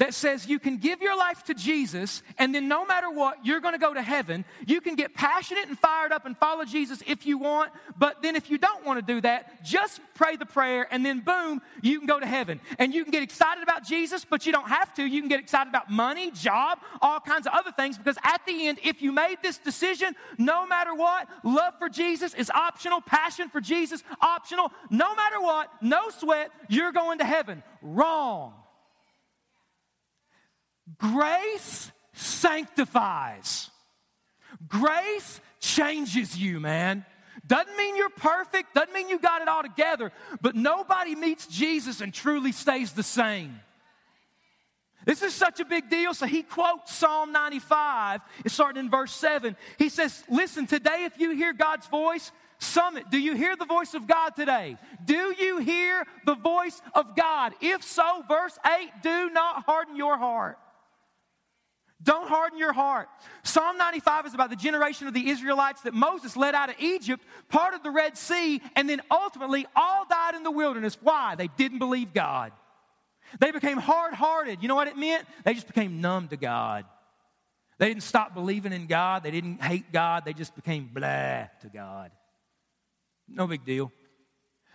that 0.00 0.14
says 0.14 0.46
you 0.46 0.58
can 0.58 0.78
give 0.78 1.02
your 1.02 1.14
life 1.14 1.44
to 1.44 1.52
Jesus 1.52 2.22
and 2.38 2.54
then 2.54 2.68
no 2.68 2.86
matter 2.86 3.10
what, 3.10 3.44
you're 3.44 3.60
going 3.60 3.74
to 3.74 3.78
go 3.78 3.92
to 3.92 4.00
heaven. 4.00 4.46
You 4.66 4.80
can 4.80 4.94
get 4.94 5.14
passionate 5.14 5.68
and 5.68 5.78
fired 5.78 6.10
up 6.10 6.24
and 6.24 6.36
follow 6.38 6.64
Jesus 6.64 7.02
if 7.06 7.26
you 7.26 7.36
want, 7.36 7.70
but 7.98 8.22
then 8.22 8.34
if 8.34 8.50
you 8.50 8.56
don't 8.56 8.86
want 8.86 8.98
to 8.98 9.14
do 9.14 9.20
that, 9.20 9.62
just 9.62 10.00
pray 10.14 10.36
the 10.36 10.46
prayer 10.46 10.88
and 10.90 11.04
then 11.04 11.20
boom, 11.20 11.60
you 11.82 11.98
can 11.98 12.06
go 12.06 12.18
to 12.18 12.24
heaven. 12.24 12.60
And 12.78 12.94
you 12.94 13.04
can 13.04 13.10
get 13.10 13.22
excited 13.22 13.62
about 13.62 13.84
Jesus, 13.84 14.24
but 14.24 14.46
you 14.46 14.52
don't 14.52 14.68
have 14.68 14.94
to. 14.94 15.04
You 15.04 15.20
can 15.20 15.28
get 15.28 15.38
excited 15.38 15.68
about 15.68 15.90
money, 15.90 16.30
job, 16.30 16.78
all 17.02 17.20
kinds 17.20 17.46
of 17.46 17.52
other 17.52 17.70
things 17.70 17.98
because 17.98 18.16
at 18.24 18.40
the 18.46 18.68
end, 18.68 18.78
if 18.82 19.02
you 19.02 19.12
made 19.12 19.36
this 19.42 19.58
decision, 19.58 20.16
no 20.38 20.66
matter 20.66 20.94
what, 20.94 21.28
love 21.44 21.74
for 21.78 21.90
Jesus 21.90 22.32
is 22.32 22.48
optional, 22.48 23.02
passion 23.02 23.50
for 23.50 23.60
Jesus 23.60 24.02
optional. 24.22 24.72
No 24.88 25.14
matter 25.14 25.42
what, 25.42 25.70
no 25.82 26.08
sweat, 26.08 26.50
you're 26.70 26.92
going 26.92 27.18
to 27.18 27.26
heaven. 27.26 27.62
Wrong. 27.82 28.54
Grace 30.98 31.92
sanctifies. 32.12 33.70
Grace 34.68 35.40
changes 35.60 36.36
you, 36.36 36.60
man. 36.60 37.04
Doesn't 37.46 37.76
mean 37.76 37.96
you're 37.96 38.10
perfect, 38.10 38.74
doesn't 38.74 38.92
mean 38.92 39.08
you 39.08 39.18
got 39.18 39.42
it 39.42 39.48
all 39.48 39.62
together, 39.62 40.12
but 40.40 40.54
nobody 40.54 41.14
meets 41.14 41.46
Jesus 41.46 42.00
and 42.00 42.12
truly 42.12 42.52
stays 42.52 42.92
the 42.92 43.02
same. 43.02 43.60
This 45.06 45.22
is 45.22 45.34
such 45.34 45.60
a 45.60 45.64
big 45.64 45.88
deal. 45.88 46.12
So 46.12 46.26
he 46.26 46.42
quotes 46.42 46.94
Psalm 46.94 47.32
95. 47.32 48.20
It's 48.44 48.54
starting 48.54 48.84
in 48.84 48.90
verse 48.90 49.12
7. 49.12 49.56
He 49.78 49.88
says, 49.88 50.22
Listen, 50.28 50.66
today, 50.66 51.04
if 51.04 51.18
you 51.18 51.30
hear 51.30 51.54
God's 51.54 51.86
voice, 51.86 52.30
Summit, 52.58 53.10
do 53.10 53.18
you 53.18 53.34
hear 53.34 53.56
the 53.56 53.64
voice 53.64 53.94
of 53.94 54.06
God 54.06 54.36
today? 54.36 54.76
Do 55.02 55.34
you 55.38 55.58
hear 55.58 56.04
the 56.26 56.34
voice 56.34 56.82
of 56.94 57.16
God? 57.16 57.54
If 57.62 57.82
so, 57.82 58.22
verse 58.28 58.58
8, 58.66 58.90
do 59.02 59.30
not 59.30 59.64
harden 59.64 59.96
your 59.96 60.18
heart. 60.18 60.58
Don't 62.02 62.28
harden 62.28 62.58
your 62.58 62.72
heart. 62.72 63.08
Psalm 63.42 63.76
95 63.76 64.26
is 64.26 64.34
about 64.34 64.48
the 64.48 64.56
generation 64.56 65.06
of 65.06 65.12
the 65.12 65.28
Israelites 65.28 65.82
that 65.82 65.92
Moses 65.92 66.34
led 66.34 66.54
out 66.54 66.70
of 66.70 66.76
Egypt, 66.78 67.22
part 67.48 67.74
of 67.74 67.82
the 67.82 67.90
Red 67.90 68.16
Sea, 68.16 68.62
and 68.74 68.88
then 68.88 69.02
ultimately 69.10 69.66
all 69.76 70.06
died 70.08 70.34
in 70.34 70.42
the 70.42 70.50
wilderness. 70.50 70.96
Why? 71.02 71.34
They 71.34 71.48
didn't 71.48 71.78
believe 71.78 72.14
God. 72.14 72.52
They 73.38 73.50
became 73.50 73.76
hard 73.76 74.14
hearted. 74.14 74.62
You 74.62 74.68
know 74.68 74.74
what 74.74 74.88
it 74.88 74.96
meant? 74.96 75.26
They 75.44 75.54
just 75.54 75.66
became 75.66 76.00
numb 76.00 76.28
to 76.28 76.36
God. 76.36 76.86
They 77.78 77.88
didn't 77.88 78.02
stop 78.02 78.34
believing 78.34 78.72
in 78.72 78.86
God. 78.86 79.22
They 79.22 79.30
didn't 79.30 79.62
hate 79.62 79.92
God. 79.92 80.24
They 80.24 80.32
just 80.32 80.54
became 80.54 80.90
blah 80.92 81.46
to 81.60 81.68
God. 81.72 82.10
No 83.28 83.46
big 83.46 83.64
deal. 83.64 83.92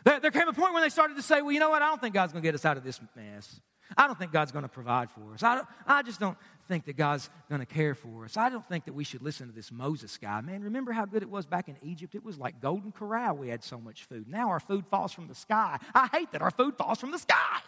There, 0.03 0.19
there 0.19 0.31
came 0.31 0.47
a 0.47 0.53
point 0.53 0.73
when 0.73 0.83
they 0.83 0.89
started 0.89 1.17
to 1.17 1.23
say, 1.23 1.41
well, 1.41 1.51
you 1.51 1.59
know 1.59 1.69
what? 1.71 1.81
I 1.81 1.87
don't 1.87 1.99
think 1.99 2.13
God's 2.13 2.31
going 2.31 2.43
to 2.43 2.47
get 2.47 2.55
us 2.55 2.65
out 2.65 2.77
of 2.77 2.83
this 2.83 2.99
mess. 3.15 3.59
I 3.97 4.07
don't 4.07 4.17
think 4.17 4.31
God's 4.31 4.51
going 4.51 4.63
to 4.63 4.69
provide 4.69 5.09
for 5.11 5.33
us. 5.33 5.43
I, 5.43 5.61
I 5.85 6.01
just 6.01 6.19
don't 6.19 6.37
think 6.67 6.85
that 6.85 6.97
God's 6.97 7.29
going 7.49 7.59
to 7.59 7.65
care 7.65 7.93
for 7.93 8.25
us. 8.25 8.35
I 8.35 8.49
don't 8.49 8.67
think 8.67 8.85
that 8.85 8.93
we 8.93 9.03
should 9.03 9.21
listen 9.21 9.47
to 9.47 9.53
this 9.53 9.71
Moses 9.71 10.17
guy. 10.17 10.41
Man, 10.41 10.63
remember 10.63 10.91
how 10.91 11.05
good 11.05 11.21
it 11.21 11.29
was 11.29 11.45
back 11.45 11.67
in 11.67 11.75
Egypt? 11.83 12.15
It 12.15 12.23
was 12.23 12.37
like 12.37 12.59
Golden 12.59 12.91
Corral. 12.91 13.35
We 13.35 13.49
had 13.49 13.63
so 13.63 13.79
much 13.79 14.05
food. 14.05 14.27
Now 14.27 14.49
our 14.49 14.59
food 14.59 14.85
falls 14.87 15.11
from 15.11 15.27
the 15.27 15.35
sky. 15.35 15.77
I 15.93 16.07
hate 16.11 16.31
that 16.31 16.41
our 16.41 16.51
food 16.51 16.77
falls 16.77 16.99
from 16.99 17.11
the 17.11 17.19
sky. 17.19 17.59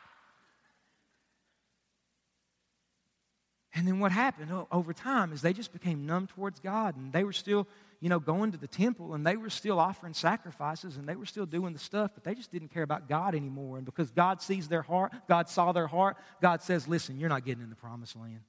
And 3.78 3.88
then 3.88 4.00
what 4.00 4.12
happened 4.12 4.52
over 4.72 4.92
time 4.92 5.32
is 5.32 5.44
they 5.44 5.54
just 5.54 5.72
became 5.72 6.08
numb 6.08 6.26
towards 6.26 6.60
God 6.60 6.96
and 6.98 7.14
they 7.14 7.24
were 7.24 7.34
still 7.34 7.68
you 8.00 8.10
know, 8.10 8.20
going 8.20 8.52
to 8.52 8.58
the 8.58 8.68
temple 8.68 9.14
and 9.14 9.26
they 9.26 9.38
were 9.38 9.50
still 9.50 9.80
offering 9.80 10.14
sacrifices 10.14 10.98
and 10.98 11.10
they 11.10 11.16
were 11.16 11.26
still 11.26 11.46
doing 11.46 11.74
the 11.74 11.80
stuff, 11.80 12.12
but 12.14 12.24
they 12.24 12.36
just 12.36 12.52
didn't 12.52 12.70
care 12.70 12.84
about 12.84 13.10
God 13.10 13.34
anymore. 13.34 13.78
And 13.78 13.86
because 13.86 14.12
God 14.12 14.42
sees 14.42 14.68
their 14.68 14.84
heart, 14.84 15.14
God 15.28 15.50
saw 15.50 15.72
their 15.72 15.88
heart, 15.88 16.18
God 16.42 16.62
says, 16.62 16.88
listen, 16.88 17.20
you're 17.20 17.30
not 17.30 17.46
getting 17.46 17.64
in 17.64 17.70
the 17.70 17.76
promised 17.76 18.16
land. 18.16 18.42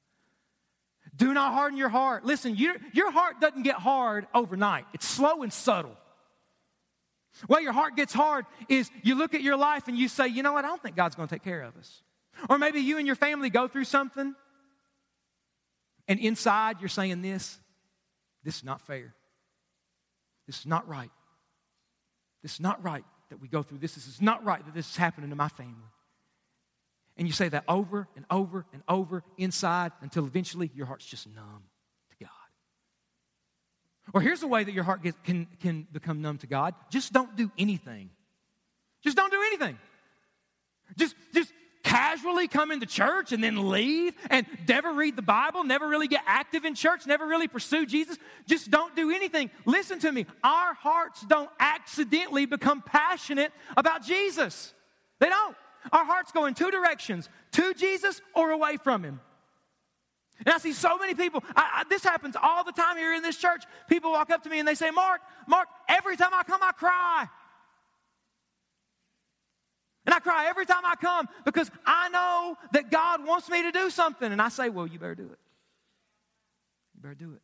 Do 1.16 1.33
not 1.33 1.55
harden 1.55 1.79
your 1.79 1.88
heart. 1.88 2.24
Listen, 2.24 2.57
your, 2.57 2.76
your 2.92 3.11
heart 3.11 3.40
doesn't 3.40 3.62
get 3.62 3.76
hard 3.76 4.26
overnight, 4.35 4.85
it's 4.94 5.07
slow 5.07 5.42
and 5.42 5.52
subtle. 5.52 5.96
Well, 7.48 7.61
your 7.61 7.72
heart 7.72 7.96
gets 7.96 8.14
hard 8.14 8.46
is 8.68 8.90
you 9.02 9.14
look 9.14 9.35
at 9.35 9.42
your 9.42 9.59
life 9.59 9.88
and 9.88 9.98
you 9.98 10.09
say, 10.09 10.26
you 10.29 10.42
know 10.42 10.55
what, 10.55 10.64
I 10.64 10.68
don't 10.68 10.83
think 10.83 10.96
God's 10.96 11.16
going 11.16 11.29
to 11.29 11.35
take 11.35 11.44
care 11.44 11.62
of 11.62 11.76
us. 11.76 12.02
Or 12.48 12.57
maybe 12.57 12.81
you 12.81 12.96
and 12.96 13.07
your 13.07 13.16
family 13.16 13.50
go 13.50 13.68
through 13.68 13.85
something 13.85 14.35
and 16.09 16.21
inside, 16.21 16.81
you're 16.81 16.88
saying 16.88 17.23
this 17.23 17.59
this 18.45 18.59
is 18.59 18.64
not 18.64 18.81
fair. 18.81 19.14
This 20.47 20.61
is 20.61 20.66
not 20.66 20.88
right. 20.88 21.11
This 22.42 22.55
is 22.55 22.61
not 22.61 22.83
right 22.85 23.05
that 23.31 23.40
we 23.40 23.49
go 23.49 23.62
through 23.62 23.79
this. 23.79 23.97
This 23.97 24.07
is 24.07 24.23
not 24.23 24.45
right 24.45 24.64
that 24.64 24.75
this 24.75 24.88
is 24.88 24.97
happening 24.97 25.31
to 25.31 25.37
my 25.37 25.49
family. 25.49 25.75
And 27.16 27.27
you 27.27 27.33
say 27.33 27.49
that 27.49 27.64
over 27.66 28.07
and 28.14 28.25
over 28.31 28.66
and 28.73 28.83
over 28.88 29.25
inside 29.37 29.92
until 30.01 30.27
eventually 30.27 30.71
your 30.75 30.87
heart's 30.87 31.07
just 31.07 31.27
numb 31.27 31.64
to 32.11 32.25
God. 32.25 32.31
Or 34.14 34.21
here's 34.21 34.42
a 34.42 34.47
way 34.47 34.62
that 34.62 34.73
your 34.73 34.85
heart 34.85 35.03
gets, 35.03 35.16
can, 35.25 35.49
can 35.61 35.88
become 35.90 36.23
numb 36.23 36.38
to 36.38 36.47
God 36.47 36.75
just 36.90 37.12
don't 37.12 37.35
do 37.35 37.51
anything. 37.59 38.11
Just 39.03 39.16
don't 39.16 39.33
do 39.33 39.42
anything. 39.47 39.79
Just, 40.97 41.16
just 41.35 41.53
casually 41.87 42.49
come 42.49 42.72
into 42.72 42.85
church 42.85 43.31
and 43.31 43.42
then 43.42 43.70
leave 43.70 44.12
and 44.29 44.44
never 44.66 44.92
read 44.92 45.15
the 45.15 45.23
Bible, 45.23 45.63
never 45.63 45.88
really 45.88 46.08
get 46.08 46.23
active 46.27 46.65
in 46.65 46.75
church, 46.75 47.06
never 47.06 47.25
really 47.25 47.46
pursue 47.46 47.87
Jesus, 47.87 48.19
just 48.44 48.73
don't 48.73 48.96
do 48.96 49.13
anything. 49.13 49.50
Listen 49.65 50.00
to 50.00 50.11
me. 50.11 50.27
Our 50.42 50.75
hearts 50.75 51.25
don't 51.29 51.48
accidentally 51.61 52.44
become 52.44 52.83
passionate 52.83 53.52
about 53.77 54.02
Jesus. 54.04 54.75
They 55.21 55.29
don't. 55.29 55.56
Our 55.92 56.04
hearts 56.04 56.33
go 56.33 56.46
in 56.46 56.54
two 56.54 56.73
directions 56.73 57.29
to 57.52 57.73
Jesus 57.73 58.21
or 58.35 58.50
away 58.50 58.79
from 58.79 59.04
Him. 59.04 59.21
And 60.44 60.52
I 60.52 60.58
see 60.58 60.73
so 60.73 60.98
many 60.98 61.15
people, 61.15 61.42
I, 61.54 61.71
I, 61.77 61.85
this 61.88 62.02
happens 62.02 62.35
all 62.42 62.65
the 62.65 62.73
time 62.73 62.96
here 62.96 63.15
in 63.15 63.23
this 63.23 63.37
church. 63.37 63.63
People 63.88 64.11
walk 64.11 64.31
up 64.31 64.42
to 64.42 64.50
me 64.50 64.58
and 64.58 64.67
they 64.67 64.75
say, 64.75 64.90
Mark, 64.90 65.21
Mark, 65.46 65.69
every 65.88 66.17
time 66.17 66.31
I 66.35 66.42
come, 66.42 66.63
I 66.63 66.73
cry. 66.73 67.29
And 70.07 70.15
I 70.15 70.21
cry 70.21 70.46
every 70.48 70.65
time 70.65 70.85
I 70.85 70.94
come 70.94 71.29
because 71.44 71.71
I 71.85 72.09
know 72.11 72.57
that 72.73 72.90
God 72.90 73.27
wants 73.27 73.50
me 73.50 73.63
to 73.65 73.73
do 73.73 73.90
something. 73.90 74.31
And 74.31 74.40
I 74.40 74.48
say, 74.48 74.69
Well, 74.69 74.87
you 74.87 74.98
better 74.98 75.17
do 75.17 75.25
it. 75.25 75.38
You 76.94 77.02
better 77.02 77.15
do 77.15 77.33
it. 77.33 77.42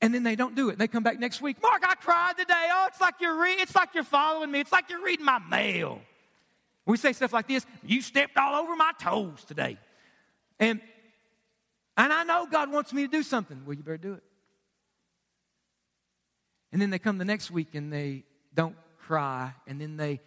And 0.00 0.12
then 0.12 0.24
they 0.24 0.34
don't 0.34 0.56
do 0.56 0.68
it. 0.68 0.78
They 0.78 0.88
come 0.88 1.04
back 1.04 1.20
next 1.20 1.40
week. 1.40 1.62
Mark, 1.62 1.84
I 1.86 1.94
cried 1.94 2.36
today. 2.36 2.68
Oh, 2.72 2.86
it's 2.88 3.00
like 3.00 3.14
you're 3.20 3.40
re- 3.40 3.52
it's 3.52 3.74
like 3.76 3.94
you're 3.94 4.02
following 4.02 4.50
me. 4.50 4.58
It's 4.58 4.72
like 4.72 4.90
you're 4.90 5.04
reading 5.04 5.24
my 5.24 5.38
mail. 5.38 6.00
We 6.86 6.96
say 6.96 7.12
stuff 7.12 7.32
like 7.32 7.46
this. 7.46 7.64
You 7.84 8.02
stepped 8.02 8.36
all 8.36 8.60
over 8.60 8.74
my 8.74 8.90
toes 9.00 9.44
today. 9.44 9.78
And 10.58 10.80
and 11.96 12.12
I 12.12 12.24
know 12.24 12.48
God 12.50 12.72
wants 12.72 12.92
me 12.92 13.02
to 13.02 13.08
do 13.08 13.22
something. 13.22 13.62
Well, 13.64 13.74
you 13.74 13.84
better 13.84 13.96
do 13.96 14.14
it. 14.14 14.24
And 16.72 16.82
then 16.82 16.90
they 16.90 16.98
come 16.98 17.18
the 17.18 17.24
next 17.24 17.50
week 17.52 17.74
and 17.74 17.92
they 17.92 18.24
don't 18.54 18.74
cry. 18.98 19.54
And 19.68 19.80
then 19.80 19.96
they 19.96 20.20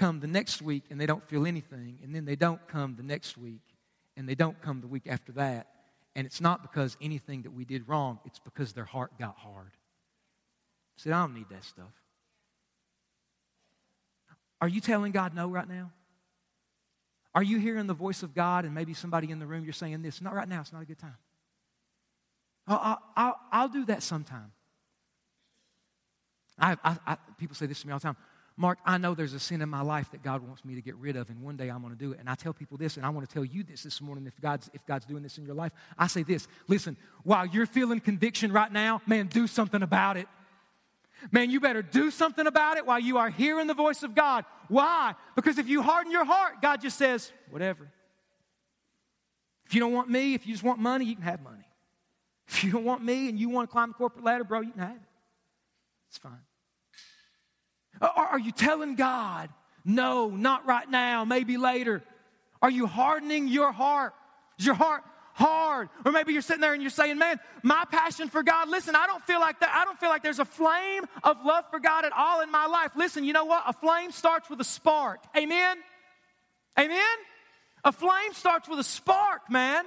come 0.00 0.18
the 0.18 0.26
next 0.26 0.62
week 0.62 0.84
and 0.90 0.98
they 0.98 1.04
don't 1.04 1.22
feel 1.28 1.46
anything, 1.46 1.98
and 2.02 2.14
then 2.14 2.24
they 2.24 2.34
don't 2.34 2.66
come 2.66 2.96
the 2.96 3.02
next 3.02 3.36
week, 3.36 3.60
and 4.16 4.26
they 4.26 4.34
don't 4.34 4.60
come 4.62 4.80
the 4.80 4.86
week 4.86 5.06
after 5.06 5.30
that. 5.32 5.68
And 6.16 6.26
it's 6.26 6.40
not 6.40 6.62
because 6.62 6.96
anything 7.02 7.42
that 7.42 7.52
we 7.52 7.66
did 7.66 7.86
wrong, 7.86 8.18
it's 8.24 8.38
because 8.38 8.72
their 8.72 8.86
heart 8.86 9.12
got 9.18 9.36
hard. 9.36 9.70
Said, 10.96 11.12
I 11.12 11.20
don't 11.20 11.34
need 11.34 11.50
that 11.50 11.64
stuff. 11.64 11.92
Are 14.60 14.68
you 14.68 14.80
telling 14.80 15.12
God 15.12 15.34
no 15.34 15.48
right 15.48 15.68
now? 15.68 15.92
Are 17.34 17.42
you 17.42 17.58
hearing 17.58 17.86
the 17.86 17.94
voice 17.94 18.22
of 18.22 18.34
God 18.34 18.64
and 18.64 18.74
maybe 18.74 18.94
somebody 18.94 19.30
in 19.30 19.38
the 19.38 19.46
room 19.46 19.64
you're 19.64 19.72
saying 19.72 20.02
this? 20.02 20.20
Not 20.20 20.34
right 20.34 20.48
now, 20.48 20.62
it's 20.62 20.72
not 20.72 20.82
a 20.82 20.86
good 20.86 20.98
time. 20.98 21.16
I'll, 22.66 23.00
I'll, 23.16 23.40
I'll 23.52 23.68
do 23.68 23.84
that 23.86 24.02
sometime. 24.02 24.52
I, 26.58 26.76
I, 26.82 26.96
I, 27.06 27.16
people 27.38 27.54
say 27.54 27.66
this 27.66 27.80
to 27.82 27.86
me 27.86 27.92
all 27.92 27.98
the 27.98 28.04
time. 28.04 28.16
Mark, 28.60 28.78
I 28.84 28.98
know 28.98 29.14
there's 29.14 29.32
a 29.32 29.40
sin 29.40 29.62
in 29.62 29.70
my 29.70 29.80
life 29.80 30.10
that 30.10 30.22
God 30.22 30.46
wants 30.46 30.66
me 30.66 30.74
to 30.74 30.82
get 30.82 30.94
rid 30.96 31.16
of, 31.16 31.30
and 31.30 31.40
one 31.40 31.56
day 31.56 31.70
I'm 31.70 31.80
going 31.80 31.94
to 31.94 31.98
do 31.98 32.12
it. 32.12 32.20
And 32.20 32.28
I 32.28 32.34
tell 32.34 32.52
people 32.52 32.76
this, 32.76 32.98
and 32.98 33.06
I 33.06 33.08
want 33.08 33.26
to 33.26 33.32
tell 33.32 33.42
you 33.42 33.62
this 33.62 33.84
this 33.84 34.02
morning 34.02 34.26
if 34.26 34.38
God's, 34.38 34.68
if 34.74 34.84
God's 34.84 35.06
doing 35.06 35.22
this 35.22 35.38
in 35.38 35.46
your 35.46 35.54
life. 35.54 35.72
I 35.96 36.08
say 36.08 36.24
this 36.24 36.46
listen, 36.68 36.98
while 37.24 37.46
you're 37.46 37.64
feeling 37.64 38.00
conviction 38.00 38.52
right 38.52 38.70
now, 38.70 39.00
man, 39.06 39.28
do 39.28 39.46
something 39.46 39.82
about 39.82 40.18
it. 40.18 40.28
Man, 41.32 41.50
you 41.50 41.58
better 41.58 41.80
do 41.80 42.10
something 42.10 42.46
about 42.46 42.76
it 42.76 42.84
while 42.84 42.98
you 42.98 43.16
are 43.16 43.30
hearing 43.30 43.66
the 43.66 43.72
voice 43.72 44.02
of 44.02 44.14
God. 44.14 44.44
Why? 44.68 45.14
Because 45.36 45.56
if 45.56 45.66
you 45.66 45.80
harden 45.80 46.12
your 46.12 46.26
heart, 46.26 46.60
God 46.60 46.82
just 46.82 46.98
says, 46.98 47.32
whatever. 47.48 47.90
If 49.64 49.74
you 49.74 49.80
don't 49.80 49.94
want 49.94 50.10
me, 50.10 50.34
if 50.34 50.46
you 50.46 50.52
just 50.52 50.64
want 50.64 50.80
money, 50.80 51.06
you 51.06 51.14
can 51.14 51.24
have 51.24 51.40
money. 51.40 51.64
If 52.46 52.62
you 52.62 52.72
don't 52.72 52.84
want 52.84 53.02
me 53.02 53.30
and 53.30 53.38
you 53.38 53.48
want 53.48 53.70
to 53.70 53.72
climb 53.72 53.88
the 53.88 53.94
corporate 53.94 54.24
ladder, 54.24 54.44
bro, 54.44 54.60
you 54.60 54.72
can 54.72 54.82
have 54.82 54.96
it. 54.96 55.08
It's 56.10 56.18
fine. 56.18 56.40
Uh, 58.00 58.08
are 58.16 58.38
you 58.38 58.52
telling 58.52 58.94
God, 58.94 59.50
no, 59.84 60.30
not 60.30 60.66
right 60.66 60.88
now, 60.88 61.24
maybe 61.24 61.56
later? 61.56 62.02
Are 62.62 62.70
you 62.70 62.86
hardening 62.86 63.48
your 63.48 63.72
heart? 63.72 64.14
Is 64.58 64.66
your 64.66 64.74
heart 64.74 65.02
hard? 65.34 65.88
Or 66.04 66.12
maybe 66.12 66.32
you're 66.32 66.42
sitting 66.42 66.60
there 66.60 66.74
and 66.74 66.82
you're 66.82 66.90
saying, 66.90 67.18
man, 67.18 67.40
my 67.62 67.84
passion 67.90 68.28
for 68.28 68.42
God, 68.42 68.68
listen, 68.68 68.94
I 68.94 69.06
don't 69.06 69.22
feel 69.24 69.40
like 69.40 69.60
that. 69.60 69.70
I 69.74 69.84
don't 69.84 69.98
feel 69.98 70.10
like 70.10 70.22
there's 70.22 70.38
a 70.38 70.44
flame 70.44 71.04
of 71.24 71.44
love 71.44 71.64
for 71.70 71.80
God 71.80 72.04
at 72.04 72.12
all 72.12 72.42
in 72.42 72.50
my 72.50 72.66
life. 72.66 72.92
Listen, 72.96 73.24
you 73.24 73.32
know 73.32 73.46
what? 73.46 73.64
A 73.66 73.72
flame 73.72 74.12
starts 74.12 74.50
with 74.50 74.60
a 74.60 74.64
spark. 74.64 75.20
Amen? 75.36 75.76
Amen? 76.78 77.16
A 77.84 77.92
flame 77.92 78.34
starts 78.34 78.68
with 78.68 78.78
a 78.78 78.84
spark, 78.84 79.50
man. 79.50 79.84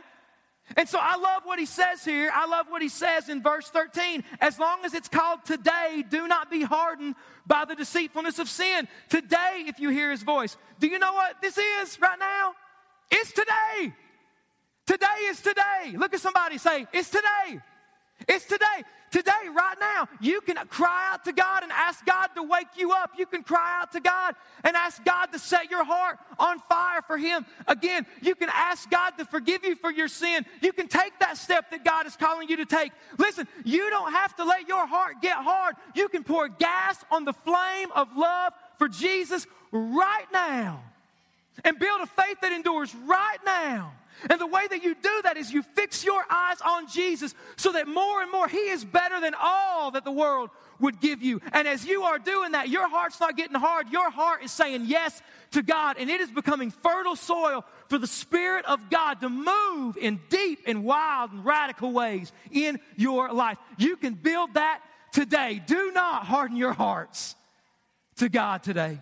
And 0.76 0.88
so 0.88 0.98
I 1.02 1.18
love 1.18 1.44
what 1.44 1.60
he 1.60 1.66
says 1.66 2.04
here. 2.04 2.32
I 2.34 2.48
love 2.48 2.68
what 2.70 2.82
he 2.82 2.90
says 2.90 3.30
in 3.30 3.44
verse 3.44 3.70
13. 3.70 4.24
As 4.40 4.58
long 4.58 4.86
as 4.86 4.94
it's 4.94 5.10
called 5.10 5.46
today, 5.46 6.04
do 6.10 6.28
not 6.28 6.50
be 6.50 6.62
hardened 6.64 7.16
by 7.46 7.66
the 7.66 7.76
deceitfulness 7.76 8.40
of 8.40 8.50
sin. 8.50 8.88
Today, 9.10 9.66
if 9.68 9.80
you 9.80 9.90
hear 9.90 10.10
his 10.12 10.24
voice, 10.24 10.58
do 10.80 10.88
you 10.88 11.00
know 11.00 11.14
what 11.14 11.42
this 11.42 11.58
is 11.58 12.00
right 12.00 12.18
now? 12.18 12.54
It's 13.12 13.32
today. 13.34 13.94
Today 14.86 15.06
is 15.26 15.42
today. 15.42 15.96
Look 15.96 16.14
at 16.14 16.20
somebody 16.20 16.58
say, 16.58 16.88
It's 16.94 17.10
today. 17.10 17.60
It's 18.28 18.46
today. 18.46 18.84
Today, 19.12 19.32
right 19.56 19.76
now, 19.80 20.08
you 20.22 20.42
can 20.42 20.56
cry 20.70 21.12
out 21.14 21.24
to 21.26 21.34
God 21.34 21.62
and 21.62 21.72
ask 21.72 22.04
God 22.04 22.30
to 22.36 22.42
wake 22.42 22.70
you 22.76 22.94
up. 22.94 23.12
You 23.16 23.28
can 23.28 23.44
cry 23.44 23.80
out 23.80 23.92
to 23.92 24.00
God 24.00 24.34
and 24.64 24.76
ask 24.76 25.06
God 25.06 25.28
to 25.28 25.38
set 25.38 25.70
your 25.70 25.84
heart 25.84 26.18
on 26.40 26.58
fire 26.68 27.04
for 27.06 27.16
Him. 27.16 27.46
Again, 27.68 28.08
you 28.24 28.34
can 28.34 28.50
ask 28.52 28.90
God 28.90 29.12
to 29.20 29.26
forgive 29.26 29.64
you 29.64 29.76
for 29.76 29.92
your 29.92 30.08
sin. 30.08 30.48
You 30.64 30.74
can 30.74 30.88
take 30.88 31.20
that 31.20 31.38
step 31.38 31.70
that 31.70 31.86
God 31.86 32.08
is 32.08 32.16
calling 32.16 32.50
you 32.50 32.58
to 32.58 32.66
take. 32.66 32.92
Listen, 33.20 33.48
you 33.64 33.88
don't 33.92 34.12
have 34.12 34.36
to 34.38 34.46
let 34.46 34.68
your 34.68 34.88
heart 34.88 35.22
get 35.22 35.38
hard. 35.38 35.76
You 35.94 36.10
can 36.10 36.24
pour 36.24 36.48
gas 36.48 36.98
on 37.12 37.24
the 37.24 37.34
flame 37.34 37.92
of 37.94 38.18
love 38.18 38.54
for 38.80 38.88
Jesus 38.88 39.46
right 39.72 40.26
now 40.34 40.82
and 41.64 41.78
build 41.78 42.02
a 42.02 42.08
faith 42.08 42.42
that 42.42 42.52
endures 42.52 42.96
right 42.96 43.38
now. 43.46 43.94
And 44.30 44.40
the 44.40 44.48
way 44.48 44.68
that 44.68 44.84
you 44.84 44.96
do 44.96 45.22
that 45.24 45.38
is 45.38 45.52
you 45.52 45.64
fix 45.64 46.04
your 46.04 46.24
eyes 46.30 46.58
on 46.66 46.88
Jesus 46.88 47.34
so 47.56 47.72
that 47.74 47.88
more 47.88 48.22
and 48.22 48.32
more 48.32 48.48
He 48.48 48.70
is 48.70 48.84
better 48.86 49.20
than 49.20 49.34
all 49.40 49.92
that 49.92 50.04
the 50.04 50.12
world 50.12 50.50
would 50.80 51.00
give 51.00 51.22
you. 51.22 51.42
And 51.52 51.68
as 51.68 51.86
you 51.86 52.04
are 52.04 52.20
doing 52.20 52.52
that, 52.52 52.70
your 52.70 52.90
heart's 52.90 53.20
not 53.20 53.38
getting 53.38 53.56
hard. 53.56 53.90
Your 53.90 54.10
heart 54.10 54.44
is 54.44 54.52
saying 54.52 54.86
yes 54.86 55.22
to 55.52 55.62
God, 55.62 55.98
and 56.00 56.10
it 56.10 56.22
is 56.22 56.30
becoming 56.30 56.72
fertile 56.72 57.16
soil 57.16 57.66
for 57.88 57.98
the 57.98 58.08
Spirit 58.08 58.66
of 58.66 58.90
God 58.90 59.22
to 59.22 59.30
move 59.30 59.98
in 59.98 60.20
deep 60.30 60.60
and 60.66 60.84
wild 60.84 61.32
and 61.32 61.46
radical 61.46 61.92
ways 61.92 62.32
in 62.52 62.80
your 62.96 63.32
life. 63.32 63.58
You 63.78 63.96
can 63.96 64.14
build 64.16 64.56
that 64.56 64.82
today. 65.12 65.62
Do 65.66 65.92
not 65.92 66.26
harden 66.26 66.58
your 66.58 66.74
hearts 66.74 67.36
to 68.18 68.30
God 68.30 68.64
today. 68.64 69.00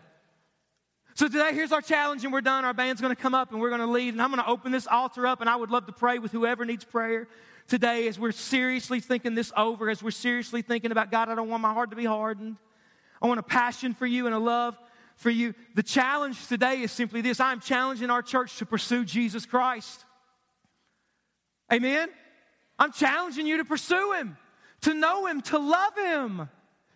So 1.13 1.27
today, 1.27 1.53
here's 1.53 1.73
our 1.73 1.81
challenge, 1.81 2.23
and 2.23 2.31
we're 2.31 2.41
done. 2.41 2.63
Our 2.63 2.73
band's 2.73 3.01
going 3.01 3.13
to 3.13 3.21
come 3.21 3.35
up 3.35 3.51
and 3.51 3.59
we're 3.59 3.69
going 3.69 3.81
to 3.81 3.87
lead, 3.87 4.13
and 4.13 4.21
I'm 4.21 4.31
going 4.31 4.41
to 4.41 4.49
open 4.49 4.71
this 4.71 4.87
altar 4.87 5.27
up, 5.27 5.41
and 5.41 5.49
I 5.49 5.55
would 5.55 5.69
love 5.69 5.85
to 5.87 5.91
pray 5.91 6.19
with 6.19 6.31
whoever 6.31 6.63
needs 6.63 6.85
prayer 6.85 7.27
today 7.67 8.07
as 8.07 8.17
we're 8.17 8.31
seriously 8.31 9.01
thinking 9.01 9.35
this 9.35 9.51
over, 9.57 9.89
as 9.89 10.01
we're 10.01 10.11
seriously 10.11 10.61
thinking 10.61 10.91
about 10.91 11.11
God, 11.11 11.29
I 11.29 11.35
don't 11.35 11.49
want 11.49 11.61
my 11.61 11.73
heart 11.73 11.89
to 11.89 11.95
be 11.95 12.05
hardened. 12.05 12.55
I 13.21 13.27
want 13.27 13.39
a 13.39 13.43
passion 13.43 13.93
for 13.93 14.05
you 14.05 14.25
and 14.25 14.33
a 14.33 14.39
love 14.39 14.77
for 15.15 15.29
you. 15.29 15.53
The 15.75 15.83
challenge 15.83 16.47
today 16.47 16.81
is 16.81 16.91
simply 16.91 17.21
this 17.21 17.39
I'm 17.39 17.59
challenging 17.59 18.09
our 18.09 18.21
church 18.21 18.57
to 18.57 18.65
pursue 18.65 19.03
Jesus 19.03 19.45
Christ. 19.45 20.05
Amen? 21.71 22.09
I'm 22.79 22.91
challenging 22.91 23.45
you 23.47 23.57
to 23.57 23.65
pursue 23.65 24.13
Him, 24.13 24.37
to 24.81 24.93
know 24.93 25.27
Him, 25.27 25.41
to 25.41 25.59
love 25.59 25.97
Him, 25.97 26.49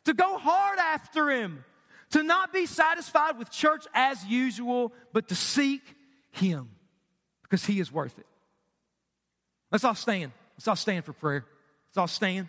to 0.05 0.13
go 0.13 0.37
hard 0.37 0.79
after 0.79 1.29
Him 1.29 1.63
to 2.11 2.23
not 2.23 2.53
be 2.53 2.65
satisfied 2.65 3.37
with 3.37 3.51
church 3.51 3.85
as 3.93 4.23
usual, 4.25 4.93
but 5.13 5.27
to 5.29 5.35
seek 5.35 5.81
Him 6.31 6.69
because 7.43 7.65
He 7.65 7.79
is 7.79 7.91
worth 7.91 8.17
it. 8.17 8.25
Let's 9.71 9.83
all 9.83 9.95
stand. 9.95 10.31
Let's 10.55 10.67
all 10.67 10.75
stand 10.75 11.05
for 11.05 11.13
prayer. 11.13 11.45
Let's 11.89 11.97
all 11.97 12.07
stand. 12.07 12.47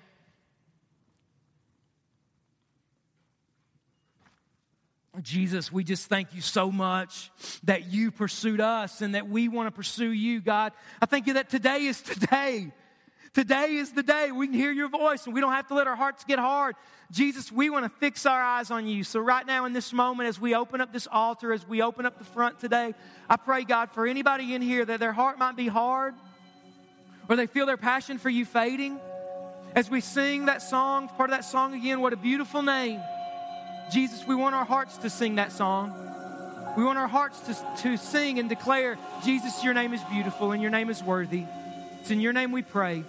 Jesus, 5.22 5.72
we 5.72 5.82
just 5.82 6.08
thank 6.08 6.34
you 6.34 6.40
so 6.40 6.70
much 6.70 7.30
that 7.64 7.90
you 7.90 8.10
pursued 8.10 8.60
us 8.60 9.00
and 9.00 9.14
that 9.14 9.28
we 9.28 9.48
want 9.48 9.66
to 9.66 9.70
pursue 9.70 10.10
you, 10.10 10.40
God. 10.40 10.72
I 11.00 11.06
thank 11.06 11.26
you 11.26 11.34
that 11.34 11.48
today 11.48 11.86
is 11.86 12.00
today. 12.02 12.70
Today 13.36 13.74
is 13.74 13.92
the 13.92 14.02
day 14.02 14.32
we 14.32 14.46
can 14.46 14.54
hear 14.54 14.72
your 14.72 14.88
voice 14.88 15.26
and 15.26 15.34
we 15.34 15.42
don't 15.42 15.52
have 15.52 15.68
to 15.68 15.74
let 15.74 15.86
our 15.86 15.94
hearts 15.94 16.24
get 16.24 16.38
hard. 16.38 16.74
Jesus, 17.10 17.52
we 17.52 17.68
want 17.68 17.84
to 17.84 17.90
fix 17.98 18.24
our 18.24 18.40
eyes 18.40 18.70
on 18.70 18.86
you. 18.86 19.04
So, 19.04 19.20
right 19.20 19.46
now 19.46 19.66
in 19.66 19.74
this 19.74 19.92
moment, 19.92 20.30
as 20.30 20.40
we 20.40 20.54
open 20.54 20.80
up 20.80 20.90
this 20.90 21.06
altar, 21.12 21.52
as 21.52 21.68
we 21.68 21.82
open 21.82 22.06
up 22.06 22.16
the 22.18 22.24
front 22.24 22.58
today, 22.60 22.94
I 23.28 23.36
pray, 23.36 23.64
God, 23.64 23.90
for 23.90 24.06
anybody 24.06 24.54
in 24.54 24.62
here 24.62 24.86
that 24.86 25.00
their 25.00 25.12
heart 25.12 25.38
might 25.38 25.54
be 25.54 25.68
hard 25.68 26.14
or 27.28 27.36
they 27.36 27.46
feel 27.46 27.66
their 27.66 27.76
passion 27.76 28.16
for 28.16 28.30
you 28.30 28.46
fading. 28.46 28.98
As 29.74 29.90
we 29.90 30.00
sing 30.00 30.46
that 30.46 30.62
song, 30.62 31.08
part 31.08 31.28
of 31.28 31.36
that 31.36 31.44
song 31.44 31.74
again, 31.74 32.00
what 32.00 32.14
a 32.14 32.16
beautiful 32.16 32.62
name. 32.62 33.02
Jesus, 33.92 34.26
we 34.26 34.34
want 34.34 34.54
our 34.54 34.64
hearts 34.64 34.96
to 34.96 35.10
sing 35.10 35.34
that 35.34 35.52
song. 35.52 35.92
We 36.74 36.84
want 36.84 36.98
our 36.98 37.06
hearts 37.06 37.38
to, 37.40 37.82
to 37.82 37.96
sing 37.98 38.38
and 38.38 38.48
declare, 38.48 38.96
Jesus, 39.26 39.62
your 39.62 39.74
name 39.74 39.92
is 39.92 40.00
beautiful 40.04 40.52
and 40.52 40.62
your 40.62 40.70
name 40.70 40.88
is 40.88 41.02
worthy. 41.02 41.44
It's 42.00 42.10
in 42.10 42.22
your 42.22 42.32
name 42.32 42.50
we 42.50 42.62
pray. 42.62 43.04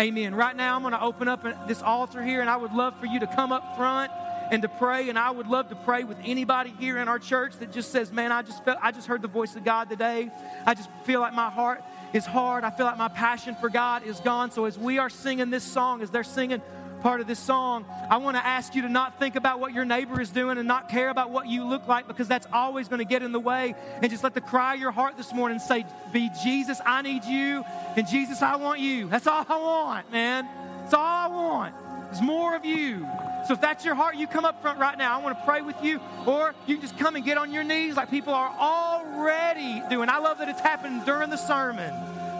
Amen. 0.00 0.34
Right 0.34 0.56
now, 0.56 0.76
I'm 0.76 0.80
going 0.80 0.92
to 0.92 1.02
open 1.02 1.28
up 1.28 1.44
this 1.68 1.82
altar 1.82 2.22
here, 2.22 2.40
and 2.40 2.48
I 2.48 2.56
would 2.56 2.72
love 2.72 2.98
for 2.98 3.04
you 3.04 3.20
to 3.20 3.26
come 3.26 3.52
up 3.52 3.76
front 3.76 4.10
and 4.50 4.62
to 4.62 4.68
pray. 4.68 5.10
And 5.10 5.18
I 5.18 5.30
would 5.30 5.46
love 5.46 5.68
to 5.68 5.76
pray 5.76 6.04
with 6.04 6.16
anybody 6.24 6.72
here 6.80 6.96
in 6.96 7.06
our 7.06 7.18
church 7.18 7.58
that 7.58 7.70
just 7.70 7.92
says, 7.92 8.10
Man, 8.10 8.32
I 8.32 8.40
just 8.40 8.64
felt, 8.64 8.78
I 8.80 8.92
just 8.92 9.06
heard 9.06 9.20
the 9.20 9.28
voice 9.28 9.56
of 9.56 9.64
God 9.64 9.90
today. 9.90 10.30
I 10.64 10.72
just 10.72 10.88
feel 11.04 11.20
like 11.20 11.34
my 11.34 11.50
heart 11.50 11.84
is 12.14 12.24
hard. 12.24 12.64
I 12.64 12.70
feel 12.70 12.86
like 12.86 12.96
my 12.96 13.08
passion 13.08 13.54
for 13.60 13.68
God 13.68 14.02
is 14.04 14.20
gone. 14.20 14.50
So 14.52 14.64
as 14.64 14.78
we 14.78 14.96
are 14.96 15.10
singing 15.10 15.50
this 15.50 15.64
song, 15.64 16.00
as 16.00 16.08
they're 16.08 16.24
singing 16.24 16.62
part 17.02 17.20
of 17.20 17.26
this 17.26 17.38
song, 17.38 17.84
I 18.08 18.18
want 18.18 18.36
to 18.36 18.44
ask 18.44 18.74
you 18.74 18.82
to 18.82 18.88
not 18.88 19.18
think 19.18 19.36
about 19.36 19.60
what 19.60 19.72
your 19.72 19.84
neighbor 19.84 20.20
is 20.20 20.30
doing 20.30 20.58
and 20.58 20.68
not 20.68 20.88
care 20.88 21.10
about 21.10 21.30
what 21.30 21.46
you 21.46 21.64
look 21.64 21.88
like 21.88 22.06
because 22.06 22.28
that's 22.28 22.46
always 22.52 22.88
going 22.88 22.98
to 22.98 23.04
get 23.04 23.22
in 23.22 23.32
the 23.32 23.40
way. 23.40 23.74
And 24.02 24.10
just 24.10 24.24
let 24.24 24.34
the 24.34 24.40
cry 24.40 24.74
of 24.74 24.80
your 24.80 24.92
heart 24.92 25.16
this 25.16 25.32
morning 25.32 25.58
say, 25.58 25.84
Be 26.12 26.30
Jesus, 26.42 26.80
I 26.84 27.02
need 27.02 27.24
you. 27.24 27.64
And 27.96 28.06
Jesus, 28.06 28.42
I 28.42 28.56
want 28.56 28.80
you. 28.80 29.08
That's 29.08 29.26
all 29.26 29.44
I 29.48 29.58
want, 29.58 30.12
man. 30.12 30.48
That's 30.82 30.94
all 30.94 31.02
I 31.02 31.26
want. 31.28 31.74
There's 32.10 32.22
more 32.22 32.56
of 32.56 32.64
you. 32.64 33.06
So 33.46 33.54
if 33.54 33.60
that's 33.60 33.84
your 33.84 33.94
heart, 33.94 34.16
you 34.16 34.26
come 34.26 34.44
up 34.44 34.60
front 34.60 34.78
right 34.78 34.98
now. 34.98 35.18
I 35.18 35.22
want 35.22 35.38
to 35.38 35.44
pray 35.44 35.62
with 35.62 35.76
you. 35.82 36.00
Or 36.26 36.54
you 36.66 36.76
can 36.76 36.82
just 36.82 36.98
come 36.98 37.16
and 37.16 37.24
get 37.24 37.38
on 37.38 37.52
your 37.52 37.64
knees 37.64 37.96
like 37.96 38.10
people 38.10 38.34
are 38.34 38.54
already 38.58 39.82
doing. 39.88 40.08
I 40.08 40.18
love 40.18 40.38
that 40.38 40.48
it's 40.48 40.60
happened 40.60 41.04
during 41.06 41.30
the 41.30 41.36
sermon. 41.36 41.92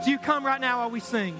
So 0.03 0.11
you 0.11 0.19
come 0.19 0.45
right 0.45 0.61
now 0.61 0.79
while 0.79 0.91
we 0.91 1.01
sing. 1.01 1.39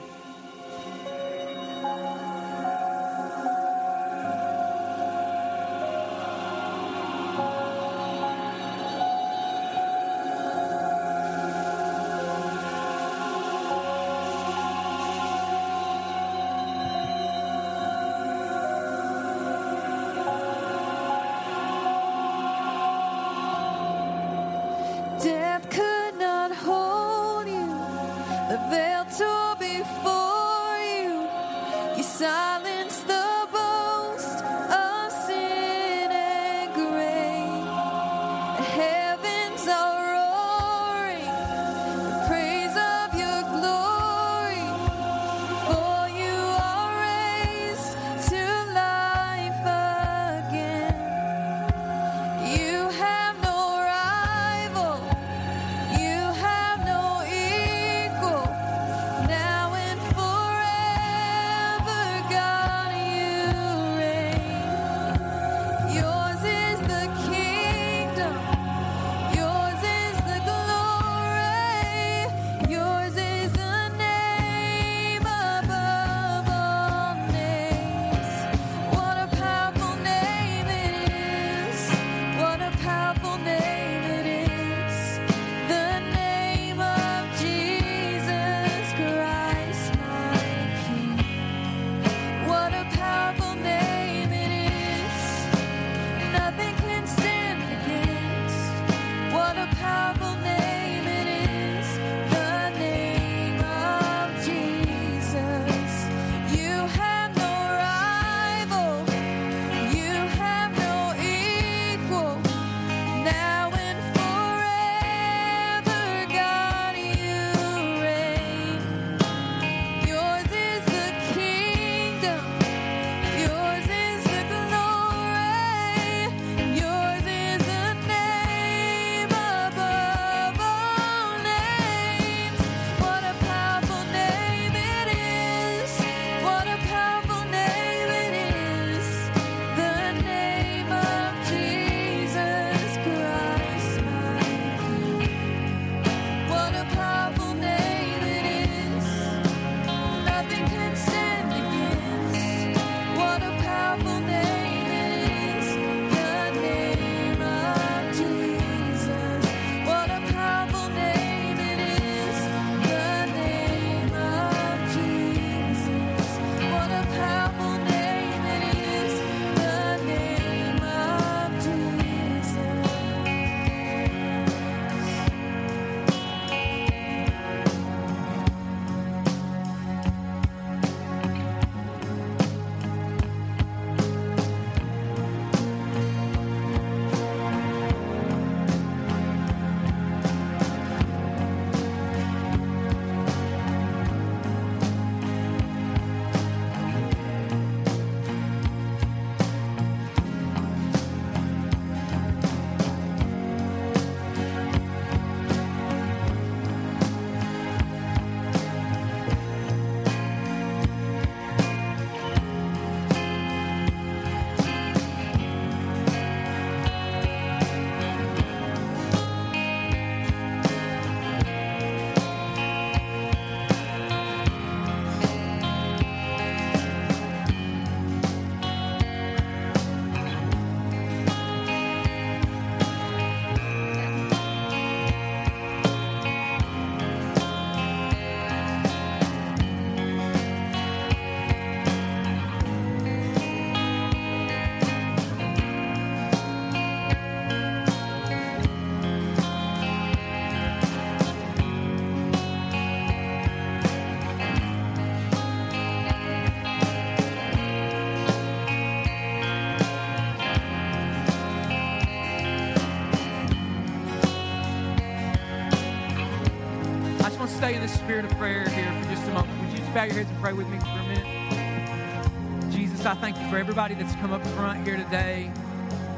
In 267.75 267.83
the 267.83 267.89
spirit 267.89 268.25
of 268.25 268.31
prayer 268.33 268.69
here 268.69 269.03
for 269.03 269.11
just 269.11 269.29
a 269.29 269.33
moment. 269.33 269.61
Would 269.63 269.71
you 269.71 269.79
just 269.79 269.95
bow 269.95 270.05
your 270.05 270.15
heads 270.15 270.31
and 270.31 270.41
pray 270.41 270.53
with 270.53 270.69
me 270.69 270.79
for 270.79 270.87
a 270.87 271.07
minute? 271.07 272.73
Jesus, 272.73 273.07
I 273.07 273.15
thank 273.15 273.39
you 273.39 273.49
for 273.49 273.59
everybody 273.59 273.95
that's 273.95 274.15
come 274.17 274.33
up 274.33 274.45
front 274.49 274.85
here 274.87 274.97
today. 274.97 275.53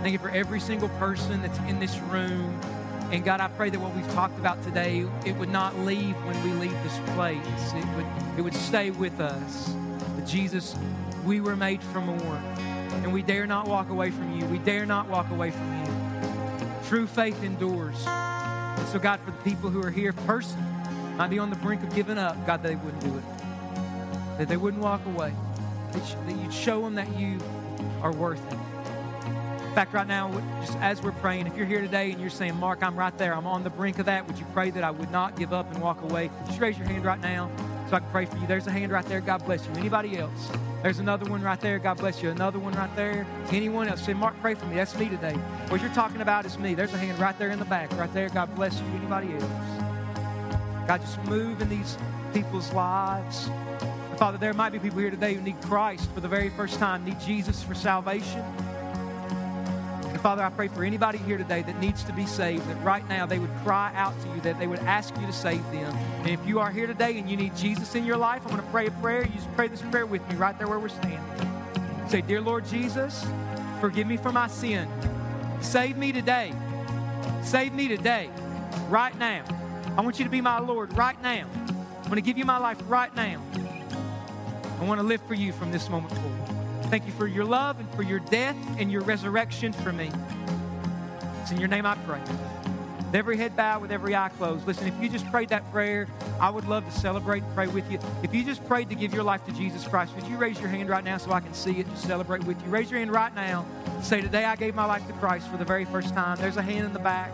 Thank 0.01 0.13
you 0.13 0.19
for 0.19 0.31
every 0.31 0.61
single 0.61 0.89
person 0.91 1.43
that's 1.43 1.59
in 1.69 1.79
this 1.79 1.99
room. 1.99 2.59
And 3.11 3.23
God, 3.25 3.41
I 3.41 3.49
pray 3.49 3.69
that 3.69 3.79
what 3.79 3.95
we've 3.95 4.11
talked 4.15 4.39
about 4.39 4.63
today, 4.65 5.07
it 5.27 5.37
would 5.37 5.51
not 5.51 5.79
leave 5.81 6.15
when 6.25 6.43
we 6.43 6.53
leave 6.53 6.83
this 6.83 6.99
place. 7.15 7.39
It 7.75 7.85
would, 7.97 8.07
it 8.39 8.43
would 8.43 8.55
stay 8.55 8.91
with 8.91 9.21
us. 9.21 9.75
But 10.17 10.27
Jesus, 10.27 10.75
we 11.25 11.41
were 11.41 11.57
made 11.57 11.83
for 11.83 12.01
more. 12.01 12.43
And 13.03 13.13
we 13.13 13.21
dare 13.21 13.47
not 13.47 13.69
walk 13.69 13.91
away 13.91 14.11
from 14.11 14.39
you. 14.39 14.47
We 14.47 14.59
dare 14.59 14.87
not 14.87 15.09
walk 15.09 15.31
away 15.31 15.51
from 15.51 15.81
you. 15.81 16.89
True 16.89 17.07
faith 17.07 17.43
endures. 17.43 18.03
And 18.07 18.89
so, 18.89 18.99
God, 18.99 19.21
for 19.21 19.33
the 19.33 19.37
people 19.39 19.69
who 19.69 19.83
are 19.83 19.91
here 19.91 20.13
personally, 20.13 20.72
might 21.23 21.31
be 21.31 21.39
on 21.39 21.51
the 21.51 21.57
brink 21.57 21.81
of 21.85 21.95
giving 21.95 22.19
up, 22.19 22.35
God, 22.49 22.65
they 22.65 22.75
wouldn't 22.75 23.01
do 23.01 23.17
it. 23.17 23.23
That 24.39 24.49
they 24.49 24.57
wouldn't 24.57 24.83
walk 24.83 25.07
away. 25.07 25.33
That 25.93 26.37
you'd 26.37 26.53
show 26.53 26.83
them 26.83 26.97
that 26.97 27.17
you 27.17 27.39
are 28.03 28.11
worth 28.11 28.45
it. 28.53 28.59
In 29.63 29.73
fact, 29.73 29.93
right 29.93 30.09
now, 30.09 30.33
just 30.61 30.77
as 30.79 31.01
we're 31.01 31.13
praying, 31.13 31.47
if 31.47 31.57
you're 31.57 31.65
here 31.65 31.81
today 31.81 32.11
and 32.11 32.21
you're 32.21 32.29
saying, 32.29 32.57
Mark, 32.57 32.83
I'm 32.83 32.97
right 32.97 33.17
there, 33.19 33.37
I'm 33.37 33.47
on 33.47 33.63
the 33.63 33.71
brink 33.71 34.01
of 34.01 34.07
that, 34.07 34.27
would 34.27 34.37
you 34.37 34.45
pray 34.53 34.71
that 34.71 34.83
I 34.83 34.91
would 34.91 35.13
not 35.13 35.37
give 35.37 35.53
up 35.53 35.73
and 35.73 35.81
walk 35.81 36.03
away? 36.03 36.29
Just 36.47 36.59
raise 36.59 36.77
your 36.77 36.89
hand 36.89 37.05
right 37.05 37.21
now 37.21 37.49
so 37.89 37.95
I 37.95 38.01
can 38.01 38.11
pray 38.11 38.25
for 38.25 38.37
you. 38.39 38.49
There's 38.49 38.67
a 38.67 38.73
hand 38.73 38.91
right 38.91 39.07
there. 39.07 39.21
God 39.21 39.45
bless 39.45 39.65
you. 39.65 39.73
Anybody 39.75 40.19
else? 40.19 40.51
There's 40.83 40.99
another 40.99 41.31
one 41.31 41.41
right 41.41 41.61
there. 41.61 41.79
God 41.79 41.99
bless 41.99 42.21
you. 42.21 42.31
Another 42.31 42.59
one 42.59 42.73
right 42.73 42.95
there. 42.97 43.25
Anyone 43.53 43.87
else? 43.87 44.05
Say, 44.05 44.13
Mark, 44.13 44.35
pray 44.41 44.57
for 44.57 44.67
me. 44.67 44.75
That's 44.75 44.99
me 44.99 45.09
today. 45.09 45.35
What 45.69 45.81
you're 45.81 45.95
talking 45.95 46.21
about 46.21 46.47
is 46.47 46.59
me. 46.59 46.75
There's 46.75 46.93
a 46.93 46.99
hand 46.99 47.21
right 47.21 47.39
there 47.39 47.51
in 47.51 47.61
the 47.61 47.65
back. 47.65 47.97
Right 47.97 48.13
there. 48.13 48.29
God 48.29 48.53
bless 48.57 48.81
you. 48.81 48.87
Anybody 48.97 49.35
else? 49.35 49.82
God, 50.93 51.01
just 51.01 51.25
move 51.25 51.63
in 51.63 51.71
these 51.71 51.97
people's 52.35 52.71
lives. 52.75 53.49
Father, 54.19 54.37
there 54.37 54.53
might 54.53 54.73
be 54.73 54.79
people 54.79 54.99
here 54.99 55.11
today 55.11 55.33
who 55.33 55.41
need 55.41 55.59
Christ 55.63 56.11
for 56.11 56.21
the 56.21 56.29
very 56.29 56.51
first 56.51 56.79
time, 56.79 57.03
need 57.03 57.19
Jesus 57.19 57.63
for 57.63 57.75
salvation. 57.75 58.41
And 58.41 60.21
Father, 60.21 60.43
I 60.43 60.51
pray 60.51 60.69
for 60.69 60.85
anybody 60.85 61.17
here 61.17 61.39
today 61.39 61.63
that 61.63 61.81
needs 61.81 62.05
to 62.05 62.13
be 62.13 62.27
saved, 62.27 62.69
that 62.69 62.75
right 62.85 63.09
now 63.09 63.25
they 63.25 63.39
would 63.39 63.55
cry 63.65 63.91
out 63.95 64.13
to 64.21 64.29
you, 64.35 64.43
that 64.43 64.59
they 64.59 64.67
would 64.67 64.81
ask 64.81 65.19
you 65.19 65.25
to 65.25 65.33
save 65.33 65.65
them. 65.73 65.97
And 65.97 66.29
if 66.29 66.47
you 66.47 66.61
are 66.61 66.71
here 66.71 66.87
today 66.87 67.17
and 67.17 67.31
you 67.31 67.39
need 67.39 67.57
Jesus 67.57 67.95
in 67.95 68.05
your 68.05 68.19
life, 68.19 68.43
I'm 68.45 68.51
going 68.51 68.63
to 68.63 68.71
pray 68.71 68.89
a 68.89 68.91
prayer. 68.91 69.25
You 69.25 69.33
just 69.33 69.51
pray 69.55 69.69
this 69.69 69.81
prayer 69.81 70.05
with 70.05 70.29
me 70.29 70.35
right 70.35 70.59
there 70.59 70.69
where 70.69 70.79
we're 70.79 70.91
standing. 70.91 72.09
Say, 72.11 72.21
Dear 72.21 72.43
Lord 72.43 72.67
Jesus, 72.67 73.25
forgive 73.81 74.07
me 74.07 74.19
for 74.19 74.31
my 74.31 74.47
sin. 74.47 74.87
Save 75.63 75.97
me 75.97 76.13
today. 76.13 76.53
Save 77.43 77.73
me 77.73 77.89
today, 77.89 78.29
right 78.91 79.17
now. 79.19 79.62
I 79.97 80.01
want 80.01 80.19
you 80.19 80.25
to 80.25 80.31
be 80.31 80.41
my 80.41 80.59
Lord 80.59 80.97
right 80.97 81.21
now. 81.23 81.47
I 81.69 82.03
want 82.03 82.15
to 82.15 82.23
give 82.23 82.39
you 82.39 82.47
my 82.47 82.57
life 82.57 82.79
right 82.89 83.15
now. 83.15 83.43
I 84.81 84.85
want 84.85 85.01
to 85.01 85.07
live 85.07 85.21
for 85.29 85.35
you 85.35 85.53
from 85.53 85.71
this 85.71 85.91
moment 85.91 86.15
forward. 86.15 86.87
Thank 86.87 87.07
you 87.07 87.13
for 87.13 87.27
your 87.27 87.45
love 87.45 87.79
and 87.79 87.89
for 87.95 88.03
your 88.03 88.19
death 88.19 88.57
and 88.79 88.91
your 88.91 89.03
resurrection 89.03 89.73
for 89.73 89.93
me. 89.93 90.11
It's 91.43 91.51
in 91.51 91.59
your 91.59 91.69
name 91.69 91.85
I 91.85 91.95
pray. 92.07 92.21
With 92.21 93.15
every 93.15 93.37
head 93.37 93.55
bowed, 93.55 93.83
with 93.83 93.93
every 93.93 94.17
eye 94.17 94.31
closed. 94.31 94.67
Listen, 94.67 94.89
if 94.89 95.03
you 95.03 95.11
just 95.11 95.31
prayed 95.31 95.51
that 95.51 95.71
prayer, 95.71 96.09
I 96.41 96.49
would 96.49 96.67
love 96.67 96.87
to 96.87 96.93
celebrate 96.93 97.43
and 97.43 97.55
pray 97.55 97.67
with 97.67 97.91
you. 97.93 97.99
If 98.23 98.35
you 98.35 98.45
just 98.45 98.67
prayed 98.67 98.89
to 98.89 98.95
give 98.95 99.13
your 99.13 99.25
life 99.25 99.45
to 99.45 99.53
Jesus 99.53 99.87
Christ, 99.87 100.15
would 100.15 100.27
you 100.27 100.39
raise 100.39 100.59
your 100.59 100.71
hand 100.71 100.89
right 100.89 101.05
now 101.05 101.19
so 101.19 101.33
I 101.33 101.41
can 101.41 101.53
see 101.53 101.81
it 101.81 101.89
to 101.91 101.97
celebrate 101.97 102.45
with 102.45 102.59
you? 102.65 102.71
Raise 102.71 102.91
your 102.91 102.99
hand 102.99 103.13
right 103.13 103.35
now. 103.35 103.67
Say, 104.03 104.23
Today 104.23 104.47
I 104.47 104.57
gave 104.57 104.75
my 104.75 104.87
life 104.87 105.07
to 105.07 105.13
Christ 105.15 105.49
for 105.49 105.59
the 105.59 105.67
very 105.67 105.85
first 105.85 106.15
time. 106.15 106.39
There's 106.39 106.57
a 106.57 106.63
hand 106.63 106.87
in 106.87 106.95
the 106.95 106.99
back. 106.99 107.31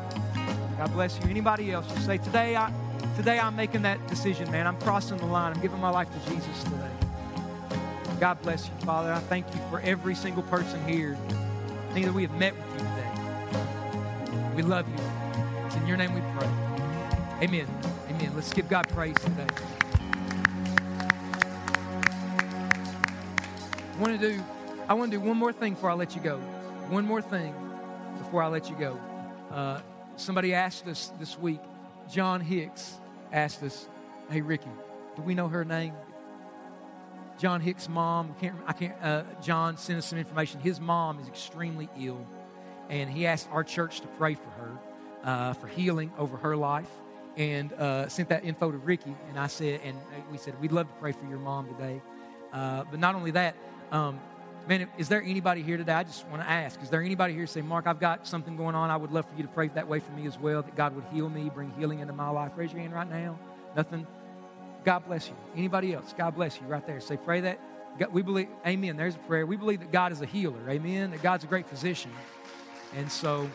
God 0.78 0.92
bless 0.92 1.18
you. 1.18 1.28
Anybody 1.28 1.72
else? 1.72 1.88
Just 1.88 2.06
say, 2.06 2.18
today, 2.18 2.54
I, 2.56 2.72
today 3.16 3.40
I'm 3.40 3.56
making 3.56 3.82
that 3.82 4.06
decision, 4.06 4.48
man. 4.52 4.64
I'm 4.64 4.78
crossing 4.78 5.18
the 5.18 5.26
line. 5.26 5.52
I'm 5.52 5.60
giving 5.60 5.80
my 5.80 5.90
life 5.90 6.08
to 6.12 6.30
Jesus 6.30 6.62
today. 6.62 6.90
God 8.20 8.40
bless 8.42 8.68
you, 8.68 8.86
Father. 8.86 9.12
I 9.12 9.18
thank 9.18 9.52
you 9.52 9.60
for 9.70 9.80
every 9.80 10.14
single 10.14 10.44
person 10.44 10.86
here. 10.88 11.18
Thank 11.90 12.06
that 12.06 12.14
we 12.14 12.22
have 12.22 12.38
met 12.38 12.54
with 12.56 12.72
you 12.74 12.78
today. 12.78 14.54
We 14.54 14.62
love 14.62 14.88
you. 14.88 15.04
It's 15.66 15.74
in 15.74 15.86
your 15.88 15.96
name 15.96 16.14
we 16.14 16.20
pray. 16.38 16.48
Amen. 17.42 17.66
Amen. 18.10 18.32
Let's 18.36 18.52
give 18.52 18.68
God 18.68 18.88
praise 18.90 19.16
today. 19.16 19.46
I 23.96 24.00
want 24.00 24.20
to 24.20 24.30
do 24.30 24.42
I 24.88 24.94
want 24.94 25.10
to 25.10 25.18
do 25.18 25.24
one 25.24 25.36
more 25.36 25.52
thing 25.52 25.74
before 25.74 25.90
I 25.90 25.94
let 25.94 26.14
you 26.14 26.22
go. 26.22 26.38
One 26.88 27.04
more 27.04 27.20
thing 27.20 27.52
before 28.18 28.44
I 28.44 28.46
let 28.46 28.70
you 28.70 28.76
go. 28.76 28.98
Uh, 29.50 29.80
somebody 30.18 30.54
asked 30.54 30.86
us 30.86 31.12
this 31.18 31.38
week, 31.38 31.60
John 32.10 32.40
Hicks 32.40 32.98
asked 33.32 33.62
us, 33.62 33.88
Hey, 34.30 34.40
Ricky, 34.40 34.70
do 35.16 35.22
we 35.22 35.34
know 35.34 35.48
her 35.48 35.64
name? 35.64 35.94
John 37.38 37.60
Hicks' 37.60 37.88
mom, 37.88 38.34
can't, 38.40 38.56
I 38.66 38.72
can't, 38.72 38.94
uh, 39.00 39.22
John 39.42 39.76
sent 39.76 39.98
us 39.98 40.06
some 40.06 40.18
information. 40.18 40.60
His 40.60 40.80
mom 40.80 41.20
is 41.20 41.28
extremely 41.28 41.88
ill, 41.98 42.26
and 42.90 43.08
he 43.08 43.26
asked 43.26 43.48
our 43.52 43.62
church 43.62 44.00
to 44.00 44.08
pray 44.18 44.34
for 44.34 44.50
her, 44.50 44.78
uh, 45.22 45.52
for 45.54 45.68
healing 45.68 46.10
over 46.18 46.36
her 46.36 46.56
life, 46.56 46.90
and 47.36 47.72
uh, 47.74 48.08
sent 48.08 48.28
that 48.30 48.44
info 48.44 48.72
to 48.72 48.78
Ricky. 48.78 49.14
And 49.28 49.38
I 49.38 49.46
said, 49.46 49.80
and 49.84 49.96
we 50.32 50.38
said, 50.38 50.60
we'd 50.60 50.72
love 50.72 50.88
to 50.88 50.94
pray 50.94 51.12
for 51.12 51.26
your 51.26 51.38
mom 51.38 51.68
today. 51.68 52.02
Uh, 52.52 52.84
but 52.90 52.98
not 52.98 53.14
only 53.14 53.30
that, 53.30 53.54
um, 53.92 54.18
man, 54.68 54.86
is 54.98 55.08
there 55.08 55.22
anybody 55.22 55.62
here 55.62 55.78
today? 55.78 55.94
I 55.94 56.04
just 56.04 56.26
want 56.28 56.42
to 56.42 56.48
ask, 56.48 56.80
is 56.82 56.90
there 56.90 57.02
anybody 57.02 57.32
here 57.32 57.46
say, 57.46 57.62
Mark, 57.62 57.86
I've 57.86 57.98
got 57.98 58.26
something 58.26 58.56
going 58.56 58.74
on. 58.74 58.90
I 58.90 58.96
would 58.96 59.10
love 59.10 59.24
for 59.28 59.34
you 59.34 59.42
to 59.42 59.48
pray 59.48 59.68
that 59.68 59.88
way 59.88 59.98
for 59.98 60.12
me 60.12 60.26
as 60.26 60.38
well, 60.38 60.62
that 60.62 60.76
God 60.76 60.94
would 60.94 61.04
heal 61.06 61.30
me, 61.30 61.50
bring 61.52 61.72
healing 61.78 62.00
into 62.00 62.12
my 62.12 62.28
life. 62.28 62.52
Raise 62.54 62.72
your 62.72 62.82
hand 62.82 62.92
right 62.92 63.10
now. 63.10 63.38
Nothing. 63.74 64.06
God 64.84 65.06
bless 65.06 65.28
you. 65.28 65.34
Anybody 65.56 65.94
else? 65.94 66.14
God 66.16 66.34
bless 66.34 66.60
you 66.60 66.66
right 66.66 66.86
there. 66.86 67.00
Say, 67.00 67.16
pray 67.16 67.40
that. 67.40 67.58
God, 67.98 68.12
we 68.12 68.22
believe, 68.22 68.48
amen. 68.66 68.96
There's 68.96 69.16
a 69.16 69.20
prayer. 69.20 69.46
We 69.46 69.56
believe 69.56 69.80
that 69.80 69.90
God 69.90 70.12
is 70.12 70.20
a 70.20 70.26
healer. 70.26 70.60
Amen. 70.68 71.10
That 71.12 71.22
God's 71.22 71.44
a 71.44 71.46
great 71.46 71.66
physician. 71.66 72.10
And 72.94 73.10
so, 73.10 73.50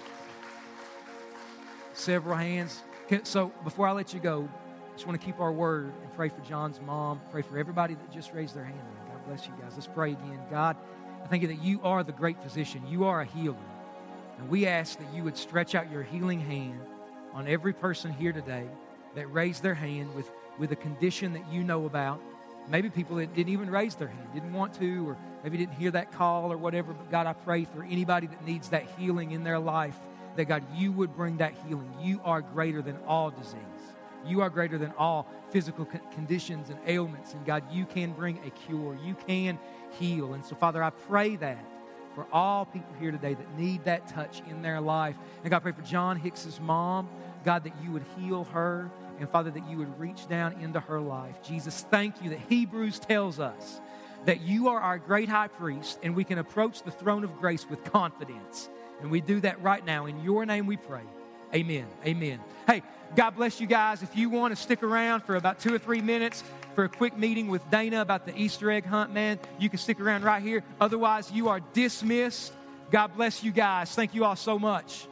several 1.94 2.36
hands. 2.36 2.82
So, 3.24 3.52
before 3.64 3.88
I 3.88 3.92
let 3.92 4.14
you 4.14 4.20
go, 4.20 4.50
I 4.90 4.96
just 4.96 5.08
want 5.08 5.20
to 5.20 5.26
keep 5.26 5.40
our 5.40 5.52
word 5.52 5.94
and 6.02 6.14
pray 6.16 6.30
for 6.30 6.42
John's 6.42 6.82
mom. 6.82 7.22
Pray 7.32 7.42
for 7.44 7.58
everybody 7.58 7.94
that 7.94 8.12
just 8.12 8.34
raised 8.34 8.56
their 8.56 8.66
hand. 8.66 8.82
God 9.08 9.26
bless 9.28 9.48
you 9.48 9.54
guys. 9.62 9.72
Let's 9.76 9.88
pray 9.88 10.12
again. 10.12 10.40
God, 10.52 10.76
I 11.24 11.28
thank 11.28 11.42
you 11.42 11.48
that 11.50 11.64
you 11.64 11.80
are 11.84 12.04
the 12.04 12.12
great 12.12 12.42
physician. 12.42 12.82
You 12.88 13.06
are 13.06 13.22
a 13.22 13.26
healer. 13.26 13.56
And 14.38 14.50
we 14.50 14.68
ask 14.68 14.98
that 15.00 15.14
you 15.14 15.24
would 15.24 15.38
stretch 15.38 15.76
out 15.76 15.92
your 15.92 16.04
healing 16.04 16.40
hand 16.40 16.80
on 17.34 17.48
every 17.48 17.74
person 17.74 18.12
here 18.12 18.34
today 18.34 18.68
that 19.16 19.28
raised 19.32 19.64
their 19.64 19.76
hand 19.76 20.14
with 20.16 20.30
with 20.58 20.72
a 20.72 20.76
condition 20.76 21.34
that 21.34 21.52
you 21.52 21.64
know 21.64 21.86
about. 21.86 22.22
Maybe 22.70 22.90
people 22.90 23.18
that 23.18 23.34
didn't 23.36 23.52
even 23.52 23.70
raise 23.70 23.96
their 23.96 24.08
hand, 24.08 24.28
didn't 24.34 24.54
want 24.54 24.74
to, 24.76 25.10
or 25.10 25.18
maybe 25.44 25.58
didn't 25.58 25.76
hear 25.76 25.92
that 25.92 26.12
call 26.14 26.52
or 26.52 26.58
whatever. 26.58 26.94
But 26.94 27.12
God, 27.12 27.28
I 27.28 27.34
pray 27.34 27.66
for 27.66 27.84
anybody 27.84 28.28
that 28.28 28.46
needs 28.46 28.70
that 28.70 28.86
healing 28.98 29.32
in 29.32 29.44
their 29.44 29.60
life, 29.60 29.98
that 30.38 30.46
God, 30.46 30.64
you 30.74 30.92
would 30.94 31.16
bring 31.16 31.38
that 31.38 31.54
healing. 31.68 31.92
You 32.00 32.22
are 32.24 32.42
greater 32.42 32.82
than 32.82 32.98
all 33.06 33.32
disease. 33.32 33.60
You 34.26 34.42
are 34.42 34.50
greater 34.50 34.78
than 34.78 34.94
all 34.98 35.28
physical 35.50 35.86
conditions 36.14 36.70
and 36.70 36.80
ailments. 36.86 37.34
And 37.34 37.46
God, 37.46 37.64
you 37.72 37.86
can 37.86 38.14
bring 38.14 38.40
a 38.46 38.50
cure. 38.52 38.98
You 39.04 39.16
can 39.28 39.60
heal. 40.00 40.34
And 40.34 40.44
so, 40.44 40.56
Father, 40.56 40.84
I 40.84 40.90
pray 40.90 41.36
that 41.38 41.64
for 42.16 42.28
all 42.32 42.66
people 42.66 42.94
here 43.00 43.12
today 43.12 43.34
that 43.34 43.58
need 43.58 43.84
that 43.86 44.08
touch 44.08 44.42
in 44.50 44.62
their 44.62 44.80
life. 44.80 45.16
And 45.42 45.50
God, 45.50 45.58
I 45.58 45.60
pray 45.60 45.72
for 45.72 45.82
John 45.82 46.18
Hicks's 46.18 46.60
mom. 46.60 47.10
God, 47.44 47.64
that 47.66 47.74
you 47.84 47.92
would 47.92 48.06
heal 48.18 48.46
her. 48.46 48.90
And 49.20 49.30
Father, 49.30 49.52
that 49.52 49.70
you 49.70 49.78
would 49.78 50.00
reach 50.00 50.28
down 50.28 50.54
into 50.62 50.80
her 50.80 51.00
life. 51.00 51.42
Jesus, 51.44 51.86
thank 51.90 52.22
you 52.24 52.30
that 52.32 52.40
Hebrews 52.50 53.00
tells 53.00 53.40
us 53.40 53.82
that 54.26 54.42
you 54.42 54.70
are 54.70 54.80
our 54.80 54.98
great 54.98 55.30
high 55.30 55.50
priest 55.50 56.00
and 56.02 56.16
we 56.16 56.24
can 56.24 56.38
approach 56.38 56.84
the 56.84 56.92
throne 56.92 57.24
of 57.24 57.38
grace 57.40 57.70
with 57.70 57.84
confidence. 57.84 58.70
And 59.02 59.12
we 59.12 59.22
do 59.22 59.40
that 59.42 59.62
right 59.62 59.86
now. 59.86 60.06
In 60.06 60.24
your 60.24 60.46
name 60.46 60.66
we 60.66 60.78
pray. 60.78 61.04
Amen. 61.54 61.86
Amen. 62.06 62.40
Hey, 62.66 62.82
God 63.16 63.32
bless 63.32 63.62
you 63.62 63.68
guys. 63.68 64.02
If 64.02 64.18
you 64.18 64.30
want 64.30 64.56
to 64.56 64.62
stick 64.62 64.82
around 64.82 65.22
for 65.22 65.36
about 65.36 65.60
two 65.60 65.74
or 65.74 65.78
three 65.78 66.02
minutes 66.02 66.44
for 66.74 66.84
a 66.86 66.90
quick 66.90 67.18
meeting 67.18 67.48
with 67.48 67.62
Dana 67.70 68.02
about 68.02 68.26
the 68.26 68.36
Easter 68.36 68.72
egg 68.72 68.86
hunt, 68.86 69.14
man, 69.14 69.40
you 69.60 69.70
can 69.70 69.78
stick 69.78 70.00
around 70.00 70.24
right 70.24 70.42
here. 70.42 70.64
Otherwise, 70.82 71.32
you 71.32 71.50
are 71.50 71.60
dismissed. 71.74 72.54
God 72.90 73.16
bless 73.16 73.44
you 73.44 73.52
guys. 73.52 73.94
Thank 73.94 74.16
you 74.16 74.26
all 74.26 74.36
so 74.36 74.58
much. 74.58 75.08